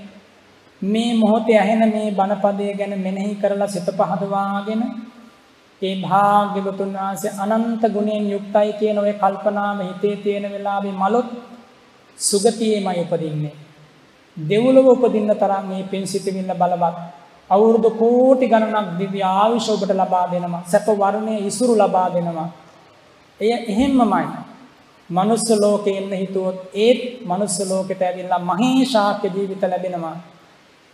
[0.82, 4.82] මේ මොහොතේ ඇහෙන මේ බණපදය ගැන මෙනෙහි කරලා සිත පහදවාගෙන
[5.82, 11.30] ඒ භාග්‍යවතුන් වහන්සේ අනන්ත ගුණයෙන් යුක්තයි කියන ওই කල්පනාව හිතේ තියෙන වෙලාවේ මලොත්
[12.18, 13.56] සුගතියේමයි උපදින්නේ.
[14.38, 16.98] දෙව්ලොව උපදින්න තරම් මේ පින් සිතවිල්ල බලවත්.
[17.50, 20.64] අවුරුදු කෝටි ගණනක් දිව්‍ය ආයුෂ ඔබට ලබා දෙනවා.
[20.64, 22.50] සැප වර්ණයේ ඉසුරු ලබා දෙනවා.
[23.40, 24.28] එය එහෙම්මමයි.
[25.10, 30.18] මනුස්ස ලෝකේ ඉන්න හිතුවොත් ඒත් මනුස්ස ලෝකෙට ඇවිල්ලා මහේශාක්‍ය ජීවිත ලැබෙනවා.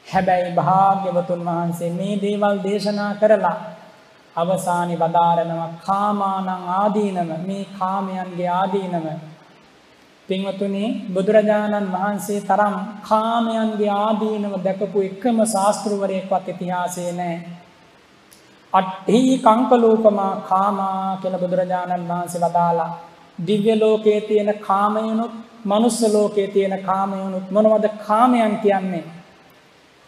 [0.08, 3.58] හැබැයි භාග්‍යවතුන් වහන්සේ මේ දේවල් දේශනා කරලා
[4.36, 9.08] අවසානි වදාරනවා කාමානං ආදීනම මේ කාමයන්ගේ ආදීනම
[10.30, 17.40] පින්වතුනි බුදුරජාණන් වහන්සේ තරම් කාමයන්ගේ ආදීනව දැකපු එකම ශාස්ත්‍රවරයෙක්වත් ඉතිහාසයේ නැහැ.
[18.74, 22.92] අට්ඨි කංකලූපමා කාමා කියලා බුදුරජාණන් වහන්සේ වදාලා
[23.40, 25.34] දිව්‍ය ලෝකයේ තියෙන කාමයනුත්
[25.66, 29.04] මනුස්ස ලෝකයේ තියෙන කාමයනුත් මොනවද කාමයන් කියන්නේ?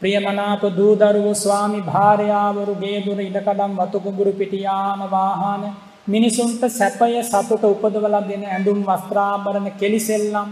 [0.01, 5.63] ප්‍රියමනාප දූ දරුවෝ ස්වාමි භාර්යාවරු ගේ දොර ඉඩකඩම් වතු කුඹුරු පිටි යාන වාහන
[6.07, 10.49] මිනිසුන්ට සැපය සතුට උපදවලා දෙන ඇඳුම් වස්ත්‍රාභරණ කෙලිසෙල්ලම්.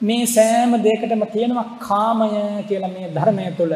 [0.00, 2.28] මේ සෑම දෙයකටම තියෙනවා කාමය
[2.68, 3.72] කියලා මේ ධර්මය තුල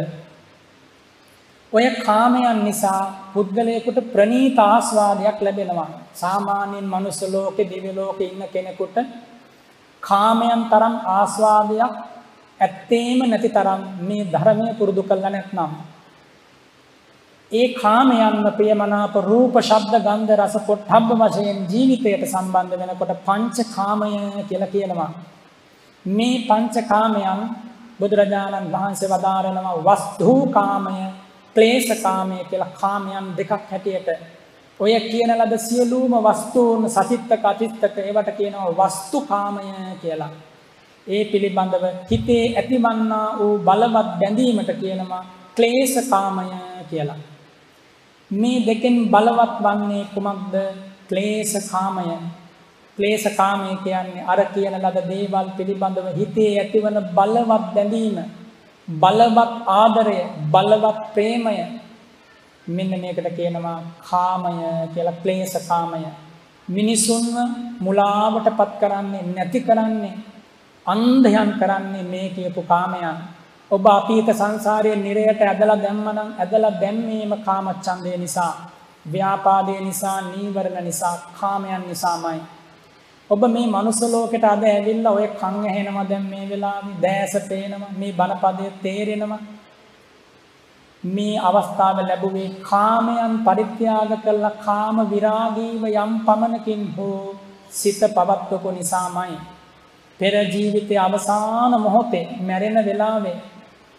[1.73, 3.03] ඔය කාමයන් නිසා
[3.35, 5.99] පුද්ගලයෙකුට ප්‍රනීත ආස්වාදයක් ලැබෙනවා.
[6.15, 8.97] සාමාන්‍යයෙන් මනුස්ස ලෝකේ දිව්‍ය ලෝකේ ඉන්න කෙනෙකුට
[10.03, 11.95] කාමයන් තරම් ආස්වාදයක්
[12.61, 15.73] ඇත්තේම නැති තරම් මේ ධර්මය පුරුදු කළා නැත්නම්
[17.51, 24.11] ඒ කාමයන්ම ප්‍රියමනාප රූප ශබ්ද ගන්ධ රස පොට්ටබ්බ වශයෙන් ජීවිතයට සම්බන්ධ වෙනකොට පංච කාමය
[24.49, 25.11] කියලා කියනවා.
[26.05, 27.41] මේ පංච කාමයන්
[28.01, 30.99] බුදුරජාණන් වහන්සේ වදාරනවා වස්තු කාමය
[31.57, 34.09] ක්ලේශ කාමය කියලා කාමයන් දෙකක් හැටියට.
[34.81, 39.65] ඔය කියන ලද සියලුම වස්තුන් සචිත්තක අචිත්තක ඒවට කියනවා වස්තු කාමය
[40.02, 40.31] කියලා
[41.07, 45.24] ඒ පිළිබඳව හිතේ ඇතිවන්නා වූ බලවත් බැඳීමට කියනවා
[45.57, 46.47] ක්ලේශකාමය
[46.90, 47.19] කියලා.
[48.31, 50.55] මේ දෙකෙන් බලවත් වන්නේ කුමක්ද
[51.09, 52.05] ක්ලේශකාමය.
[52.98, 58.19] ක්ලේශකාමය කියන්නේ අර කියන ලද දේවල් පිළිබඳව හිතේ ඇතිවන බලවත් බැඳීම,
[58.89, 60.19] බලවත් ආදරය,
[60.52, 61.57] බලවත් ප්‍රේමය
[62.70, 64.52] මෙන්න මේකට කියනවා කාමය
[64.92, 66.01] කියලා ක්ලේශකාමය.
[66.68, 67.36] මිනිසුන්ව
[67.80, 70.14] මුලාවටපත් කරන්නේ නැති කරන්නේ
[70.86, 73.16] අන්ධයන් කරන්නේ මේ කියපු කාමයන්.
[73.70, 78.52] ඔබ අතීත සංසාරයේ නිරයට ඇදලා දැම්මනම් ඇදලා දැම්මීම කාමච්ඡන්දය නිසා,
[79.06, 82.40] ව්‍යාපාදේ නිසා, නීවරණ නිසා, කාමයන් නිසාමයි.
[83.30, 88.12] ඔබ මේ මනුස්ස ලෝකෙට අද ඇවිල්ලා ඔය කන් ඇහෙනවා දැන් මේ වෙලාවේ දැස පේනවා මේ
[88.12, 89.38] බණපදයේ තේරෙනවා
[91.05, 97.35] මේ අවස්ථාව ලැබුවේ කාමයන් පරිත්‍යාග කළා කාම විරාගීව යම් පමණකින් හෝ
[97.70, 99.36] සිත පවත්වපු නිසාමයි
[100.20, 103.36] පෙර ජීවිතයේ අවසාන මොහොතේ මැරෙන වෙලාවේ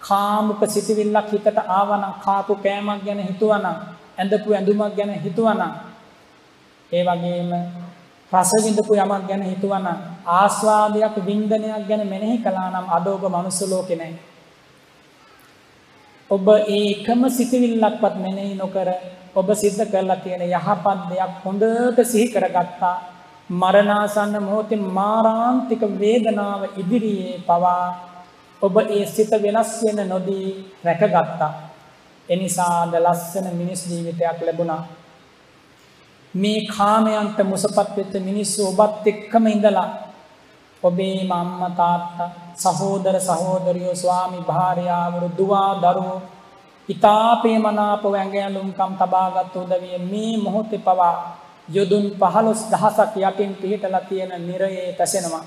[0.01, 3.77] කාමුක සිටිවිල්ලක් හිතට ආවනම් කාපු කෑමක් ගැන හිතුවනම්
[4.17, 5.71] ඇඳපු ඇඳුමක් ගැන හිතුවනම්
[6.91, 7.51] ඒ වගේම
[8.31, 9.87] රස විඳපු යමක් ගැන හිතුවනම්
[10.31, 14.30] ආස්වාදයක් වින්දනයක් ගැන මෙනෙහි කළා නම් අද ඔබ මනුස්ස ලෝකේ නැහැ.
[16.31, 18.89] ඔබ ඒ එකම සිටිවිල්ලක්වත් මෙනෙහි නොකර
[19.35, 22.95] ඔබ සිද්ධ කරලා තියෙන යහපත් දෙයක් හොඳට සිහි කරගත්තා
[23.53, 27.85] මරණාසන්න මොහොතේ මාරාන්තික වේදනාව ඉදිරියේ පවා
[28.61, 30.47] ඔබ ඒ සිත වෙනස් වෙන නොදී
[30.83, 31.51] රැකගත්තා.
[32.29, 34.83] එනිසාද ලස්සන මිනිස් ජීවිතයක් ලැබුණා.
[36.33, 39.89] මේ කාමයන්ට මුසපත් වෙච්ච මිනිස්සු ඔබත් එක්කම ඉඳලා
[40.83, 46.21] ඔබේ අම්මා තාත්තා සහෝදර සහෝදරියෝ ස්වාමි භාර්යාවරු දුව දරුවෝ
[46.89, 51.15] ඊතාපේ මනාපව ඇඟැලුම්කම් තබාගත් උදවිය මේ මොහොතේ පවා
[51.69, 55.43] යොදුන් 15000ක් යටින් පිහිටලා තියෙන නිරයේ පැසෙනවා.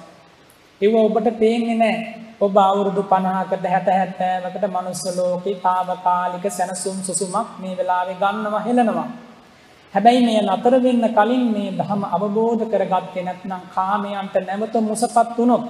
[0.80, 2.04] ඒව ඔබට පේන්නේ නැහැ.
[2.40, 9.08] ඔබ අවුරුදු 50කට 60 70කට මනුස්ස ලෝකේ తాවකාලික සැනසුම් සුසුමක් මේ වෙලාවේ ගන්නවා හෙලනවා.
[9.94, 15.64] හැබැයි මේ නතර වෙන්න කලින් මේ ධම අවබෝධ කරගත්තේ නැත්නම් කාමයන්ට නැවත මුසපත් වුණොත්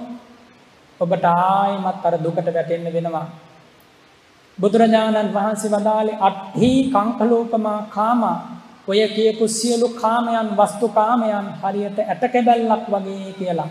[0.99, 3.27] ඔබට ආයිමත් අර දුකට වැටෙන්න වෙනවා.
[4.57, 8.37] බුදුරජාණන් වහන්සේ වදාළේ අට්ඨි කංකලෝපමා කාමා
[8.87, 13.69] ඔය කියපු සියලු කාමයන් වස්තු කාමයන් හරියට ඇට කැබැල්ලක් වගේ කියලා.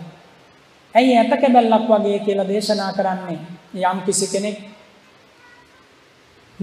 [0.94, 3.38] ඇයි ඇට කැබැල්ලක් වගේ කියලා දේශනා කරන්නේ?
[3.74, 4.58] යම් කිසි කෙනෙක්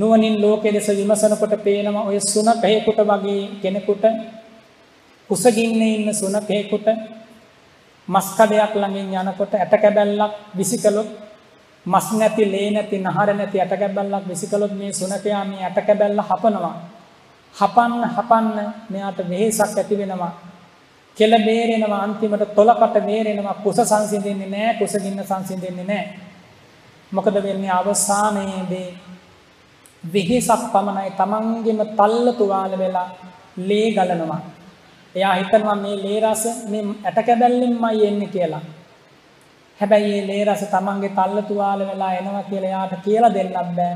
[0.02, 4.03] නුවණින් ලෝකයේ දෙස විමසනකොට පේනවා ඔය සුනකයෙකුට වගේ කෙනෙකුට
[5.30, 6.88] කුසගින්නේ ඉන්න සුනකයෙකුට
[8.07, 11.10] මස් කඩයක් ළඟින් යනකොට ඇට කැබැල්ලක් විසිකලොත්
[11.86, 16.76] මස් නැති ලේ නැති නහර නැති ඇට කැබැල්ලක් විසිකලොත් මේ සුනකයා මේ ඇට කැබැල්ල හපනවා
[17.56, 20.34] හපන්න හපන්න මෙයාට වෙහෙසක් ඇති වෙනවා.
[21.18, 26.19] කෙල බේරෙනවා අන්තිමට තොලකට බේරෙනවා කුස සංසිඳෙන්නේ නැහැ කුසගින්න සංසිඳෙන්නේ නැහැ.
[27.11, 28.90] මොකද වෙන්නේ අවසානයේදී
[30.03, 33.10] වෙහෙසක් පමණයි තමන්ගෙම තල්ල තුවාල වෙලා
[33.60, 34.41] ලේ ගලනවා.
[35.15, 38.61] එයා හිතනවා මේ ලේ රස මේ ඇට කැබැල්ලෙන්මයි එන්නේ කියලා.
[39.80, 43.95] හැබැයි මේ ලේ රස තමන්ගේ තල්ල තුවාල වෙලා එනවා කියලා එයාට කියලා දෙන්නත් බෑ.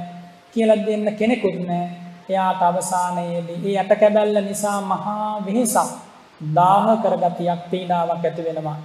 [0.53, 1.85] කියලා දෙන්න කෙනෙකුත් නෑ.
[2.29, 5.89] එයාට අවසානයේදී මේ ඇට කැබැල්ල නිසා මහා වෙහෙසක්
[6.55, 8.77] දාහ කරගතියක් පීඩාවක් ඇති වෙනවා.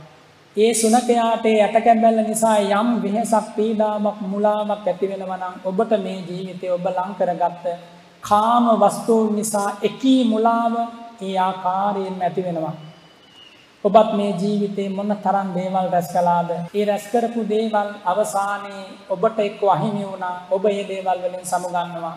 [0.57, 6.73] ඒ සුනකයාට ඇට කැබැල්ල නිසා යම් වෙහෙසක් පීඩාවක් මුලාවක් ඇති වෙනවා නම් ඔබට මේ ජීවිතේ
[6.73, 7.65] ඔබ ලං කරගත්ත
[8.21, 10.75] කාම වස්තුන් නිසා එකී මුලාව
[11.21, 12.75] ඒ ආකාරයෙන්ම ඇති වෙනවා.
[13.85, 16.51] ඔබත් මේ ජීවිතේ මොන තරම් දේවල් රැස් කළාද?
[16.75, 20.37] ඒ රැස් කරපු දේවල් අවසානයේ ඔබට එක්ක අහිමි වුණා.
[20.51, 22.17] ඔබ මේ දේවල් වලින් සමුගන්නවා.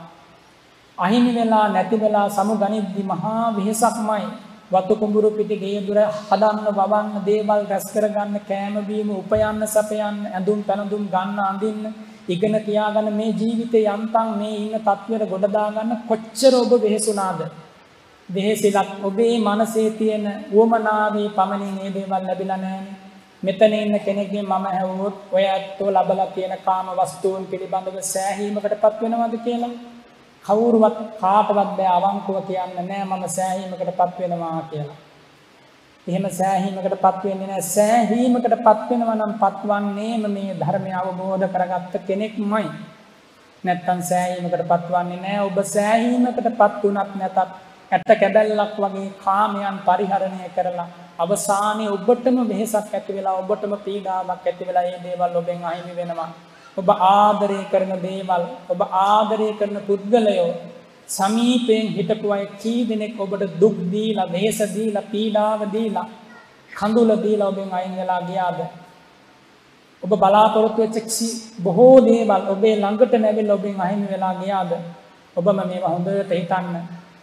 [0.98, 4.26] අහිමි වෙලා නැති වෙලා සමුගනිද්දි මහා වෙහසක්මයි.
[4.74, 10.60] වතු කුඹුරු පිටි ගේ දුර හදන්න වවන්න දේවල් රැස් කරගන්න කෑම බීම උපයන්න සපයන්න ඇඳුම්
[10.68, 11.84] පැනඳුම් ගන්න අඳින්න
[12.28, 13.10] ඉගෙන තියාගන්න.
[13.14, 17.40] මේ ජීවිතේ යන්තම් මේ ඉන්න තත්වයට ගොඩ දාගන්න කොච්චර ඔබ වෙහෙසුණාද?
[18.30, 23.00] වෙහෙසිලක් ඔබේ මනසේ තියෙන උවමනාවේ පමණින් මේ දේවල් ලැබිලා නැහැනේ.
[23.44, 29.74] මෙතන ඉන්න කෙනෙක්ගෙන් මම ඇහුවොත් ඔය ඇත්තෝ ලබලා තියෙන කාම වස්තුන් පිළිබඳව සෑහීමකටපත් වෙනවද කියලා?
[30.46, 34.98] කවුරුවත් කාටවත් බෑ අවංකව කියන්න නෑ මම සෑහීමකටපත් වෙනවා කියලා.
[36.08, 42.66] එහෙම සෑහීමකටපත් වෙන්නේ නෑ සෑහීමකටපත් වෙනවා නම් පත්වන්නේම මේ ධර්මය අවබෝධ කරගත්ත කෙනෙක්මයි.
[43.64, 47.38] නැත්තම් සෑහීමකටපත් වන්නේ නෑ ඔබ සෑහීමකටපත් වුණත් නැතත්
[47.92, 50.90] ඇට කැබැල්ලක් වගේ කාමයන් පරිහරණය කරලා
[51.20, 56.32] අවසානයේ ඔබටම වෙහෙසක් ඇති වෙලා ඔබටම පීඩාවක් ඇති වෙලා මේ දේවල් ඔබෙන් අහිමි වෙනවා.
[56.78, 60.52] ඔබ ආදරය කරන දේවල් ඔබ ආදරය කරන පුද්ගලයෝ
[61.10, 66.08] සමීපයෙන් හිටපු අය කී දෙනෙක් ඔබට දුක් දීලා වෙහෙස දීලා පීඩාව දීලා
[66.72, 68.60] කඳුල දීලා ඔබෙන් අයින් වෙලා ගියාද?
[70.04, 71.14] ඔබ බලාපොරොත්තු වෙච්ච
[71.60, 74.72] බොහෝ දේවල් ඔබේ ළඟට නැවිලා ඔබෙන් අහිමි වෙලා ගියාද?
[75.36, 76.76] ඔබම මේවා හොඳට හිතන්න.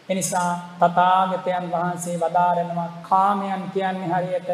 [0.08, 4.50] එනිසා තථාගතයන් වහන්සේ වදාරනවා කාමයන් කියන්නේ හරියට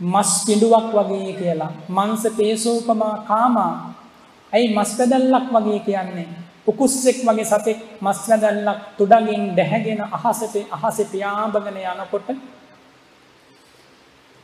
[0.00, 1.72] මස් පිඬුවක් වගේ කියලා.
[1.88, 3.74] මංස පේසෝපමා කාමා.
[4.52, 6.28] ඇයි මස් පැදල්ලක් වගේ කියන්නේ?
[6.66, 12.28] උකුස්සෙක් වගේ සතෙක් මස් පැදල්ලක් තුඩගින් දැහැගෙන අහසට අහසේ පියාඹගෙන යනකොට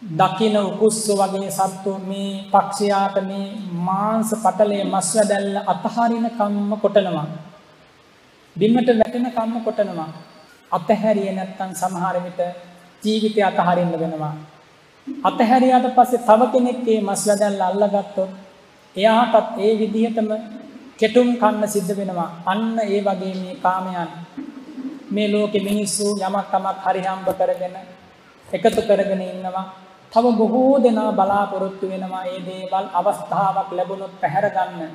[0.03, 3.47] දකින උකුස්ස වගේ සත්තු මේ පක්ෂයාට මේ
[3.81, 7.27] මාංශ පටලයේ මස් වැදල්ල අතහරින කම්ම කොටනවා.
[8.57, 10.11] බිමට වැටෙන කම්ම කොටනවා.
[10.73, 12.41] අතහැරියේ නැත්තම් සමහර විට
[13.03, 14.35] ජීවිතය අතහරින්න වෙනවා.
[15.25, 18.31] අතහැරියාට පස්සේ තව කෙනෙක්ගේ මස් වැදල්ල අල්ලගත්තොත්
[18.97, 20.29] එයාටත් ඒ විදිහටම
[20.99, 22.31] කෙටුම් කන්න සිද්ධ වෙනවා.
[22.47, 24.11] අන්න ඒ වගේ මේ කාමයන්
[25.11, 27.77] මේ ලෝකෙ මිනිස්සු යමක් තමක් හරි හම්බ කරගෙන
[28.49, 29.65] එකතු කරගෙන ඉන්නවා.
[30.13, 34.93] තව බොහෝ දෙනා බලාපොරොත්තු වෙනවා මේ දේවල් අවස්ථාවක් ලැබුණොත් පැහැර ගන්න.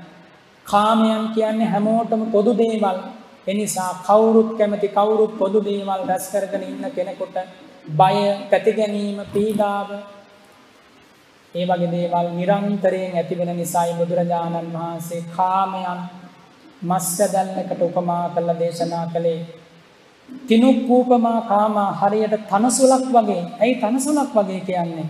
[0.65, 2.99] කාමයන් කියන්නේ හැමෝටම පොදු දේවල්.
[3.47, 7.37] එනිසා කවුරුත් කැමති කවුරුත් පොදු දේවල් රැස් කරගෙන ඉන්න කෙනෙකුට
[7.89, 8.17] බය,
[8.49, 9.89] පැති ගැනීම, පීඩාව
[11.57, 16.01] ඒ වගේ දේවල් නිරන්තරයෙන් ඇති වෙන නිසායි බුදුරජාණන් වහන්සේ කාමයන්
[16.81, 19.39] මස්සදල්ලකට උපමා කරලා දේශනා කළේ.
[20.29, 23.43] තිනුක්කූපමා කාමා හරියට තනසුලක් වගේ.
[23.59, 25.07] ඇයි තනසුලක් වගේ කියන්නේ?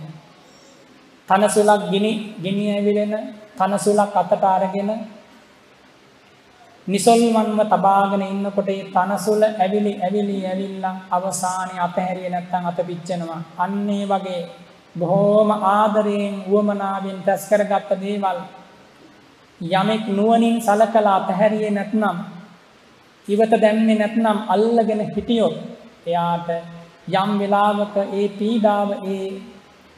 [1.28, 2.12] තනසුලක් ගිනි
[2.42, 3.14] ගිනි ඇවිලෙන
[3.56, 4.90] තනසුලක් අතට අරගෙන
[6.86, 13.40] නිසල්වන්ව තබාගෙන ඉන්නකොට ඒ තනසුල ඇවිලි ඇවිලි ඇවිල්ලා අවසානයේ අතහැරියේ නැත්නම් අත පිච්චෙනවා.
[13.58, 14.40] අන්න ඒ වගේ
[14.94, 18.38] බොහෝම ආදරයෙන් වුවමනාවෙන් රැස් කරගත්ත දේවල්
[19.60, 22.18] යමෙක් නුවණින් සලකලා අතහැරියේ නැත්නම්
[23.28, 25.56] ඉවත දැම්මේ නැත්නම් අල්ලගෙන හිටියොත්
[26.06, 26.48] එයාට
[27.14, 29.26] යම් වෙලාවක ඒ පීඩාව ඒ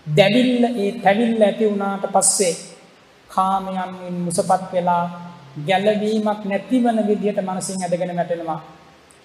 [0.07, 2.55] දැවිල්ල ඒ තැවිල්ල ඇති වුණාට පස්සේ
[3.31, 5.05] කාමයන්ගෙන් මුසපත් වෙලා
[5.59, 8.61] ගැලවීමක් නැතිවන විදිහට මනසින් ඇදගෙන වැටෙනවා.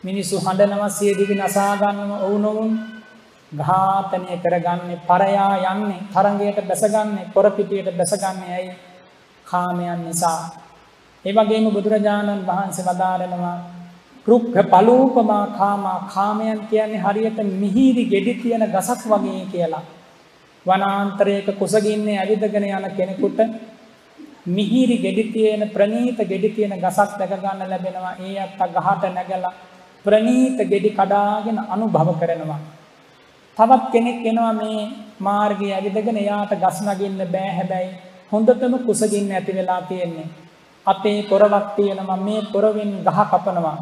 [0.04, 2.72] මිනිස්සු හඬනවා සිය දිවි නසා ගන්නව ඔවුනොවුන්
[3.52, 8.74] ඝාතනය කරගන්නේ පරයා යන්නේ තරංගයට බැසගන්නේ පොරපිටියට බැසගන්නේ ඇයි
[9.48, 10.42] කාමයන් නිසා.
[11.26, 13.58] ඒ වගේම බුදුරජාණන් වහන්සේ වදාරනවා
[14.28, 19.84] රුක්ඛ පලූපමා කාමා කාමයන් කියන්නේ හරියට මිහිරි ගෙඩි තියෙන ගසක් වගේ කියලා.
[20.66, 23.40] වනාන්තරයක කුසගින්නේ ඇවිදගෙන යන කෙනෙකුට
[24.48, 28.16] මිහිරි ගෙඩි තියෙන ප්‍රනීත ගෙඩි තියෙන ගසක් දැක ගන්න ලැබෙනවා.
[28.20, 29.54] ඒ අත්ත ගහට නැගලා
[30.06, 32.60] ප්‍රනීත ගෙඩි කඩාගෙන අනුභව කරනවා.
[33.58, 37.92] තවත් කෙනෙක් එනවා මේ මාර්ගය ඇවිදගෙන එයාට ගස් නගින්න බෑ හැබැයි
[38.32, 40.28] හොඳටම කුසගින්න ඇති වෙලා තියෙන්නේ.
[40.88, 43.78] අපේ පොරවක් තියෙනවා මේ පොරවෙන් ගහ කපනවා.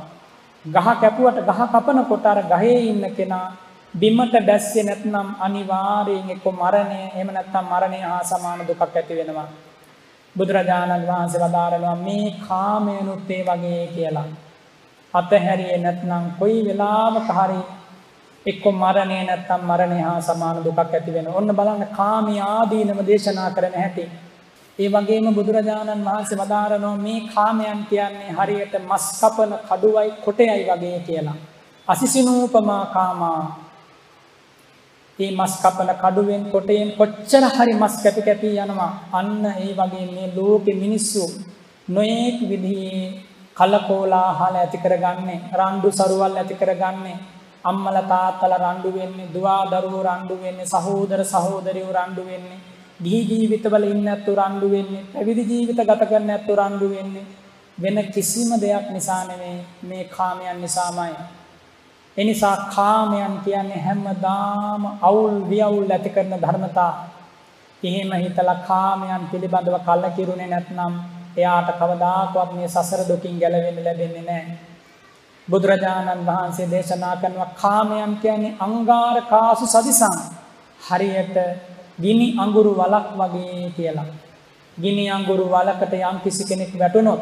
[0.65, 3.47] ගහ කැපුවට ගහ කපනකොට අර ගහේ ඉන්න කෙනා
[3.93, 9.49] බිමට දැස්සේ නැත්නම් අනිවාර්යෙන් එක්ක මරණය එහෙම නැත්නම් මරණය හා සමාන දුකක් ඇති වෙනවා.
[10.35, 14.29] බුදුරජාණන් වහන්සේ වදාරනවා මේ කාමයනුත් ඒ වගේ කියලා.
[15.13, 17.59] අතහැරියේ නැත්නම් කොයි වෙලාවක හරි
[18.45, 21.37] එක්ක මරණය නැත්නම් මරණය හා සමාන දුකක් ඇති වෙනවා.
[21.39, 24.05] ඔන්න බලන්න කාමී ආදීනම දේශනා කරන හැටි.
[24.79, 31.37] ඒ වගේම බුදුරජාණන් වහන්සේ වදාරනවා මේ කාමයන් කියන්නේ හරියට මස් කපන කඩුවයි කොටයයි වගේ කියලා.
[31.87, 33.41] අසිසිනූපමා කාමා
[35.19, 38.91] ඒ මස් කපන කඩුවෙන් කොටයෙන් කොච්චර හරි මස් කැපි කැපි යනවා.
[39.11, 41.23] අන්න ඒ වගේ මේ ලෝකෙ මිනිස්සු
[41.87, 43.03] නොයෙක් විදිහේ
[43.57, 47.17] කලකෝලාහල ඇති කරගන්නේ රණ්ඩු සරුවල් ඇති කරගන්නේ
[47.63, 52.59] අම්මල තාත්තල රණ්ඩු වෙන්නේ දුවා දරුවෝ රණ්ඩු වෙන්නේ සහෝදර සහෝදරියෝ රණ්ඩු වෙන්නේ
[53.03, 57.29] ගිහි ජීවිතවල ඉන්න ඇත්තු රණ්ඩු වෙන්නේ පැවිදි ජීවිත ගත කරන ඇත්තු රණ්ඩු වෙන්නේ
[57.77, 61.15] වෙන කිසිම දෙයක් නිසා නෙමෙයි මේ කාමයන් නිසාමයි
[62.17, 66.93] එනිසා කාමයන් කියන්නේ හැමදාම අවුල් වියවුල් ඇති කරන ධර්මතා.
[67.83, 70.93] එහෙම හිතලා කාමයන් පිළිබඳව කලකිරුණේ නැත්නම්
[71.37, 74.57] එයාට කවදාකවත් මේ සසර දුකින් ගැලවෙන්න ලැබෙන්නේ නැහැ.
[75.47, 80.15] බුදුරජාණන් වහන්සේ දේශනා කරනවා කාමයන් කියන්නේ අංගාර කාසු සදිසං.
[80.81, 81.37] හරියට
[81.99, 84.09] ගිනි අඟුරු වලක් වගේ කියලා.
[84.77, 87.21] ගිනි අඟුරු වලකට යම් කිසි කෙනෙක් වැටුණොත්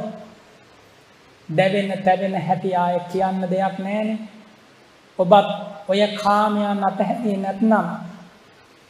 [1.49, 4.19] දැවෙන තැවෙන හැටි ආය කියන්න දෙයක් නැහැනේ.
[5.19, 5.47] ඔබත්
[5.89, 7.87] ඔය කාමයන් අතහැරියේ නැත්නම්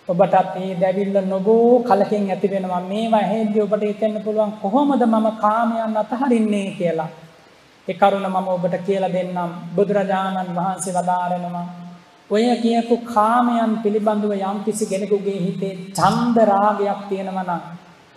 [0.08, 5.98] ඔබටත් මේ දැවිල්ල නොබෝ කලකින් ඇති වෙනවා මේවා හේද්දී ඔබට හිතෙන්න පුළුවන් කොහොමද මම කාමයන්
[5.98, 7.10] අතහරින්නේ කියලා
[7.88, 9.52] ඒ කරුණ මම ඔබට කියලා දෙන්නම්.
[9.76, 11.66] බුදුරජාණන් වහන්සේ වදාරනවා
[12.30, 17.62] ඔය කියපු කාමයන් පිළිබඳව යම් කිසි කෙනෙකුගේ හිතේ ඡන්ද රාගයක් තියෙනවා නම්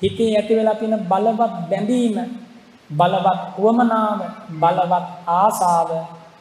[0.03, 2.17] හිතේ ඇති වෙලා තියෙන බලවත් බැඳීම
[2.91, 4.21] බලවත් උවමනාව
[4.55, 5.91] බලවත් ආසාව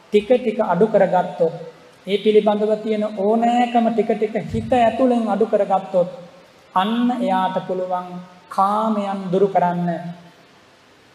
[0.05, 1.55] ටික ටික අඩු කරගත්තොත්
[2.07, 6.09] ඒ පිළිබඳව තියෙන ඕනෑකම ටික ටික හිත ඇතුලෙන් අඩු කරගත්තොත්
[6.75, 8.07] අන්න එයාට පුළුවන්
[8.49, 9.89] කාමයන් දුරු කරන්න.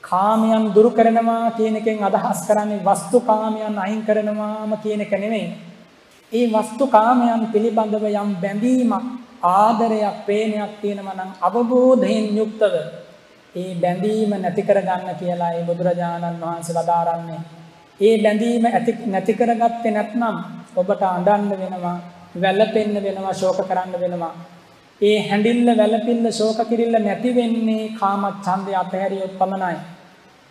[0.08, 5.48] කාමයන් දුරු කරනවා කියන එකෙන් අදහස් කරන්නේ වස්තු කාමයන් අයින් කරනවාම කියන එක නෙමෙයි.
[6.32, 9.04] ඒ වස්තු කාමයන් පිළිබඳව යම් බැඳීමක්
[9.42, 12.74] ආදරයක් ප්‍රේමයක් තියෙනවා නම් අවබෝධයෙන් යුක්තව
[13.54, 17.40] ඒ බැඳීම නැති කරගන්න කියලා ඒ බුදුරජාණන් වහන්සේ වදාරන්නේ
[18.00, 20.36] ඒ බැඳීම ඇති නැති කරගත්තේ නැත්නම්
[20.76, 21.96] ඔබට අඬන්න වෙනවා,
[22.34, 24.34] වැළපෙන්න වෙනවා, ශෝක කරන්න වෙනවා.
[25.00, 29.97] ඒ හැඬිල්ල වැළපිල්ල ශෝක කිරිල්ල නැති වෙන්නේ කාම ඡන්දය අතහැරියොත් පමණයි.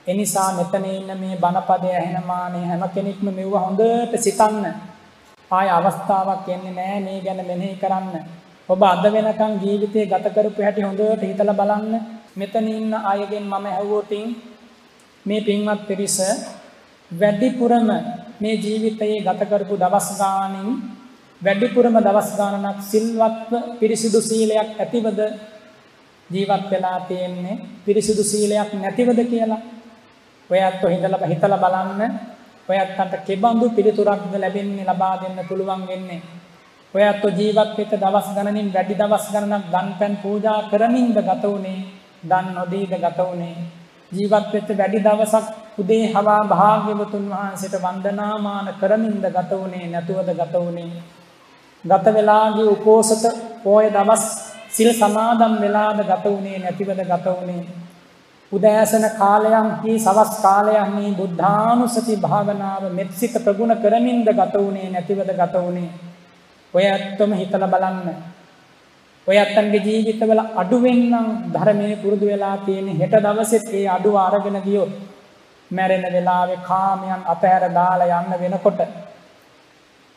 [0.08, 4.66] එනිසා මෙතන ඉන්න මේ බණපදය ඇහෙනමානේ හැම කෙනෙක්ම මෙව හොඳට සිතන්න.
[5.52, 8.16] ආය අවස්ථාවක් එන්නේ නැහැ මේ ගැන මෙනෙහි කරන්න.
[8.70, 11.94] ඔබ අද වෙනකන් ජීවිතේ ගත කරපු හැටි හොඳට හිතලා බලන්න.
[12.36, 14.28] මෙතන ඉන්න අයගෙන් මම ඇහුවොතින්
[15.26, 16.18] මේ පින්වත් පිරිස
[17.12, 17.90] වැඩිපුරම
[18.40, 20.70] මේ ජීවිතයේ ගත කරපු දවස් ගානින්
[21.42, 25.20] වැඩිපුරම දවස් ගානක් සිල්වත්ව පිරිසිදු සීලයක් ඇතිවද
[26.30, 29.62] ජීවත් වෙලා තියෙන්නේ පිරිසිදු සීලයක් නැතිවද කියලා
[30.50, 32.02] ඔයත් හිතලා හිතලා බලන්න.
[32.70, 36.22] ඔයත්න්ට කෙබඳු පිළිතුරක්ද ලැබෙන්නේ ලබා දෙන්න පුළුවන් වෙන්නේ.
[36.94, 41.80] ඔයත් ජීවත් වෙච්ච දවස් ගණනින් වැඩි දවස් ගණනක් දන් පෙන් පූජා කරමින්ද ගත උනේ
[42.24, 43.58] දන් නොදීද ගත උනේ
[44.12, 45.48] ජීවත් වෙච්ච වැඩි දවසක්
[45.78, 51.02] උදේ හවා භාග්‍යවතුන් වහන්සේට වන්දනාමාන කරමින්ද ගත වුණේ නැතුවද ගත වුණේ?
[51.84, 53.24] ගත වෙලාගේ උපෝසත
[53.64, 54.24] පෝය දවස්
[54.70, 57.87] සිල් සමාදම් වෙලාද ගත වුණේ නැතිවද ගත වුණේ?
[58.52, 65.90] උදෑසන කාලයන්හි සවස් කාලයන්හි බුද්ධානුසති භාවනාව මෙත්සිත ප්‍රගුණ කරමින්ද ගත වුණේ නැතිවද ගත වුණේ?
[66.74, 68.08] ඔය ඇත්තම හිතලා බලන්න.
[69.28, 74.92] ඔය අත්තන්ගේ ජීවිතවල අඩුවෙන්නම් ධර්මයේ පුරුදු වෙලා තියෙන හෙට දවසෙත් ඒ අඩුව අරගෙන ගියොත්
[75.72, 78.80] මැරෙන වෙලාවේ කාමයන් අතහැර දාලා යන්න වෙනකොට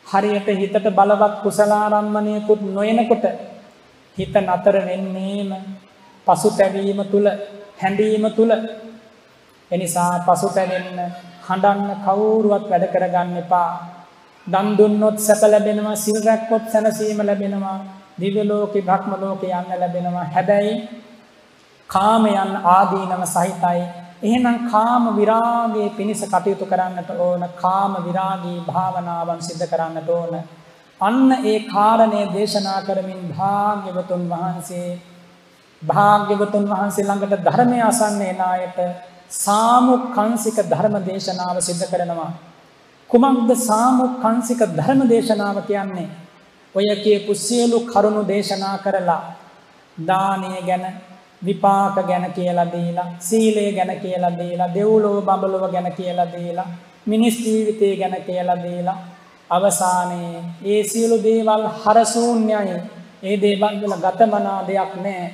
[0.06, 3.24] හරියට හිතට බලවත් කුසලාරම්මණයකුත් නොයනකොට
[4.18, 5.50] හිත නතර වෙන්නේම
[6.26, 7.26] පසුතැවීම තුල
[7.80, 8.50] හැඬීම තුල
[9.70, 10.98] එනිසා පසුතැවෙන්න
[11.46, 13.70] හඬන්න කවුරුවත් වැඩ කරගන්න එපා
[14.46, 17.78] දන් දුන්නොත් සැප ලැබෙනවා සිල් රැක්කොත් සැනසීම ලැබෙනවා
[18.18, 20.26] දිව්‍ය ලෝකේ භක්ම ලෝකේ යන්න ලැබෙනවා.
[20.26, 20.74] හැබැයි
[21.90, 23.80] කාමයන් ආදීනම සහිතයි.
[24.22, 27.42] එහෙනම් කාම විරාගයේ පිනිස කටයුතු කරන්නට ඕන.
[27.56, 30.34] කාම විරාගී භාවනාවන් සිද්ධ කරන්නට ඕන.
[31.00, 34.88] අන්න ඒ කාරණය දේශනා කරමින් භාග්‍යවතුන් වහන්සේ
[35.82, 38.78] භාග්‍යවතුන් වහන්සේ ළඟට ධර්මය අසන්නේ නායට
[39.36, 42.30] සාමුක්ඛංශික ධර්ම දේශනාව සිද්ධ කරනවා.
[43.10, 46.08] කුමක්ද සාමුක්ඛංශික ධර්ම දේශනාව කියන්නේ?
[46.74, 49.22] ඔය කියපු සියලු කරුණු දේශනා කරලා
[49.98, 50.84] දානය ගැන
[51.42, 56.68] විපාක ගැන කියලා දීලා සීලය ගැන කියලා දීලා දෙව්ලොව බඹලොව ගැන කියලා දීලා
[57.06, 58.98] මිනිස් ජීවිතය ගැන කියලා දීලා
[59.50, 62.76] අවසානයේ ඒ සියලු දේවල් හරශූන්‍යයි
[63.22, 65.28] ඒ දේවල් වල ගතමනා දෙයක් නැහැ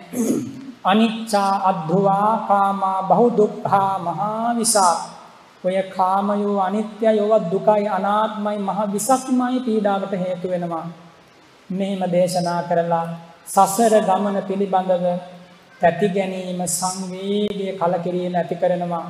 [0.84, 4.96] අනිච්චා අද්දුවා කාමා බහු දුක්ඛා මහා විසා.
[5.64, 10.86] ඔය කාමයෝ අනිත්‍යයි ඔව දුකයි අනාත්මයි මහ විසක්මයි පීඩාවට හේතු වෙනවා.
[11.70, 13.06] මෙහෙම දේශනා කරලා
[13.46, 15.06] සසර ගමන පිළිබඳව
[15.80, 19.06] තැති ගැනීම සංවේගය කලකිරීම ඇති කරනවා.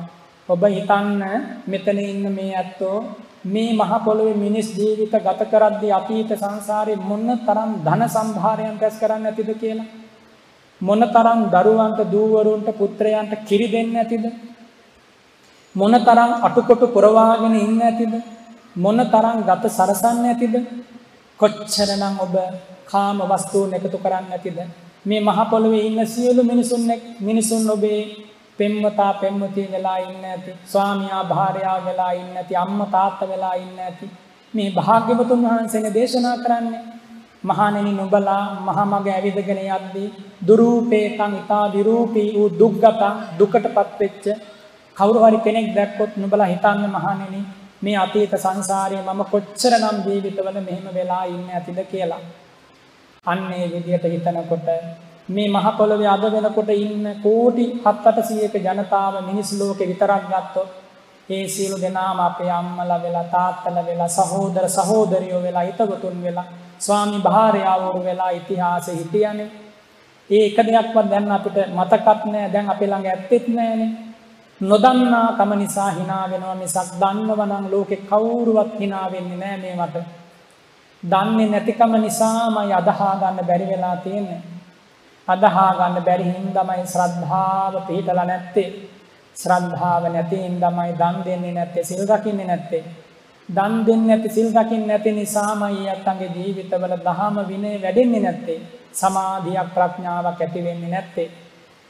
[0.49, 1.21] ඔබ හිතන්න
[1.65, 2.97] මෙතන ඉන්න මේ ඇත්තෝ
[3.45, 9.25] මේ මහ පොළොවේ මිනිස් ජීවිත ගත කරද්දී අතීත සංසාරේ මොන තරම් ධන සම්භාරයන් රැස් කරන්න
[9.25, 9.87] ඇතිද කියලා.
[10.81, 14.25] මොන තරම් දරුවන්ට දූවරුන්ට පුත්‍රයන්ට කිරි දෙන්න ඇතිද?
[15.75, 18.13] මොන තරම් අටුකොටු පුරවාගෙන ඉන්න ඇතිද?
[18.75, 20.55] මොන තරම් ගත සරසන්න ඇතිද?
[21.39, 22.35] කොච්චරනම් ඔබ
[22.85, 24.57] කාම වස්තුන් එකතු කරන්න ඇතිද?
[25.05, 26.83] මේ මහ පොළොවේ ඉන්න සියලු මිනිසුන්
[27.19, 28.01] මිනිසුන් ඔබේ
[28.59, 30.51] පෙම්වතා පෙම්වතිය වෙලා ඉන්න ඇති.
[30.65, 32.55] ස්වාමියා භාර්යාව වෙලා ඉන්න ඇති.
[32.57, 34.09] අම්මා තාත්තා වෙලා ඉන්න ඇති.
[34.53, 36.83] මේ භාග්‍යවතුන් වහන්සේනේ දේශනා කරන්නේ
[37.43, 40.07] මහණෙනි නුඹලා මහමග ඇවිදගෙන යද්දී
[40.47, 43.03] දුරූපේකං ඊතා විරූපී වූ දුක්ගත
[43.39, 44.25] දුකටපත් වෙච්ච
[44.97, 47.41] කවුරු හරි කෙනෙක් දැක්කොත් නුඹලා හිතන්න මහණෙනි
[47.81, 52.21] මේ අතීත සංසාරයේ මම කොච්චරනම් ජීවිතවල මෙහෙම වෙලා ඉන්නේ ඇතිද කියලා.
[53.25, 54.67] අන්නේ විදියට හිතනකොට
[55.29, 60.69] මේ මහ පොළොවේ අද වෙනකොට ඉන්න කෝටි 7-800ක ජනතාව මිනිස් ලෝකේ විතරක් ගත්තොත්
[61.29, 66.45] ඒ සියලු දෙනාම අපේ අම්මලා වෙලා තාත්තලා වෙලා සහෝදර සහෝදරියෝ වෙලා හිතවතුන් වෙලා
[66.79, 69.51] ස්වාමි භාර්යාවරු වෙලා ඉතිහාසෙ හිටියනේ.
[70.29, 73.91] ඒ එක දෙයක්වත් දැන් අපිට මතකත් නෑ දැන් අපේ ළඟ ඇත්තෙත් නෑනේ.
[74.61, 79.95] නොදන්නා කම නිසා hina වෙනවා මිසක් දන්නව නම් ලෝකේ කවුරුවත් hina වෙන්නේ නෑ මේවට.
[81.03, 84.56] දන්නේ නැතිකම නිසාමයි අදහා ගන්න බැරි වෙලා තියෙන්නේ.
[85.27, 88.69] අදහා ගන්න බැරි හින්දාමයි ශ්‍රද්ධාව පිහිටලා නැත්තේ.
[89.35, 92.83] ශ්‍රද්ධාව නැති හින්දාමයි දන් දෙන්නේ නැත්තේ, සිල් රකින්නේ නැත්තේ.
[93.49, 98.59] දන් දෙන්නේ නැති, සිල් රකින්නේ නැති නිසාමයි යත්තන්ගේ ජීවිතවල දහම විනය වැඩෙන්නේ නැත්තේ.
[98.93, 101.29] සමාධියක් ප්‍රඥාවක් ඇති වෙන්නේ නැත්තේ.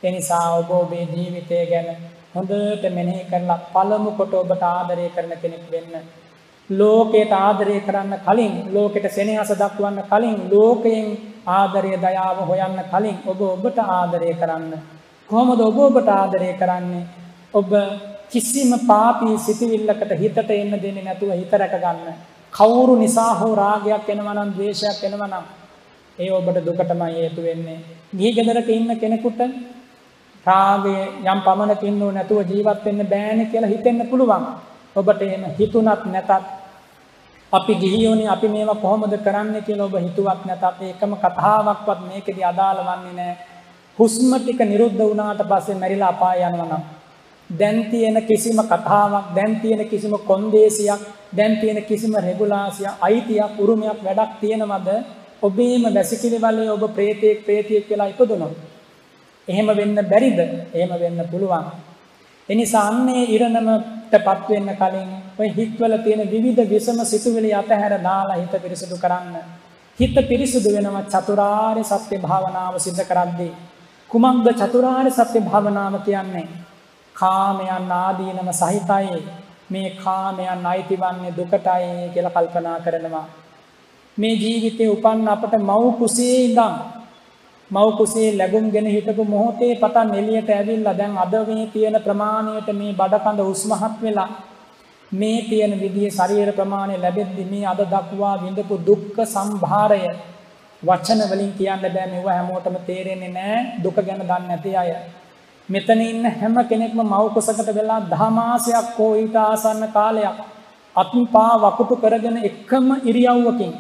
[0.03, 1.89] ඒ නිසා ඔබ ඔබේ ජීවිතය ගැන
[2.35, 5.93] හොඳට මෙනෙහි කරලා පළමු කොට ඔබට ආදරය කරන කෙනෙක් වෙන්න.
[6.69, 11.07] ලෝකයට ආදරය කරන්න කලින් ලෝකෙට සෙනෙහස දක්වන්න කලින් ලෝකයෙන්
[11.47, 14.73] ආදරය දයාව හොයන්න කලින් ඔබ ඔබට ආදරය කරන්න.
[15.29, 17.05] කොහොමද ඔබ ඔබට ආදරය කරන්නේ?
[17.53, 17.71] ඔබ
[18.31, 22.13] කිසිම පාපී සිතවිල්ලකට හිතට එන්න දෙන්නේ නැතුව හිත රැක ගන්න.
[22.53, 25.45] කවුරු නිසා හෝ රාගයක් එනවා නම් ද්වේෂයක් එනවා නම්
[26.19, 27.79] ඒ ඔබට දුකටමයි හේතු වෙන්නේ.
[28.17, 29.39] ගිහි ගෙදරක ඉන්න කෙනෙකුට
[30.45, 34.45] රාගය යම් පමණකින් නෝ නැතුව ජීවත් වෙන්න බෑනේ කියලා හිතෙන්න පුළුවන්.
[34.95, 36.31] ඔබට එහෙම හිතුණත් නැතත්
[37.51, 43.13] අපි ගිහියෝනේ අපි මේවා කොහොමද කරන්නේ කියලා ඔබ හිතුවත් නැතත් ඒකම කතාවක්වත් මේකෙදි අදාළ වන්නේ
[43.13, 43.37] නැහැ.
[43.99, 46.83] හුස්ම ටික නිරුද්ධ වුණාට පස්සේ මැරිලා අපාය යනවා නම්.
[47.49, 51.01] දැන් තියෙන කිසිම කතාවක් දැන් තියෙන කිසිම කොන්දේසියක්
[51.37, 54.87] දැන් තියෙන කිසිම රෙගුලාසියක් අයිතියක් උරුමයක් වැඩක් තියෙනවද?
[55.41, 58.55] ඔබේම වැසිකිලි වලේ ඔබ ප්‍රේතෙක් ප්‍රේතියෙක් කියලා ඉපදුනොත්.
[59.47, 60.39] එහෙම වෙන්න බැරිද?
[60.73, 61.65] එහෙම වෙන්න පුළුවන්.
[62.49, 65.09] එනිසා අන්නේ ඉරණමටපත් වෙන්න කලින්
[65.39, 69.35] ඔය හිත්වල තියෙන විවිධ විසම සිතුවිලි අතහැර දාලා හිත පිරිසුදු කරන්න.
[69.99, 73.53] හිත පිරිසුදු වෙනව චතුරාර්ය සත්‍ය භාවනාව සිද්ධ කරද්දී.
[74.09, 76.47] කුමක්ද චතුරාර්ය සත්‍ය භාවනාව කියන්නේ?
[77.15, 79.19] කාමයන් ආදීනම සහිතයි.
[79.69, 83.27] මේ කාමයන් අයිතිවන්නේ දුකටයි කියලා කල්පනා කරනවා.
[84.17, 86.73] මේ ජීවිතේ උපන්න අපට මව් කුසේ ඉඳන්
[87.71, 93.39] මව් කුසේ ලැබුම්ගෙන හිටපු මොහොතේ පටන් එළියට ඇවිල්ලා දැන් අද මේ තියෙන ප්‍රමාණයට මේ බඩකඳ
[93.45, 94.29] උස්මහත් වෙලා
[95.11, 100.01] මේ තියෙන විදිහේ ශරීර ප්‍රමාණය ලැබෙද්දි මේ අද දක්වා විඳපු දුක්ඛ සම්භාරය
[100.83, 104.91] වචන වලින් කියන්න බෑ මේවා හැමෝටම තේරෙන්නේ නෑ දුක ගැන දන්නේ නැති අය.
[105.69, 110.37] මෙතන ඉන්න හැම කෙනෙක්ම මව් කුසකට වෙලා දහමාසයක් හෝ ඊට ආසන්න කාලයක්
[110.95, 113.73] අත්පා වකුටු කරගෙන එකම ඉරියව්වකින්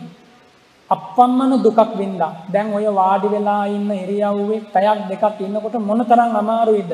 [0.89, 2.33] අප්පම්මන දුකක් වින්දා.
[2.47, 6.91] දැන් ඔය වාඩි වෙලා ඉන්න ඉරියව්වේ පැයක් දෙකක් ඉන්නකොට මොනතරම් අමාරුයිද?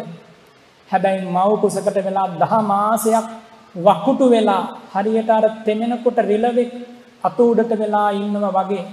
[0.90, 3.28] හැබැයි මව් කුසකට වෙලා දහ මාසයක්
[3.76, 4.64] වකුටු වෙලා
[4.94, 6.72] හරියට අර තෙමෙනකොට රිලවෙක්
[7.24, 8.86] අත උඩට වෙලා ඉන්නවා වගේ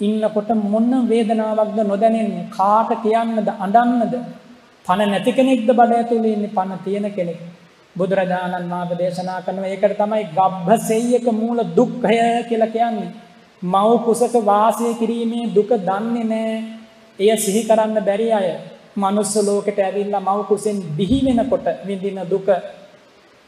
[0.00, 2.48] ඉන්නකොට මොන වේදනාවක්ද නොදැනෙන්නේ?
[2.50, 4.14] කාට කියන්නද අඬන්නද?
[4.86, 6.54] පණ නැති කෙනෙක්ද බඩ ඇතුලේ ඉන්නේ?
[6.56, 7.40] පණ තියෙන කෙනෙක්.
[7.96, 13.25] බුදුරජාණන් වහන්සේ දේශනා කරනවා ඒකට තමයි ගබ්බසෙය්‍යක මූල දුක්ඛය කියලා කියන්නේ.
[13.62, 16.56] මව් කුසක වාසය කිරීමේ දුක දන්නේ නැහැ.
[17.18, 18.48] එය සිහි කරන්න බැරි අය
[18.94, 22.48] මනුස්ස ලෝකෙට ඇවිල්ලා මව් කුසෙන් බිහි වෙනකොට විඳින දුක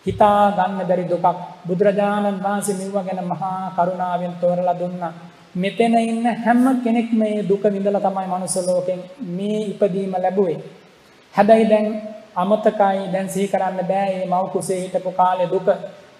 [0.07, 1.27] හිතා ගන්න බැරි දුකක්
[1.67, 5.13] බුදුරජාණන් වහන්සේ මෙව ගැන මහා කරුණාවෙන් තෝරලා දුන්නා.
[5.55, 10.59] මෙතන ඉන්න හැම කෙනෙක් මේ දුක විඳලා තමයි මනුස්ස ලෝකෙන් මේ ඉපදීම ලැබුවේ.
[11.35, 11.87] හැබැයි දැන්
[12.35, 15.69] අමතකයි දැන් සිහි කරන්න බෑ මේ මව් කුසේ හිටපු කාලේ දුක.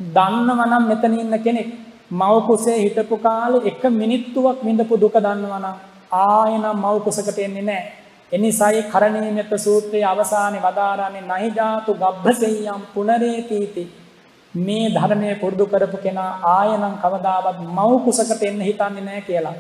[0.09, 1.69] දන්නව නම් මෙතන ඉන්න කෙනෙක්
[2.11, 5.77] මව් කුසේ හිටපු කාලේ එක මිනිත්තුවක් විඳපු දුක දන්නවා නම්
[6.11, 7.93] ආයෙනම් මව් කුසකට එන්නේ නැහැ.
[8.33, 13.85] එනිසායි කරණීයමෙත් සූත්‍රයේ අවසානයේ වදාරන්නේ නහි ජාතු ගබ්බසෙය්‍යම් පුනරේතිති
[14.55, 19.57] මේ ධර්මයේ පුරුදු කරපු කෙනා ආයෙනම් කවදාවත් මව් කුසකට එන්න හිතන්නේ නැහැ කියලා.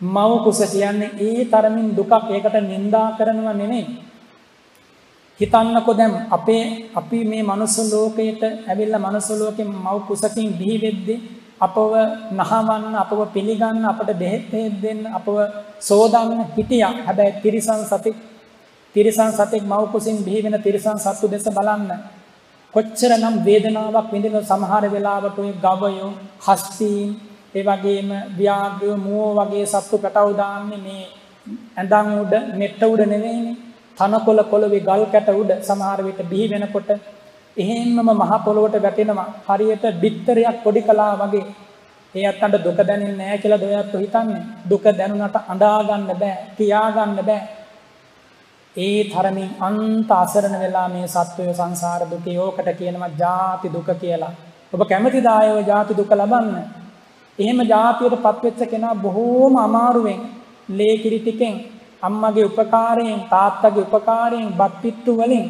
[0.00, 3.86] මව් කුස කියන්නේ ඒ තරමින් දුකක් ඒකට නිඳා කරනවා නෙමෙයි.
[5.40, 11.18] හිතන්නකෝ දැන් අපේ අපි මේ මනුස්ස ලෝකයට ඇවිල්ලා මනුස්ස ලෝකෙන් මව් කුසකින් බිහි වෙද්දී
[11.60, 11.92] අපව
[12.32, 14.50] නහවන්න අපව පිළිගන්න අපට බෙහෙත්
[14.82, 15.36] දෙන්න අපව
[15.80, 16.92] සෝදන්න හිටියා.
[17.06, 18.16] හැබැයි තිරිසන් සතෙක්
[18.94, 21.90] තිරිසන් සතෙක් මව් කුසින් බිහි වෙන තිරිසන් සත්තු දෙස බලන්න.
[22.74, 26.10] කොච්චරනම් වේදනාවක් විඳින සමහර වෙලාවට ඔය ගවයෝ,
[26.46, 27.10] හස්තීන්,
[27.54, 28.08] ඒ වගේම
[28.38, 31.04] ව්‍යාඝ්‍ර, මුව වගේ සත්තු පැටව දාන්නේ මේ
[31.76, 33.56] ඇඳන් උඩ, මෙට්ට උඩ නෙවෙයිනේ.
[33.98, 36.90] තනකොළ කොළවේ ගල් කැට උඩ සමහර විට බිහි වෙනකොට
[37.56, 39.32] එහෙම්මම මහ පොළොවට වැටෙනවා.
[39.48, 41.44] හරියට බිත්තරයක් පොඩි කළා වගේ.
[42.14, 44.42] ඒ අත්තන්ට දුක දැනෙන්නේ නැහැ කියලා දොයත් හිතන්නේ.
[44.70, 47.42] දුක දැනුණට අඬා ගන්න බෑ, තියා ගන්න බෑ.
[48.76, 54.32] ඒ තරමින් අන්ත අසරණ වෙලා මේ සත්වය සංසාර දුකේ ඕකට කියනවා ජාති දුක කියලා.
[54.72, 56.56] ඔබ කැමතිද ආයෝ ජාති දුක ලබන්න?
[57.38, 60.20] එහෙම ජාතියට පත්වෙච්ච කෙනා බොහෝම අමාරුවෙන්
[60.68, 61.54] ලේ කිරි ටිකෙන්
[62.02, 65.46] අම්මගේ උපකාරයෙන් තාත්තගේ උපකාරයෙන් බත් පිට්ටු වලින්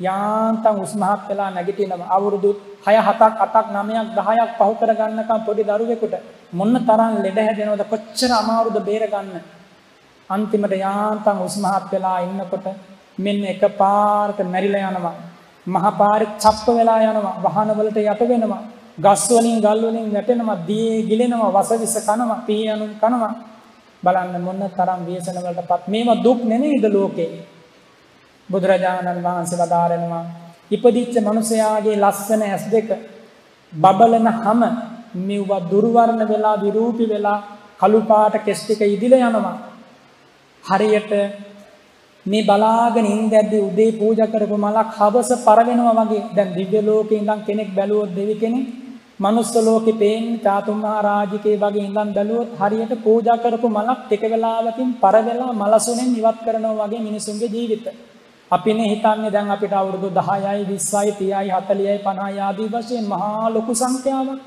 [0.00, 2.08] යාන්තම් උස්මහත් වෙලා නැගිටිනවා.
[2.16, 2.50] අවුරුදු
[2.86, 6.14] 6 7ක් 8ක් 9ක් 10ක් පහු කර ගන්නකම් පොඩි දරුවෙකුට
[6.52, 7.84] මොන්න තරම් ලෙඩ හැදෙනවද?
[7.92, 9.38] කොච්චර අමාරුද බේර ගන්න
[10.30, 12.66] අන්තිමට යාන්තම් උස්මහත් වෙලා ඉන්නකොට
[13.18, 15.16] මෙන්න එකපාරට මැරිලා යනවා.
[15.66, 17.36] මහ පාරේ චප්ප වෙලා යනවා.
[17.44, 18.62] වහන වලට යට වෙනවා.
[18.98, 20.58] ගස් වලින් ගල් වලින් වැටෙනවා.
[20.68, 21.54] දී ගිලෙනවා.
[21.56, 22.44] වසවිස කනවා.
[22.46, 23.34] පී අනුන් කනවා.
[24.02, 25.82] බලන්න මොන තරම් ව්‍යසන වලටපත්.
[25.88, 27.53] මේවා දුක් නෙමෙයිද ලෝකේ?
[28.48, 30.24] බුදුරජාණන් වහන්සේ වදාරනවා.
[30.70, 32.88] ඉපදිච්ච මනුස්සයාගේ ලස්සන ඇස් දෙක
[33.72, 34.60] බබලන හැම
[35.20, 37.38] මෙව්ව දුර්වර්ණ වෙලා විරූපී වෙලා
[37.80, 39.56] කළු පාට කෙස් ටික ඉදිලා යනවා.
[40.64, 41.12] හරියට
[42.26, 46.24] මේ බලාගෙන ඉඳද්දි උදේ පූජා කරපු මලක් හවස පරවෙනවා වගේ.
[46.36, 48.66] දැන් දිව්‍ය ලෝකේ ඉඳන් කෙනෙක් බැලුවොත් දෙවි කෙනෙක්
[49.16, 55.52] මනුස්ස ලෝකේ පේන්නේ චාතුම් මහරජිකේ වගේ ඉඳන් බැලුවොත් හරියට පූජා කරපු මලක් ටික වෙලාවකින් පරවෙලා
[55.54, 57.86] මලසුනෙන් ඉවත් කරනවා වගේ මිනිසුන්ගේ ජීවිත.
[58.50, 64.40] අපිනේ හිතන්නේ දැන් අපිට අවුරුදු 10යි 20යි 30යි 40යි 50යි ආදී වශයෙන් මහා ලොකු සංඛ්‍යාවක්.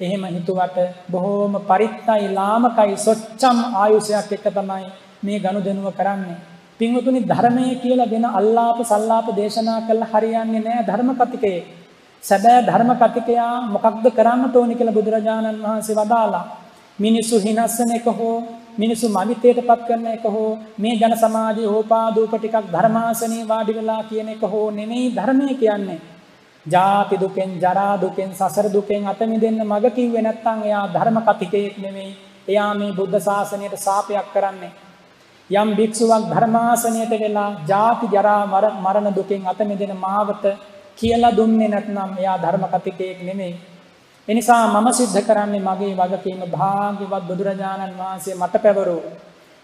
[0.00, 0.78] එහෙම හිතුවට
[1.10, 4.86] බොහෝම පරිත්තයි ලාමකයි සොච්චම් ආයුෂයක් එක තමයි
[5.22, 6.38] මේ ගනුදෙනුව කරන්නේ.
[6.78, 11.62] පින්වතුනි ධර්මයේ කියලා වෙන අල්ලාප සල්ලාප දේශනා කළ හරියන්නේ නැහැ ධර්ම කතිකයේ.
[12.22, 16.44] සැබෑ ධර්ම කතිකයා මොකක්ද කරන්න ඕනි කියලා බුදුරජාණන් වහන්සේ වදාලා.
[16.98, 18.36] මිනිසු හිනස්සන එක හෝ
[18.72, 24.28] මිනිසු මවිතයට පත් කරන එක හෝ මේ ජන සමාජයේ ඕපාදූප ටිකක් ධර්මාසනයේ වාඩි වෙලා කියන
[24.28, 26.00] එක හෝ නෙමෙයි ධර්මය කියන්නේ.
[26.66, 32.12] ජාති දුකෙන් ජරා දුකෙන් සසර දුකෙන් අත මිදෙන්න මඟ කිව්වේ නැත්නම් එයා ධර්ම කතිකයෙක් නෙමෙයි.
[32.48, 34.72] එයා මේ බුද්ධ ශාසනයට සාපයක් කරන්නේ.
[35.50, 38.42] යම් භික්ෂුවක් ධර්මාසනයට වෙලා ජාති ජරා
[38.78, 40.44] මරණ දුකෙන් අත මිදෙන මාවත
[40.96, 43.71] කියලා දුන්නේ නැත්නම් එයා ධර්ම කතිකයෙක් නෙමෙයි.
[44.28, 49.02] එනිසා මම සිද්ධ කරන්නේ මගේ වගකීම භාග්‍යවත් බුදුරජාණන් වහන්සේ මට පැවරූ.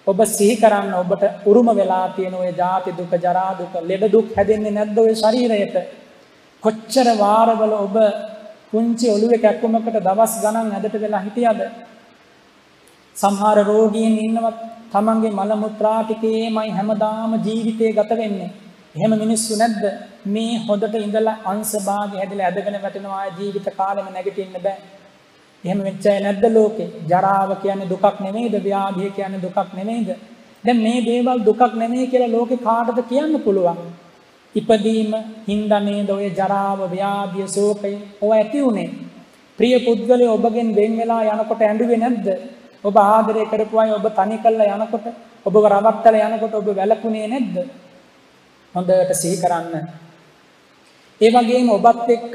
[0.06, 4.76] ඔබ සිහි කරන්න ඔබට උරුම වෙලා තියෙන ඔය ජාති දුක ජරා දුක ලෙඩ දුක් හැදෙන්නේ
[4.78, 5.76] නැද්ද ඔය ශරීරයට?
[6.62, 7.96] කොච්චර වාරවල ඔබ
[8.70, 11.60] පුංචි ඔළුවේ කැක්කුමකට දවස් ගණන් ඇදට වෙලා හිටියද?
[13.16, 14.54] සමහර රෝගීන් ඉන්නවා
[14.92, 18.50] තමන්ගේ මල මුත්‍රා ටිකේමයි හැමදාම ජීවිතේ ගත වෙන්නේ.
[18.98, 19.82] එහෙම මිනිස්සු නැද්ද?
[20.34, 24.78] මේ හොදට ඉඳලා අංශ භාගය හැදලා ඇදගෙන වැටෙනවා ජීවිත කාලෙම නැගිටින්න බෑ.
[25.64, 26.88] එහෙම වෙච්ච අය නැද්ද ලෝකේ?
[27.10, 28.54] ජරාව කියන්නේ දුකක් නෙමෙයිද?
[28.66, 30.10] ව්‍යාධිය කියන්නේ දුකක් නෙමෙයිද?
[30.64, 33.80] දැන් මේ දේවල් දුකක් නෙමෙයි කියලා ලෝකේ කාටද කියන්න පුළුවන්?
[34.54, 35.12] ඉපදීම
[35.48, 38.90] හින්දා නේද ඔය ජරාව, ව්‍යාධිය, ශෝකය ඔය ඇති උනේ.
[39.58, 42.26] ප්‍රිය පුද්ගලයා ඔබගෙන් වෙන් වෙලා යනකොට ඇඬුවේ නැද්ද?
[42.84, 45.06] ඔබ ආදරය කරපු අය ඔබ තනි කළා යනකොට,
[45.46, 47.56] ඔබව රවට්ටලා යනකොට ඔබ වැළපුණේ නැද්ද?
[48.74, 49.74] හොඳට සිහි කරන්න.
[51.20, 52.34] ඒ වගේම ඔබත් එක්ක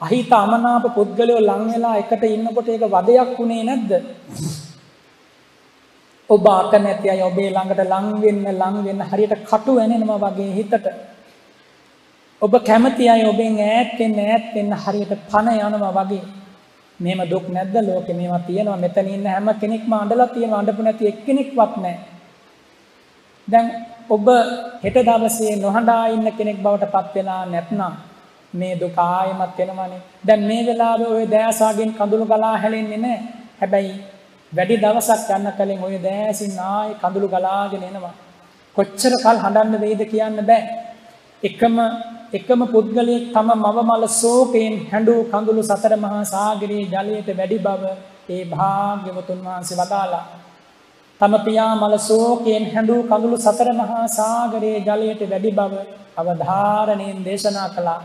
[0.00, 3.92] අහිත අමනාප පුද්ගලයෝ ලං වෙලා එකට ඉන්නකොට ඒක වදයක් වුණේ නැද්ද?
[6.30, 10.86] ඔබ අකමැති අය ඔබේ ළඟට ලං වෙන්න ලං වෙන්න හරියට කටු වෙනෙනවා වගේ හිතට.
[12.42, 16.24] ඔබ කැමති අය ඔබෙන් ඈත් වෙන්න ඈත් වෙන්න හරියට පණ යනවා වගේ.
[17.00, 21.74] මේම දුක් නැද්ද ලෝකේ මේවා තියෙනවා මෙතන ඉන්න හැම කෙනෙක්ම අඬලා තියෙනවා අඬපු නැති එක්කෙනෙක්වත්
[21.82, 21.98] නැහැ.
[23.48, 23.66] දැන්
[24.09, 24.27] ඔබ
[24.83, 27.93] හෙට දවසේ නොහඬා ඉන්න කෙනෙක් බවට පත් වෙලා නැත්නම්
[28.53, 30.01] මේ දුක ආයෙමත් වෙනවනේ.
[30.23, 33.21] දැන් මේ වෙලාවේ ওই දෑසාගෙන් කඳුළු ගලා හැලෙන්නේ නැහැ.
[33.59, 33.93] හැබැයි
[34.51, 38.13] වැඩි දවසක් යන කලින් ওই දෑසින් ආයෙ කඳුළු ගලාගෙන එනවා.
[38.75, 40.63] කොච්චර කල් හඬන්න වෙයිද කියන්න බෑ.
[41.43, 41.77] එකම
[42.33, 47.83] එකම පුද්ගලයෙක් තම මවමල ශෝකයෙන් හැඬු කඳුළු සතර මහා සාගරයේ ජලයට වැඩි බව
[48.29, 50.25] ඒ භාග්‍යවතුන් වහන්සේ වදාලා
[51.20, 55.72] තම පියා මල ශෝකයෙන් හැඬු කඳුළු සතර මහා සාගරයේ ජලයට වැඩි බව
[56.16, 58.02] අවධාරණයෙන් දේශනා කළා.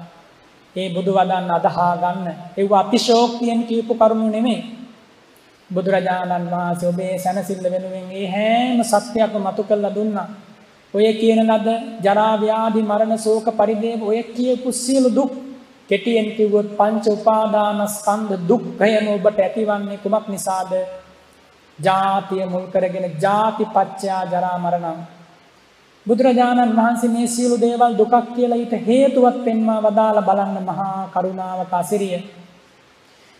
[0.75, 2.27] ඒ බුදු වදන් අදහා ගන්න.
[2.57, 4.61] ඒව අතිශෝක්තියෙන් කියපු කරුණු නෙමෙයි.
[5.69, 10.27] බුදුරජාණන් වහන්සේ ඔබේ සැනසෙල්ල වෙනුවෙන් ඒ හැම සත්‍යයක්ම මතු කළා දුන්නා.
[10.93, 11.67] ඔය කියන ලද
[12.01, 15.31] ජරා ව්‍යාධි මරණ ශෝක පරිදේව ඔය කියපු සියලු දුක්
[15.89, 20.71] කෙටියෙන් කිව්වොත් පංච උපාදානස්කන්ධ දුක්ඛයම ඔබට ඇතිවන්නේ කුමක් නිසාද?
[21.79, 24.99] ජාතිය මුල් කරගෙන ජාති පච්චයා ජරා මරණං
[26.05, 32.17] බුදුරජාණන් වහන්සේ මේ සියලු දේවල් දුකක් කියලා ඊට හේතුවක් පෙන්වා වදාලා බලන්න මහා කරුණාවක අසිරිය.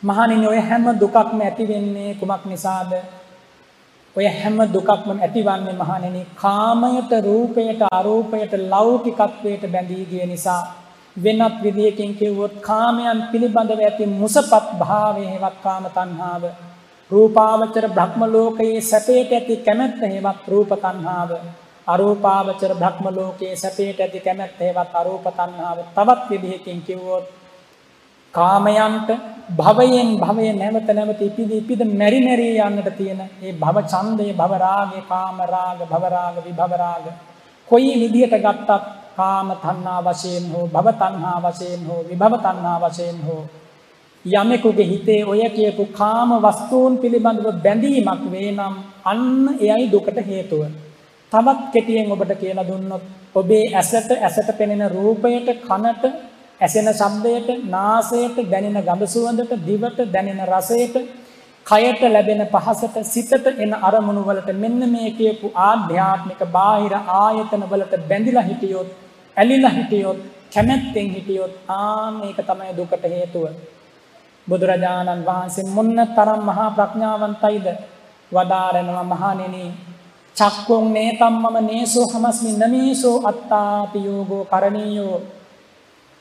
[0.03, 2.91] මහණෙනි ඔය හැම දුකක්ම ඇති වෙන්නේ කුමක් නිසාද?
[4.15, 10.61] ඔය හැම දුකක්ම ඇතිවන්නේ මහණෙනි කාමයට රූපයට අරූපයට ලෞකිකත්වයට බැඳී ගිය නිසා
[11.15, 16.43] වෙනත් විදියකින් කිව්වොත් කාමයන් පිළිබඳව ඇති මුසපත් භාවයේ හෙවත් කාම තණ්හාව
[17.11, 21.31] රූපාවචර බ්‍රහ්ම ලෝකයේ සැපයට ඇති කැමැත්ත හෙවත් රූප තණ්හාව.
[21.87, 27.25] අරූපාවචර බ්‍රහ්ම ලෝකයේ සැපයට ඇති කැමැත්ත හෙවත් අරූප තණ්හාව තවත් විදිහකින් කිව්වොත්
[28.33, 29.09] කාමයන්ට
[29.51, 34.99] භවයෙන් භවය නැවත නැවත ඉපිද ඉපිද මෙරි මෙරි යන්නට තියෙන ඒ භව ඡන්දය භව රාගය
[35.03, 37.05] කාම රාග භව රාග විභව රාග
[37.67, 38.69] කොයි විදිහට ගත්තත්
[39.17, 43.43] කාම තණ්හා වශයෙන් හෝ භව තණ්හා වශයෙන් හෝ විභව තණ්හා වශයෙන් හෝ
[44.25, 48.75] යමෙකුගේ හිතේ ඔය කියපු කාම වස්තුන් පිළිබඳව බැඳීමක් වේ නම්
[49.05, 49.23] අන්න
[49.59, 50.61] එයයි දුකට හේතුව.
[51.31, 53.03] තවත් කෙටියෙන් ඔබට කියලා දුන්නොත්
[53.35, 56.03] ඔබේ ඇසට ඇසට පෙනෙන රූපයට කනට
[56.61, 60.95] ඇසෙන ශබ්දයට නාසයට දැනෙන ගඳ සුවඳට දිවට දැනෙන රසයට
[61.65, 68.43] කයට ලැබෙන පහසට සිතට එන අරමුණු වලට මෙන්න මේ කියපු ආධ්‍යාත්මික බාහිර ආයතන වලට බැඳිලා
[68.43, 68.89] හිටියොත්
[69.37, 70.19] ඇලිලා හිටියොත්
[70.53, 73.45] කැමැත්තෙන් හිටියොත් ආන්න ඒක තමයි දුකට හේතුව.
[74.47, 77.67] බුදුරජාණන් වහන්සේ මොන්න තරම් මහා ප්‍රඥාවන්තයිද?
[78.31, 79.63] වදාරනවා මහණෙනි
[80.35, 85.17] චක්කුම් නේතම්මම නේසෝ හමස්මි නමේසෝ අත්තාපි යෝගෝ කරණීයෝ.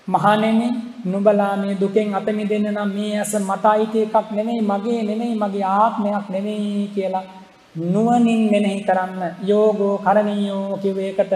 [0.08, 0.66] මහණෙනි
[1.04, 5.66] නුඹලා මේ දුකෙන් අත මිදෙන්න නම් මේ ඇස මට අයිති එකක් නෙමෙයි මගේ නෙමෙයි මගේ
[5.74, 7.26] ආත්මයක් නෙමෙයි කියලා
[7.74, 9.22] නුවණින් මෙනෙහි කරන්න.
[9.42, 11.32] යෝගෝ කරණීයෝ කිව්ව එකට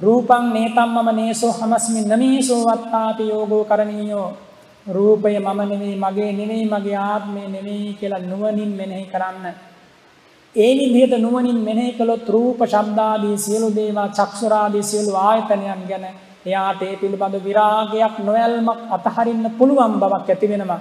[0.00, 4.30] රූපං නේතම්මම නේසෝ හමස්මි නමේසෝ අත්තාපි යෝගෝ කරණීයෝ.
[4.86, 9.46] රූපය මම නෙමෙයි මගේ නෙමෙයි මගේ ආත්මය නෙමෙයි කියලා නුවණින් මෙනෙහි කරන්න.
[10.54, 16.06] ඒ විදිහට නුවණින් මෙනෙහි කළොත් රූප, ශබ්දාදී සියලු දේවා, චක්ෂුරාදී සියලු ආයතනයන් ගැන
[16.46, 20.80] එයාට ඒ පිළිබඳ විරාගයක් නොයල්මක් අතහරින්න පුළුවන් බවක් ඇති වෙනවා.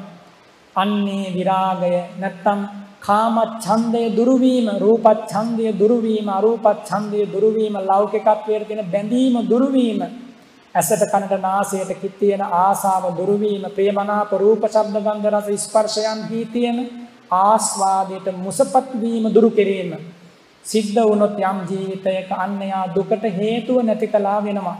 [0.75, 2.59] අන්නේ විරාගය නැත්තම්
[3.01, 9.35] කාම ඡන්දය දුරු වීම, රූප ඡන්දය දුරු වීම, අරූප ඡන්දය දුරු වීම, ලෞකිකත්වයට තියෙන බැඳීම
[9.49, 10.01] දුරු වීම
[10.75, 16.79] ඇසට කනට නාසයට කිත්තියන ආසාව දුරුවීම ප්‍රියමනාප රූප ශබ්ද ගන්ධ රස ස්පර්ශයන්හි තියෙන
[17.33, 19.91] ආස්වාදයට මුසපත් වීම දුරු කිරීම
[20.65, 24.77] සිද්ධ වුණොත් යම් ජීවිතයක අන්‍යයා දුකට හේතුව නැති කළා වෙනවා.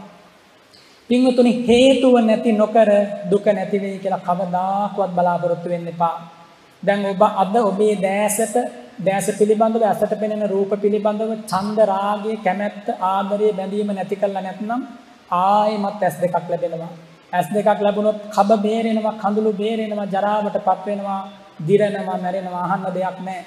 [1.10, 2.90] පින්වතුනි හේතුව නැති නොකර
[3.30, 6.16] දුක නැති වෙයි කියලා කවදාකවත් බලාපොරොත්තු වෙන්න එපා.
[6.82, 8.56] දැන් ඔබ අද ඔබේ දැසට
[9.00, 14.82] දැස පිළිබඳව ඇසට පෙනෙන රූප පිළිබඳව ඡන්ද රාගය කැමැත්ත ආදරය බැඳීම නැති කළා නැත්නම්
[15.30, 16.92] ආයෙමත් ඇස් දෙකක් ලැබෙනවා.
[17.32, 21.20] ඇස් දෙකක් ලැබුණොත් කබ බේරෙනවා, කඳුළු බේරෙනවා, ජරාවටපත් වෙනවා,
[21.68, 23.44] දිරනවා, මැරෙනවා අහන්න දෙයක් නැහැ.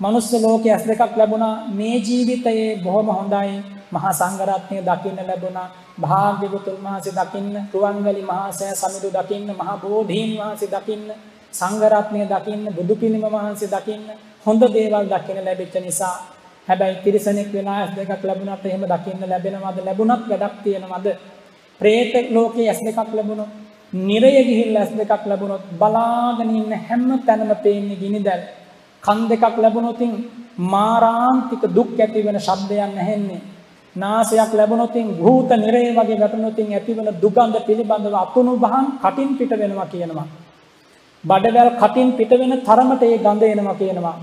[0.00, 3.62] මනුස්ස ලෝකයේ ඇස් දෙකක් ලැබුණා මේ ජීවිතයේ බොහොම හොඳයි.
[3.92, 5.68] මහා සංඝරත්නය දකින්න ලැබුණා.
[6.00, 11.06] භාග්‍යවතුන් වහන්සේ දකින්න, රුවන්වැලි මහා සෑ සමිඳු දකින්න, මහා බෝධීන් වහන්සේ දකින්න,
[11.52, 14.06] සංඝරත්නය දකින්න, බුදු පිළිම වහන්සේ දකින්න
[14.46, 16.16] හොඳ දේවල් දකින්න ලැබෙච්ච නිසා
[16.70, 19.78] හැබැයි තිරිසනෙක් වෙන ඇස් දෙකක් ලැබුණත් එහෙම දකින්න ලැබෙනවද?
[19.80, 21.06] ලැබුණත් වැඩක් තියෙනවද?
[21.80, 23.50] പ്രേත ලෝකයේ ඇස් දෙකක් ලැබුණොත්
[23.92, 28.42] නිරය ගිහිල්ලා ඇස් දෙකක් ලැබුණොත් බලාගෙන ඉන්න හැම තැනම පේන්නේ ගිනිදැල්
[29.02, 30.12] කන් දෙකක් ලැබුණොතින්
[30.66, 33.40] මාරාන්තික දුක් ඇති වෙන ශබ්දයන් ඇහෙන්නේ
[33.96, 40.26] නාසයක් ලැබුණොතින් භූත නිරය වගේ වැටුණොතින් ඇතිවන දුගඳ පිළිබඳව අතුණු බහන් කටින් පිට වෙනවා කියනවා.
[41.24, 44.16] බඩවැල් කටින් පිට වෙන තරමට ඒ ගඳ එනවා කියනවා.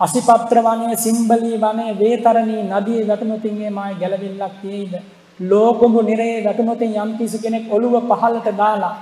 [0.00, 4.94] අසිපත්‍ර වනයේ සිම්බලී වනයේ වේතරණී නදියේ වැටුනොතින් මේ මායි ගැලවිල්ලක් තියෙයිද
[5.40, 8.94] ලෝකුඹු නිරේ වැටුනොතින් යම් කිසි කෙනෙක් ඔළුව පහළට දාලා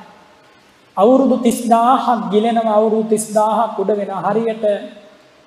[0.96, 4.64] අවුරුදු 30000ක් ගිලෙනවා අවුරුදු 30000ක් උඩ වෙන හරියට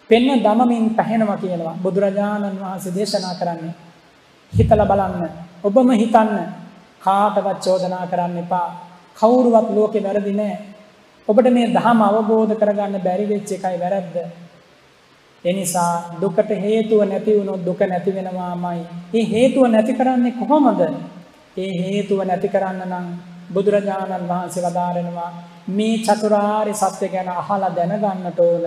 [0.09, 1.77] පෙන්න දමමින් පැහැෙනවා කියනවා.
[1.83, 3.73] බුදුරජාණන් වහන්සේ දේශනා කරන්නේ
[4.53, 5.29] හිතලා බලන්න
[5.63, 6.31] ඔබම හිතන්න
[7.01, 8.69] කාටවත් චෝදනා කරන්න එපා.
[9.17, 10.57] කවුරුවත් ලෝකේ වැරදි නැහැ
[11.27, 14.15] ඔබට මේ ධර්ම අවබෝධ කරගන්න බැරි වෙච්ච එකයි වැරද්ද.
[15.45, 18.81] එනිසා දුකට හේතුව නැති වුණොත් දුක නැති වෙනවාමයි.
[19.13, 20.81] මේ හේතුව නැති කරන්නේ කොහොමද?
[21.57, 23.07] ඒ හේතුව නැති කරන්න නම්
[23.53, 25.31] බුදුරජාණන් වහන්සේ වදාරනවා
[25.69, 28.65] මේ චතුරාර්ය සත්‍ය ගැන අහලා දැනගන්නට ඕන.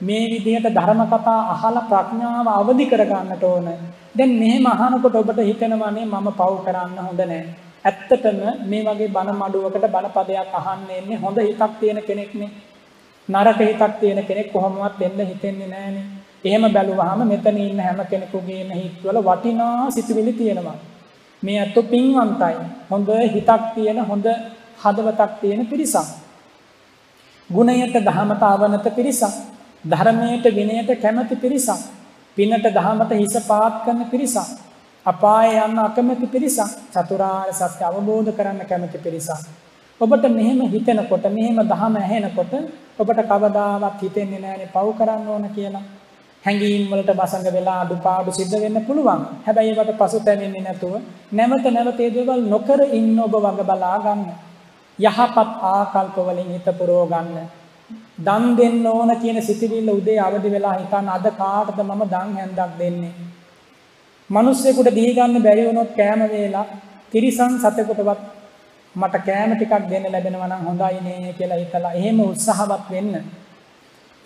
[0.00, 3.66] මේ විදිහට ධර්ම කතා අහලා ප්‍රඥාව අවදි කරගන්නට ඕන.
[4.12, 7.44] දැන් මෙහෙම අහනකොට ඔබට හිතෙනවානේ මම පව් කරන්න හොඳ නැහැ.
[7.84, 12.50] ඇත්තටම මේ වගේ බණ මඩුවකට බණ පදයක් අහන්න එන්නේ හොඳ හිතක් තියෙන කෙනෙක්නේ.
[13.28, 16.19] නරක හිතක් තියෙන කෙනෙක් කොහොමවත් එන්න හිතෙන්නේ නැහනේ.
[16.44, 20.78] එහෙම බැලුවාම මෙතන ඉන්න හැම කෙනෙකුගේම හිතවල වටිනා සිතුවිලි තියෙනවා.
[21.42, 22.56] මේ අතෝ පින්වන්තයි.
[22.90, 24.26] හොඳ හිතක් තියෙන හොඳ
[24.78, 26.08] හදවතක් තියෙන පිරිසක්.
[27.50, 29.34] ගුණයට දහමට අවනත පිරිසක්.
[29.84, 31.80] ධර්මයට විනයට කැමති පිරිසක්.
[32.36, 34.48] පිනට දහමට හිස පාත් කරන පිරිසක්.
[35.06, 36.70] අපාය යන්න අකමැති පිරිසක්.
[36.90, 39.44] චතුරාර්ය සත්‍ය අවබෝධ කරන්න කැමති පිරිසක්.
[40.00, 42.52] ඔබට මෙහෙම හිතෙනකොට මෙහෙම දහම ඇහෙනකොට
[42.98, 45.99] ඔබට කවදාවත් හිතෙන්නේ නැහැනේ පව් කරන්න ඕන කියලා.
[46.44, 49.22] හැඟීම් වලට වසඟ වෙලා අඩුපාඩු සිද්ධ වෙන්න පුළුවන්.
[49.46, 50.94] හැබැයි ඒවට පසුතැවෙන්නේ නැතුව
[51.32, 54.22] නැවත නැවත ඒ දේවල් නොකර ඉන්න ඔබ වග බලා ගන්න.
[54.98, 57.48] යහපත් ආකල්ප වලින් හිත පුරව ගන්න.
[58.18, 63.14] දන් දෙන්න ඕන කියන සිතිවිල්ල උදේ අවදි වෙලා හිතන්න අද කාටද මම දන් හැන්දක් දෙන්නේ.
[64.30, 66.66] මිනිස්සෙකුට දී ගන්න බැරි වුණොත් කෑම වේලා
[67.12, 68.20] තිරිසන් සතෙකුටවත්
[68.94, 73.14] මට කෑම ටිකක් දෙන්න ලැබෙනවා නම් හොඳයි නේ කියලා හිතලා එහෙම උත්සාහවත් වෙන්න.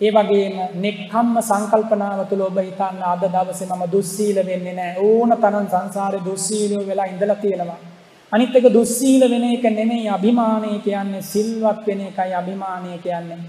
[0.01, 4.99] ඒ වගේම නෙක්ඛම්ම සංකල්පනාව තුළ ඔබ හිතන්න අද දවසේ මම දුස්සීල වෙන්නේ නැහැ.
[5.01, 7.79] ඕන තරම් සංසාරේ දුස්සීලියෝ වෙලා ඉඳලා තියෙනවා.
[8.31, 13.39] අනිත් එක දුස්සීල වෙන එක නෙමෙයි අභිමානය කියන්නේ සිල්වත් වෙන එකයි අභිමානය කියන්නේ.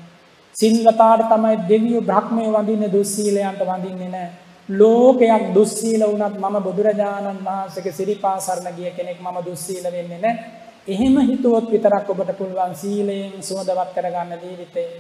[0.57, 4.31] සිල්වතාට තමයි දෙවියෝ බ්‍රහ්මයෝ වඳින්නේ දුස්සීලයන්ට වඳින්නේ නැහැ.
[4.69, 10.65] ලෝකයක් දුස්සීල වුණත් මම බුදුරජාණන් වහන්සේගේ සිරිපා සරණ ගිය කෙනෙක් මම දුස්සීල වෙන්නේ නැහැ.
[10.89, 14.91] එහෙම හිතුවොත් විතරක් ඔබට පුළුවන් සීලයෙන් සුවඳවත් කරගන්න ජීවිතේ.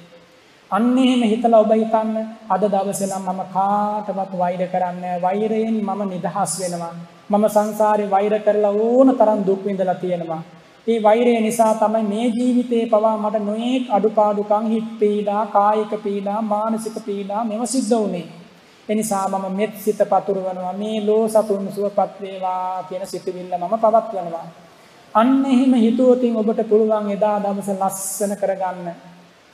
[0.70, 2.16] අන්න එහෙම හිතලා ඔබ හිතන්න
[2.50, 6.94] අද දවසේ නම් මම කාටවත් වෛර කරන්නේ වෛරයෙන් මම නිදහස් වෙනවා.
[7.30, 10.42] මම සංසාරේ වෛර කරලා ඕන තරම් දුක් විඳලා තියෙනවා.
[10.86, 16.96] ඒ වෛරය නිසා තමයි මේ ජීවිතේ පවා මට නොඑක් අඩුපාඩුකම් හිත් පීඩා, කායික පීඩා, මානසික
[17.06, 18.26] පීඩා මෙව සිද්ධ වුනේ.
[18.88, 24.46] ඒ නිසා මම මෙත් සිත පතුරවනවා මේ ලෝ සතුන් සුවපත් වේවා කියන සිතුවිල්ල මම පවත්වනවා.
[25.14, 28.88] අන්න එහෙම හිතුවොතින් ඔබට පුළුවන් එදා දවස ලස්සන කරගන්න.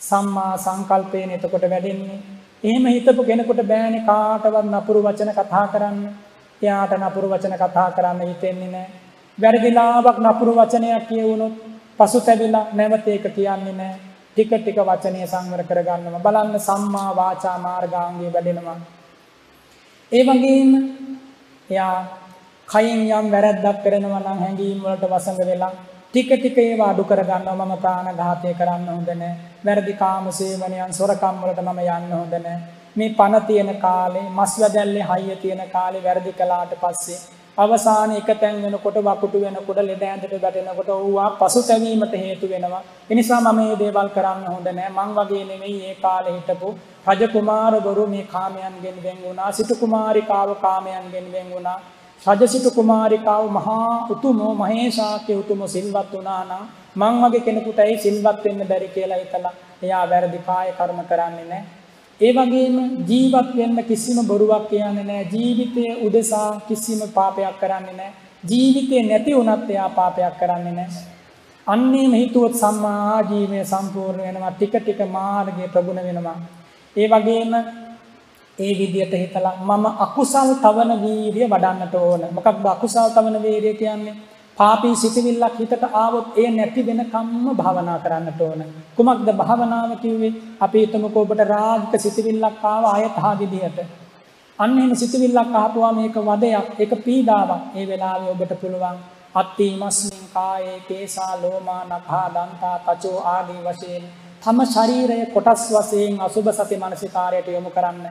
[0.02, 2.20] සම්මා සංකල්පයෙන් එතකොට වැඩෙන්නේ.
[2.64, 5.98] එහෙම හිතපු කෙනෙකුට බෑනේ කාටවත් නපුරු වචන කතා කරන්න.
[6.62, 8.90] එයාට නපුරු වචන කතා කරන්න හිතෙන්නේ නැහැ.
[9.38, 11.54] වැරදිලාවක් නපුරු වචනයක් කියවුනොත්
[11.98, 14.00] පසුතැවිලා නැවත ඒක කියන්නේ නැහැ.
[14.32, 16.20] ටික ටික වචනය සංවර කරගන්නවා.
[16.20, 18.78] බලන්න සම්මා වාචා මාර්ගාංගය වැඩෙනවා.
[20.12, 20.70] ඒ වගේම
[21.70, 21.96] එයා
[22.68, 25.72] කයින් යම් වැරැද්දක් කරනවා නම් හැඟීම් වලට වසඟ වෙලා
[26.08, 29.51] ටික ටික ඒවා අඩු කරගන්නවා මම ප්‍රාණඝාතය කරන්න හොඳ නැහැ.
[29.64, 32.58] වැරදි කාම සේවනයන් සොරකම් වලට මම යන්න හොඳ නැහැ.
[32.96, 37.20] මේ පණ තියෙන කාලේ මස් වැදැල්ලේ හයිය තියෙන කාලේ වැරදි කළාට පස්සේ
[37.58, 42.82] අවසානයේ එක තැන් වෙනකොට වකුටු වෙනකොට ලෙඩ ඇඳට වැටෙනකොට ඌවා පසුතැවීමට හේතු වෙනවා.
[43.10, 44.92] ඒ නිසා මම මේ දේවල් කරන්න හොඳ නැහැ.
[44.98, 46.68] මං වගේ නෙමෙයි ඒ කාලේ හිටපු
[47.08, 49.52] රජ කුමාරවරු මේ කාමයන්ගෙන් වෙන් වුණා.
[49.52, 51.80] සිටු කුමාරිකාව කාමයන්ගෙන් වෙන් වුණා.
[52.22, 56.64] රජසිටු කුමාරිකාව මහා උතුමෝ මහේශාක්‍ය උතුමෝ සිල්වත් වුණා නම්
[56.96, 61.64] මං වගේ කෙනෙකුට ඇයි සිල්වත් වෙන්න බැරි කියලා හිතලා එයා වැරදි කාය කර්ම කරන්නේ නැහැ.
[62.20, 62.76] ඒ වගේම
[63.08, 65.30] ජීවත් වෙන්න කිසිම බොරුවක් කියන්නේ නැහැ.
[65.32, 68.12] ජීවිතයේ උදෙසා කිසිම පාපයක් කරන්නේ නැහැ.
[68.44, 71.04] ජීවිතේ නැති වුණත් එයා පාපයක් කරන්නේ නැහැ.
[71.66, 74.50] අන්නේම හිතුවොත් සම්මා ආජීවය සම්පූර්ණ වෙනවා.
[74.50, 76.36] ටික ටික මාර්ගය ප්‍රගුණ වෙනවා.
[76.96, 77.54] ඒ වගේම
[78.58, 82.22] ඒ විදියට හිතලා මම අකුසල් තවන වීරිය වඩන්නට ඕන.
[82.30, 84.16] මොකක්ද අකුසල් තවන වීරිය කියන්නේ?
[84.58, 88.60] පාපී සිතවිල්ලක් හිතට ආවොත් ඒ නැති වෙන කම්ම භාවනා කරන්නට ඕන.
[88.96, 90.32] කුමක්ද භාවනාව කිව්වේ?
[90.60, 93.78] අපි හිතමුකෝ ඔබට රාගික සිතවිල්ලක් ආව ආයත හා විදියට.
[94.58, 97.62] අන්න එහෙම සිතවිල්ලක් ආපුවා මේක වදයක්, ඒක පීඩාවක්.
[97.74, 98.98] ඒ වෙලාවේ ඔබට පුළුවන්
[99.34, 104.04] අත්ති මස්මින් කායේ කේසා ලෝමා නඛා දන්තා තචෝ ආදී වශයෙන්
[104.42, 108.06] තම ශරීරයේ කොටස් වශයෙන් අසුබ සති මනසිකාරයට යොමු කරන්න.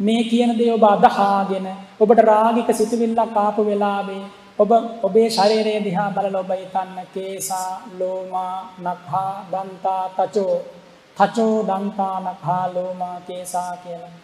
[0.00, 1.68] මේ කියන දේ ඔබ අදහාගෙන
[2.00, 4.24] ඔබට රාගික සිතුවිල්ලක් ආපු වෙලාවේ
[4.58, 4.70] ඔබ
[5.02, 8.54] ඔබේ ශරීරය දිහා බලලා ඔබ හිතන්න කේසා ලෝමා
[8.84, 10.54] නඛා දන්තා තචෝ
[11.16, 14.14] තචෝ දන්තා නඛා ලෝමා කේසා කියලා.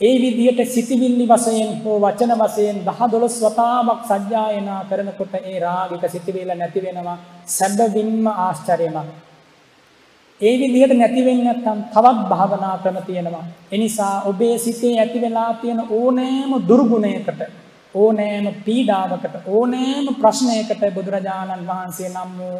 [0.00, 6.52] ඒ විදිහට සිතිවිල්ලි වශයෙන් හෝ වචන වශයෙන් 10 12 වතාවක් සජ්ජායනා කරනකොට ඒ රාගික සිතිවිල්ල
[6.54, 9.12] නැති වෙනවා සැබවින්ම ආශ්චර්යමත්.
[10.40, 13.44] ඒ විදිහට නැති වෙන්නේ නැත්නම් තවත් භාවනා ක්‍රම තියෙනවා.
[13.72, 17.40] ඒ නිසා ඔබේ සිතේ ඇති වෙලා තියෙන ඕනෑම දුර්ගුණයකට
[17.96, 22.58] ඕනෑම පීඩාවකට ඕනෑම ප්‍රශ්නයකට බුදුරජාණන් වහන්සේ නම් වූ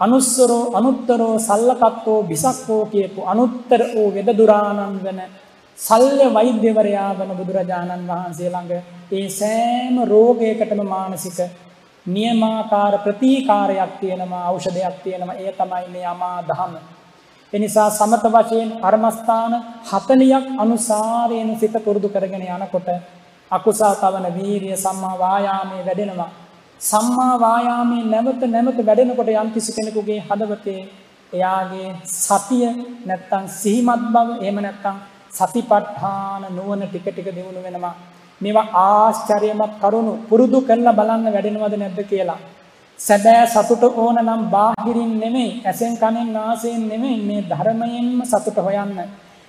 [0.00, 5.20] අනුස්සරෝ අනුත්තරෝ සල්ලකත්තෝ බිසක්කෝ කියපු අනුත්තර වූ වෙදදුරාණන් වෙන
[5.78, 8.72] සල්්‍ය වෛද්‍යවරයා වන බුදුරජාණන් වහන්සේ ළඟ
[9.12, 11.38] ඒ සෑම රෝගයකටම මානසික
[12.06, 16.72] නියමාකාර ප්‍රතිකාරයක් තියෙනවා ඖෂධයක් තියෙනවා ඒ තමයි මේ අමා දහම.
[17.52, 19.52] එනිසා සමත වශයෙන් කර්මස්ථාන
[19.84, 22.88] 40ක් අනුසාරයෙන් සිත පුරුදු කරගෙන යනකොට
[23.50, 26.30] අකුසල් තවන වීරිය සම්මා වායාමයේ වැඩෙනවා.
[26.80, 30.80] සම්මා වායාමයේ නැවත නැවත වැඩෙනකොට යම්කිසි කෙනෙකුගේ හදවතේ
[31.32, 32.66] එයාගේ සතිය
[33.06, 34.96] නැත්තම් සිහිමත් බව එහෙම නැත්තම්
[35.30, 37.94] සතිපට්ඨාන නුවණ ටික ටික දිනු වෙනවා.
[38.40, 42.40] මේවා ආශ්චර්යමත් කරුණු පුරුදු කරලා බලන්න වැඩෙනවද නැද්ද කියලා.
[42.98, 48.92] සැබෑ සතුට ඕන නම් බාහිරින් නෙමෙයි ඇසෙන් කනෙන් නාසයෙන් නෙමෙයි මේ ධර්මයෙන්ම සතුට හොයන්න.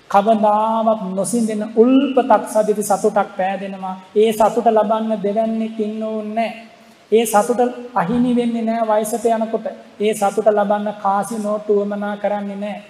[0.10, 3.96] කවදාවත් නොසිඳෙන උල්පතක් සදිති සතුටක් පෑදෙනවා.
[4.16, 6.52] ඒ සතුට ලබන්න දෙවන්නේක් ඉන්න ඕනේ
[7.12, 7.60] ඒ සතුට
[7.96, 9.66] අහිමි වෙන්නේ නැහැ වයසට යනකොට.
[10.00, 12.84] ඒ සතුට ලබන්න කාසි නෝට්ටු වමනා කරන්නේ නැහැ.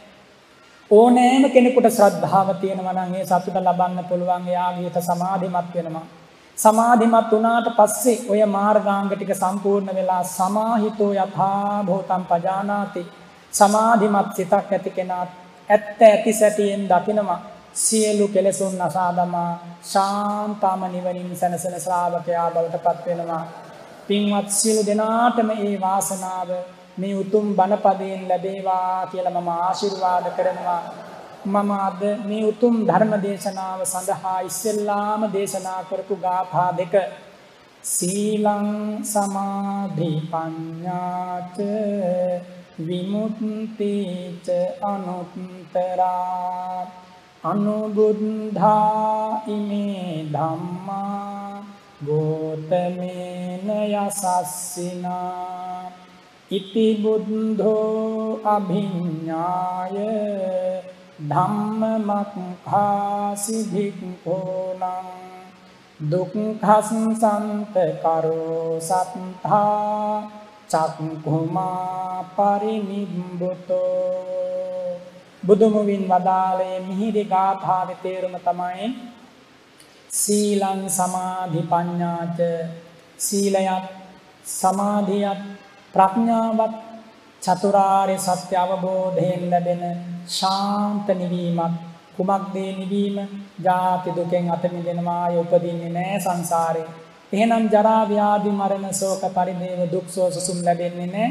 [0.92, 6.06] ඕනෑම කෙනෙකුට ශ්‍රද්ධාව තියෙනවා නම් ඒ සතුට ලබන්න පුළුවන් එයාගේ හිත සමාධිමත් වෙනවා.
[6.58, 13.04] සමාධිමත් වුණාට පස්සේ ඔය මාර්ගාංග ටික සම්පූර්ණ වෙලා සමාහිතෝ යථා භූතම් පජානාති
[13.54, 17.40] සමාධිමත් සිතක් ඇති කෙනාට ඇත්ත ඇති සැටියෙන් දකිනවා.
[17.76, 19.52] සියලු කෙලෙසුන් නසාදමා
[19.84, 23.44] ශාන්තම නිවනින් සැනසෙන ශ්‍රාවකයා බවට පත් වෙනවා.
[24.08, 26.50] පින්වත් සියලු දෙනාටම ඒ වාසනාව
[26.98, 30.82] මේ උතුම් බණපදයෙන් ලැබේවා කියලා මම ආශිර්වාද කරනවා.
[31.46, 36.96] මම අද මේ උතුම් ධර්ම දේශනාව සඳහා ඉස්සෙල්ලාම දේශනා කරපු ගාථා දෙක.
[37.84, 38.70] සීලං
[39.06, 41.58] සමාධි පඤ්ඤාච
[42.80, 44.48] විමුක්තිච
[44.84, 46.88] අනුත්තරා
[47.44, 51.64] අනුබුද්ධා ඉමේ ධම්මා
[52.02, 55.92] ගෝතමේන යසස්සිනා
[56.52, 59.98] ඉති බුද්ධෝ අභිඤ්ඤාය
[61.30, 62.04] ධම්මමක්ඛාසි
[63.72, 64.84] භික්ඛූනං
[66.00, 73.88] දුක්ඛසන්ත කරෝ සත්තා චක්ඛුමා පරිනිබ්බුතෝ
[75.44, 78.88] බුදුමුවින් වදාළේ මිහිරි ගාථාවේ තේරුම තමයි
[80.12, 82.40] සීලං සමාධි පඤ්ඤාච.
[83.18, 83.86] සීලයත්
[84.52, 85.42] සමාධියත්
[85.94, 86.76] ප්‍රඥාවත්
[87.42, 89.84] චතුරාර්ය සත්‍ය අවබෝධයෙන් ලැබෙන
[90.30, 91.76] ශාන්ත නිවීමත්
[92.18, 93.18] කුමක්දේ නිවීම?
[93.64, 96.88] ජාති දුකෙන් අත මිදෙනවාය උපදින්නේ නෑ සංසාරේ.
[97.34, 101.30] එහෙනම් ජරා ව්‍යාධි මරණ ශෝක පරිදේව දුක් සෝසුම් ලැබෙන්නේ නෑ.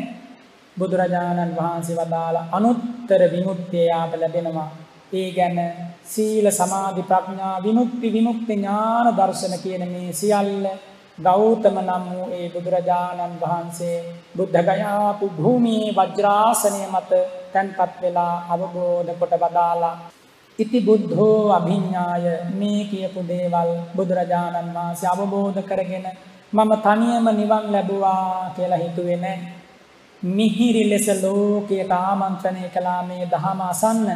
[0.76, 4.70] බුදුරජාණන් වහන්සේ වදාළ අනුත්තර විමුක්තිය යාට ලැබෙනවා.
[5.12, 5.58] ඒ ගැන
[6.04, 10.66] සීල සමාධි ප්‍රඥා විමුක්ති විමුක්ති ඥාන දර්ශන කියන මේ සියල්ල
[11.18, 13.98] ගෞතම නම් වූ ඒ බුදුරජාණන් වහන්සේ
[14.36, 17.10] බුද්ධ ගයාපු භූමියේ වජ්‍රාසනය මත
[17.52, 19.96] තැන්පත් වෙලා අවබෝධ කොට වදාලා
[20.58, 26.06] ඉති බුද්ධෝ අභිඥාය මේ කියපු දේවල් බුදුරජාණන් වහන්සේ අවබෝධ කරගෙන
[26.52, 29.52] මම තනියම නිවන් ලැබුවා කියලා හිතුවේ නැහැ.
[30.22, 34.08] මිහිරි ලෙස ලෝකයට ආමන්ත්‍රණය කළා මේ දහම අසන්න.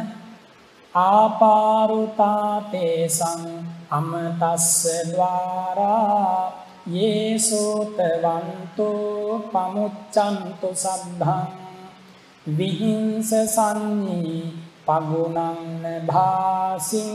[0.95, 2.23] ආපාරුතාතේසං
[3.91, 4.69] අමතස්ස
[5.07, 6.37] ద్వාරා
[6.89, 8.31] යේසෝතවන්තෝ
[9.47, 11.47] පමුච්චන්තු සද්ධං
[12.57, 17.11] විහිංස සංඤී පගුණං භාසින්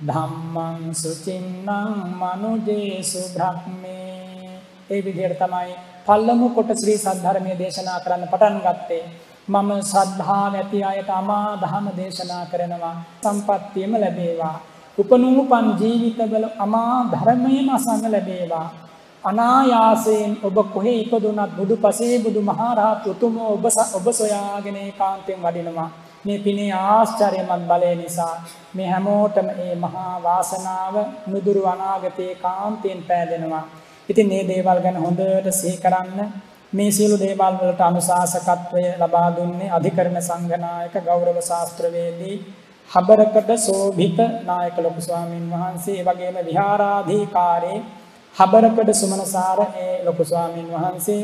[0.00, 1.68] ධම්මං සුචින්නං
[2.14, 4.60] මනුජේසු බ්‍රහ්මේ.
[4.88, 5.72] ඒ විදිහට තමයි
[6.06, 9.04] පළමු කොට ශ්‍රී සද්ධර්මයේ දේශනා කරන්න පටන් ගත්තේ.
[9.48, 14.56] මම ශ්‍රද්ධාව ඇති අයට අමා දහම දේශනා කරනවා සම්පත්තියම ලැබේවා.
[14.98, 18.68] උපනූපන් ජීවිතවල අමා ධර්මයේම අසන්න ලැබේවා.
[19.24, 23.64] අනායාසයෙන් ඔබ කොහේ ඉපදුනත් බුදු පසේ බුදු මහරහත් උතුමෝ ඔබ
[23.94, 25.90] ඔබ සොයාගෙන ඒකාන්තයෙන් වඩිනවා.
[26.24, 28.34] මේ පිනේ ආශ්චර්යමත් බලය නිසා
[28.74, 30.94] මේ හැමෝටම මේ මහා වාසනාව
[31.26, 33.64] නුදුරු අනාගතේ කාන්තයෙන් පෑදෙනවා.
[34.08, 36.20] ඉතින් මේ දේවල් ගැන හොඳට සිහි කරන්න
[36.72, 42.36] මේ සියලු දේවල් වලට අනුශාසකත්වය ලබා දුන්නේ අධිකරණ සංඝනායක ගෞරව ශාස්ත්‍රවේදී
[42.90, 47.78] හබරකට සෝභිත නායක ලොකු ස්වාමින් වහන්සේ ඒ වගේම විහාරාධිකාරී
[48.34, 51.22] හබරකඩ සුමනසාර ඒ ලොකු ස්වාමීන් වහන්සේ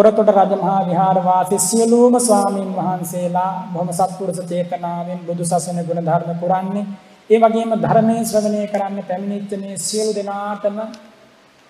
[0.00, 6.84] කොරතොට රජමහා විහාර වාසී සියලුම ස්වාමීන් වහන්සේලා බොහොම සත්පුරුෂ චේතනාවෙන් බුදු සසුන ගුණ ධර්ම පුරන්නේ.
[7.30, 10.78] ඒ වගේම ධර්මයේ ශ්‍රවණය කරන්න පැමිණිච්ච මේ සියලු දෙනාටම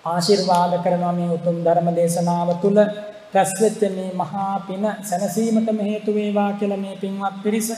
[0.03, 2.79] ආශිර්වාද කරනවා මේ උතුම් ධර්ම දේශනාව තුළ.
[3.33, 7.69] රැස්වෙච්ච මේ මහා පින සැනසීමටම හේතු වේවා කියලා මේ පින්වත් පිරිස.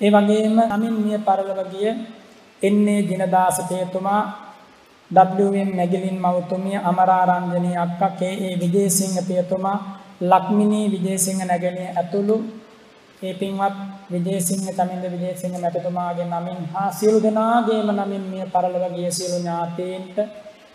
[0.00, 1.88] ඒ වගේම අමින් මිය පරලොව ගිය
[2.62, 4.22] එන්නේ දිනදාස තේතුමා
[5.10, 8.54] WM මැගිලින් මවතුමිය අමරාරංජනී අක්කා කේ.ඒ.
[8.56, 9.78] විජේසිංහ පියතුමා
[10.22, 12.36] ලක්මිනී විජේසිංහ නැගණිය ඇතුළු
[13.22, 13.76] ඒ පින්වත්
[14.10, 20.18] විජේසිංහ තමින්ද විජේසිංහ මැතිතුමාගේ නමින් හා සියලු දෙනාගේම නමින් මිය පරලොව ගිය සියලු ඥාතීන්ට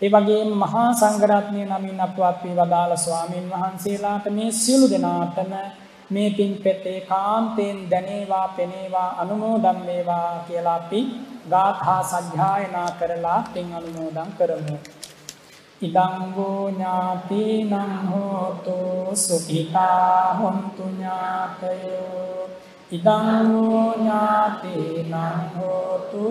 [0.02, 5.52] ඒ වගේම මහා සංඝරත්නය නමින් අපවත් වී වදාළ ස්වාමින් වහන්සේලාට මේ සියලු දෙනාටම
[6.10, 11.02] මේ පින් පෙතේ කාන්තෙන් දැනේවා පෙනේවා අනුමෝදන් වේවා කියලා අපි
[11.50, 14.76] ගාථා සජ්ජායනා කරලා පින් අනුමෝදන් කරමු.
[15.80, 17.72] ඉදං වූ ඥාතිනං
[18.10, 18.76] හෝතු
[19.16, 22.48] සුඛිතා හොන්තු ඥාතයෝ.
[22.90, 25.14] ඉදං වූ ඥාතිනං
[25.56, 26.24] හෝතු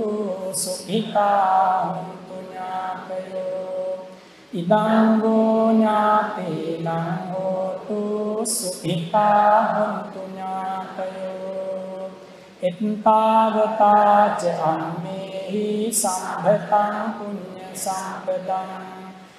[0.53, 4.07] සුඛිතා හොන්තු ඥාතයෝ.
[4.53, 6.89] ඉදං වූ ඥාතිනං
[7.29, 7.99] හෝතු
[8.45, 11.50] සුඛිතා හොන්තු ඥාතයෝ.
[12.61, 18.69] එත්තාවතාච අම්මේහි සම්භතං පුඤ්ඤ සම්පදං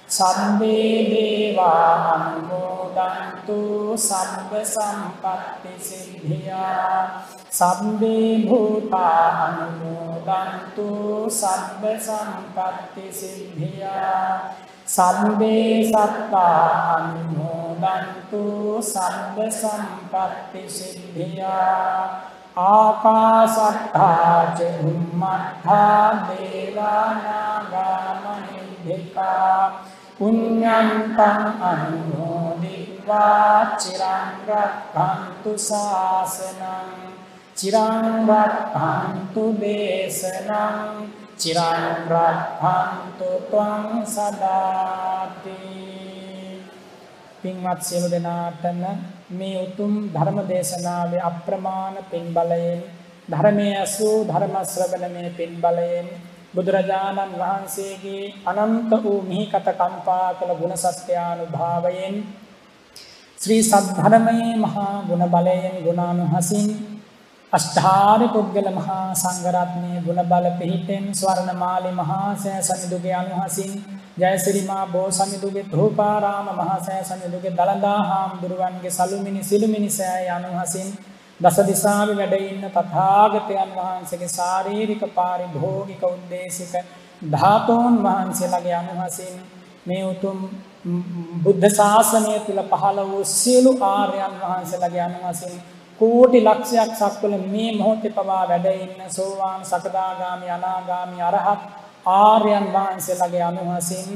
[0.09, 3.59] සම්බේ දේවා අනුමෝදන්තු
[3.97, 10.89] සම්බ සම්පත්ති සිද්ධියා සම්බේ භූතා අනුමෝදන්තු
[11.31, 14.27] සම්බ සම්පත්ති සිද්ධියා
[14.87, 16.59] සම්බේ සත්තා
[16.91, 18.43] අනුමෝදන්තු
[18.83, 29.61] සම්බ සම්පත්ති සිද්ධියා ආකාසත්තා ච බුම්මත්තා දේවානාගා මහිද්దికා
[30.17, 36.91] පුඤ්ඤන්තං අනුමෝදිत्वा චිරං රක්ඛන්තු ශාසනං
[37.57, 40.77] චිරං රක්ඛන්තු දේශනං
[41.35, 45.41] චිරං රක්ඛන්තු ත්වං සදා
[47.43, 48.81] පින්වත් සියලු දෙනාටම
[49.31, 52.79] මේ උතුම් ධර්ම දේශනාවේ අප්‍රමාණ පින් බලයෙන්
[53.27, 56.07] ධර්මයේ අසූ ධර්ම ශ්‍රවණමේ පින් බලයෙන්
[56.53, 62.15] බුදුරජාණන් වහන්සේගේ අනන්ත වූ මිහිකත කම්පා කළ ගුණ සත්‍යානුභාවයෙන්
[63.39, 66.67] ශ්‍රී සද්ධර්මයේ මහා ගුණ බලයෙන් ගුණානුහසින්
[67.53, 73.71] අෂ්ඨාරි පුද්ගල මහා සංඝරත්නයේ ගුණ බල පිහිටෙන් ස්වර්ණමාලි මහා සෑ සමිදුගේ අනුහසින්
[74.17, 80.91] ජයසිරිමා බෝ සමිදුගේ ධූපාරාම මහා සෑ සමිදුගේ දළදා හාමුදුරුවන්ගේ සලුමිනි සිළුමිනි සෑය අනුහසින්
[81.39, 86.73] දස දිසාවේ වැඩ ඉන්න තථාගතයන් වහන්සේගේ ශාරීරික පාරිභෝගික උද්දේශික
[87.31, 89.35] ධාතෝන් වහන්සේලාගේ අනුහසින්
[89.85, 90.39] මේ උතුම්
[91.43, 95.55] බුද්ධ ශාසනය තුල පහළ වූ සියලු ආර්යයන් වහන්සේලාගේ අනුහසින්
[95.99, 101.63] කෝටි ලක්ෂයක් සක්වල මේ මොහොතේ පවා වැඩ ඉන්න සෝවාන් සකදාගාමි අනාගාමි අරහත්
[102.05, 104.09] ආර්යයන් වහන්සේලාගේ අනුහසින්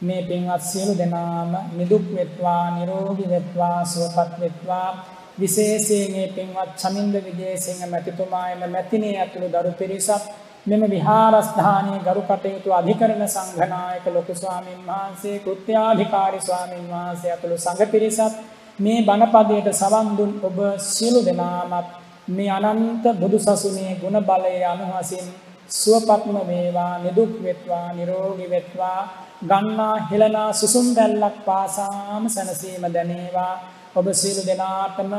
[0.00, 4.88] මේ පින්වත් සියලු දෙනාම නිදුක් වෙත්වා නිරෝගී වෙත්වා සුවපත් වෙත්වා.
[5.36, 10.24] විශේෂයෙන් මේ පින්වත් චමින්ද විජේසිංහ මැතිතුමා එම මැතිණිය ඇතුළු දරු පිරිසක්
[10.66, 18.34] මෙම විහාරස්ථානයේ ගරු කටයුතු අධිකරණ සංඝනායක ලොකු ස්වාමින් වහන්සේ කෘත්‍යාධිකාරී ස්වාමින් වහන්සේ ඇතුළු සංඝ පිරිසක්
[18.78, 21.88] මේ බණපදයට සවන් දුන් ඔබ සියලු දෙනාමත්
[22.28, 25.26] මේ අනන්ත බුදු සසුනේ ගුණ බලය අනුහසින්
[25.68, 29.00] සුවපත්ම වේවා නිදුක් වෙත්වා නිරෝගී වෙත්වා.
[29.42, 33.54] ගන්නා හෙළනා සුසුම් දැල්ලක් පාසාම සැනසීම දැනේවා.
[33.96, 35.12] ඔබ සියලු දෙනාටම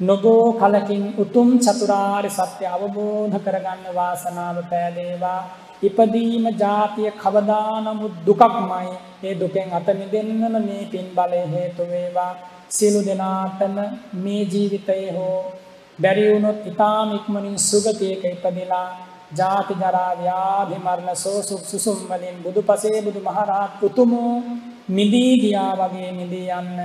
[0.00, 5.40] නොගෝ කලකින් උතුම් චතුරාර්ය සත්‍ය අවබෝධ කරගන්න වාසනාව පෑදේවා.
[5.82, 8.88] ඉපදීම ජාතිය කවදා නමුත් දුකක්මයි.
[9.22, 12.32] ඒ දුකෙන් අත මිදෙන්නම මේ පින් බලය හේතු වේවා.
[12.68, 13.76] සියලු දෙනාටම
[14.14, 15.38] මේ ජීවිතයේ හෝ
[15.98, 18.88] බැරි වුණොත් ඊටාම ඉක්මනින් සුගතියක ඉපදෙලා
[19.36, 24.34] ජාති ජරා ව්‍යාධි මරණ සෝසුක් සුසුම් වලින් බුදුපසේ බුදුමහරහත් උතුමෝ
[24.88, 26.78] මිදී ගියා වගේ මිදී යන්න.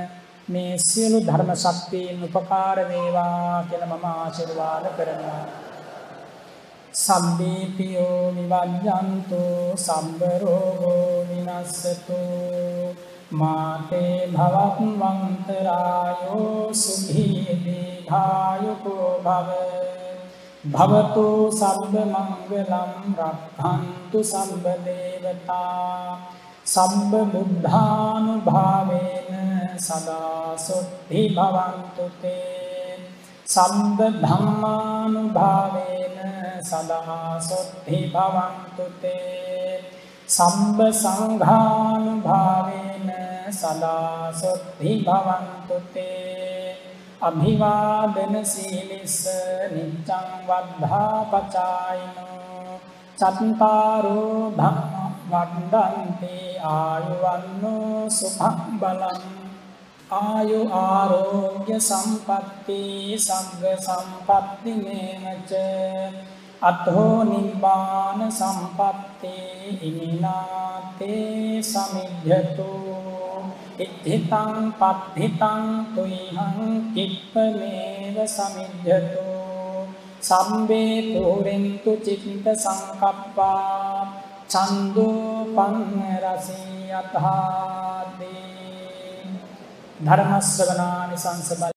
[0.48, 5.44] මේ සියලු ධර්ම ශක්තියෙන් උපකාර වේවා කියලා මම ආශිර්වාද කරනවා.
[6.96, 9.42] සම්බීපියෝ විවජ්ජන්තු
[9.78, 12.20] සම්බ රෝගෝ විනස්සතු
[13.34, 19.50] මාතේ භවත් වන්තරායෝ සුභී දීඝායුකෝ භව.
[20.64, 26.22] භවතු සබ්බ මංගලම් රක්ඛන්තු සම්බ දේවතා
[26.64, 29.34] සම්බ බුද්ධානුභාවේන
[29.78, 33.02] සදා සොත්ති භවන්තු තේ
[33.48, 36.18] සම්බ ධම්මානුභාවේන
[36.62, 39.82] සදා සොත්ති භවන්තු තේ
[40.30, 43.10] සම්බ සංඝානුභාවේන
[43.52, 46.91] සදා සොත්ති භවන්තු තේ
[47.22, 49.18] අභිවාදන සීලිස්ස
[49.74, 52.80] නිච්ඡං වද්ධා පචායිනෝ.
[53.20, 56.38] චත්තාරෝ ධම්ම වඩ්ඩන්ති
[56.72, 59.22] ආයුවන්නෝ සුභං බලං.
[60.12, 62.82] ආයු ආරෝග්‍ය සම්පත්ති
[63.28, 65.52] සග්ග සම්පත්ති නේනච.
[66.62, 69.36] අතෝ නිබ්බාන සම්පත්ති
[69.82, 72.72] ඉමිනාතේ සමිද්ධතු
[73.82, 76.58] ඉත්ථිතං පත්ථිතං තුයිහං
[76.94, 79.28] කිප්පමේව සමිද්ධතු
[80.22, 84.08] සම්බේ පුරෙන්තු චිත්ත සංකප්පා
[84.50, 85.78] චන්දෝ රූපං
[86.24, 88.32] රසී යථාදී
[90.00, 91.64] ධර්මස්සවනානි සංසබල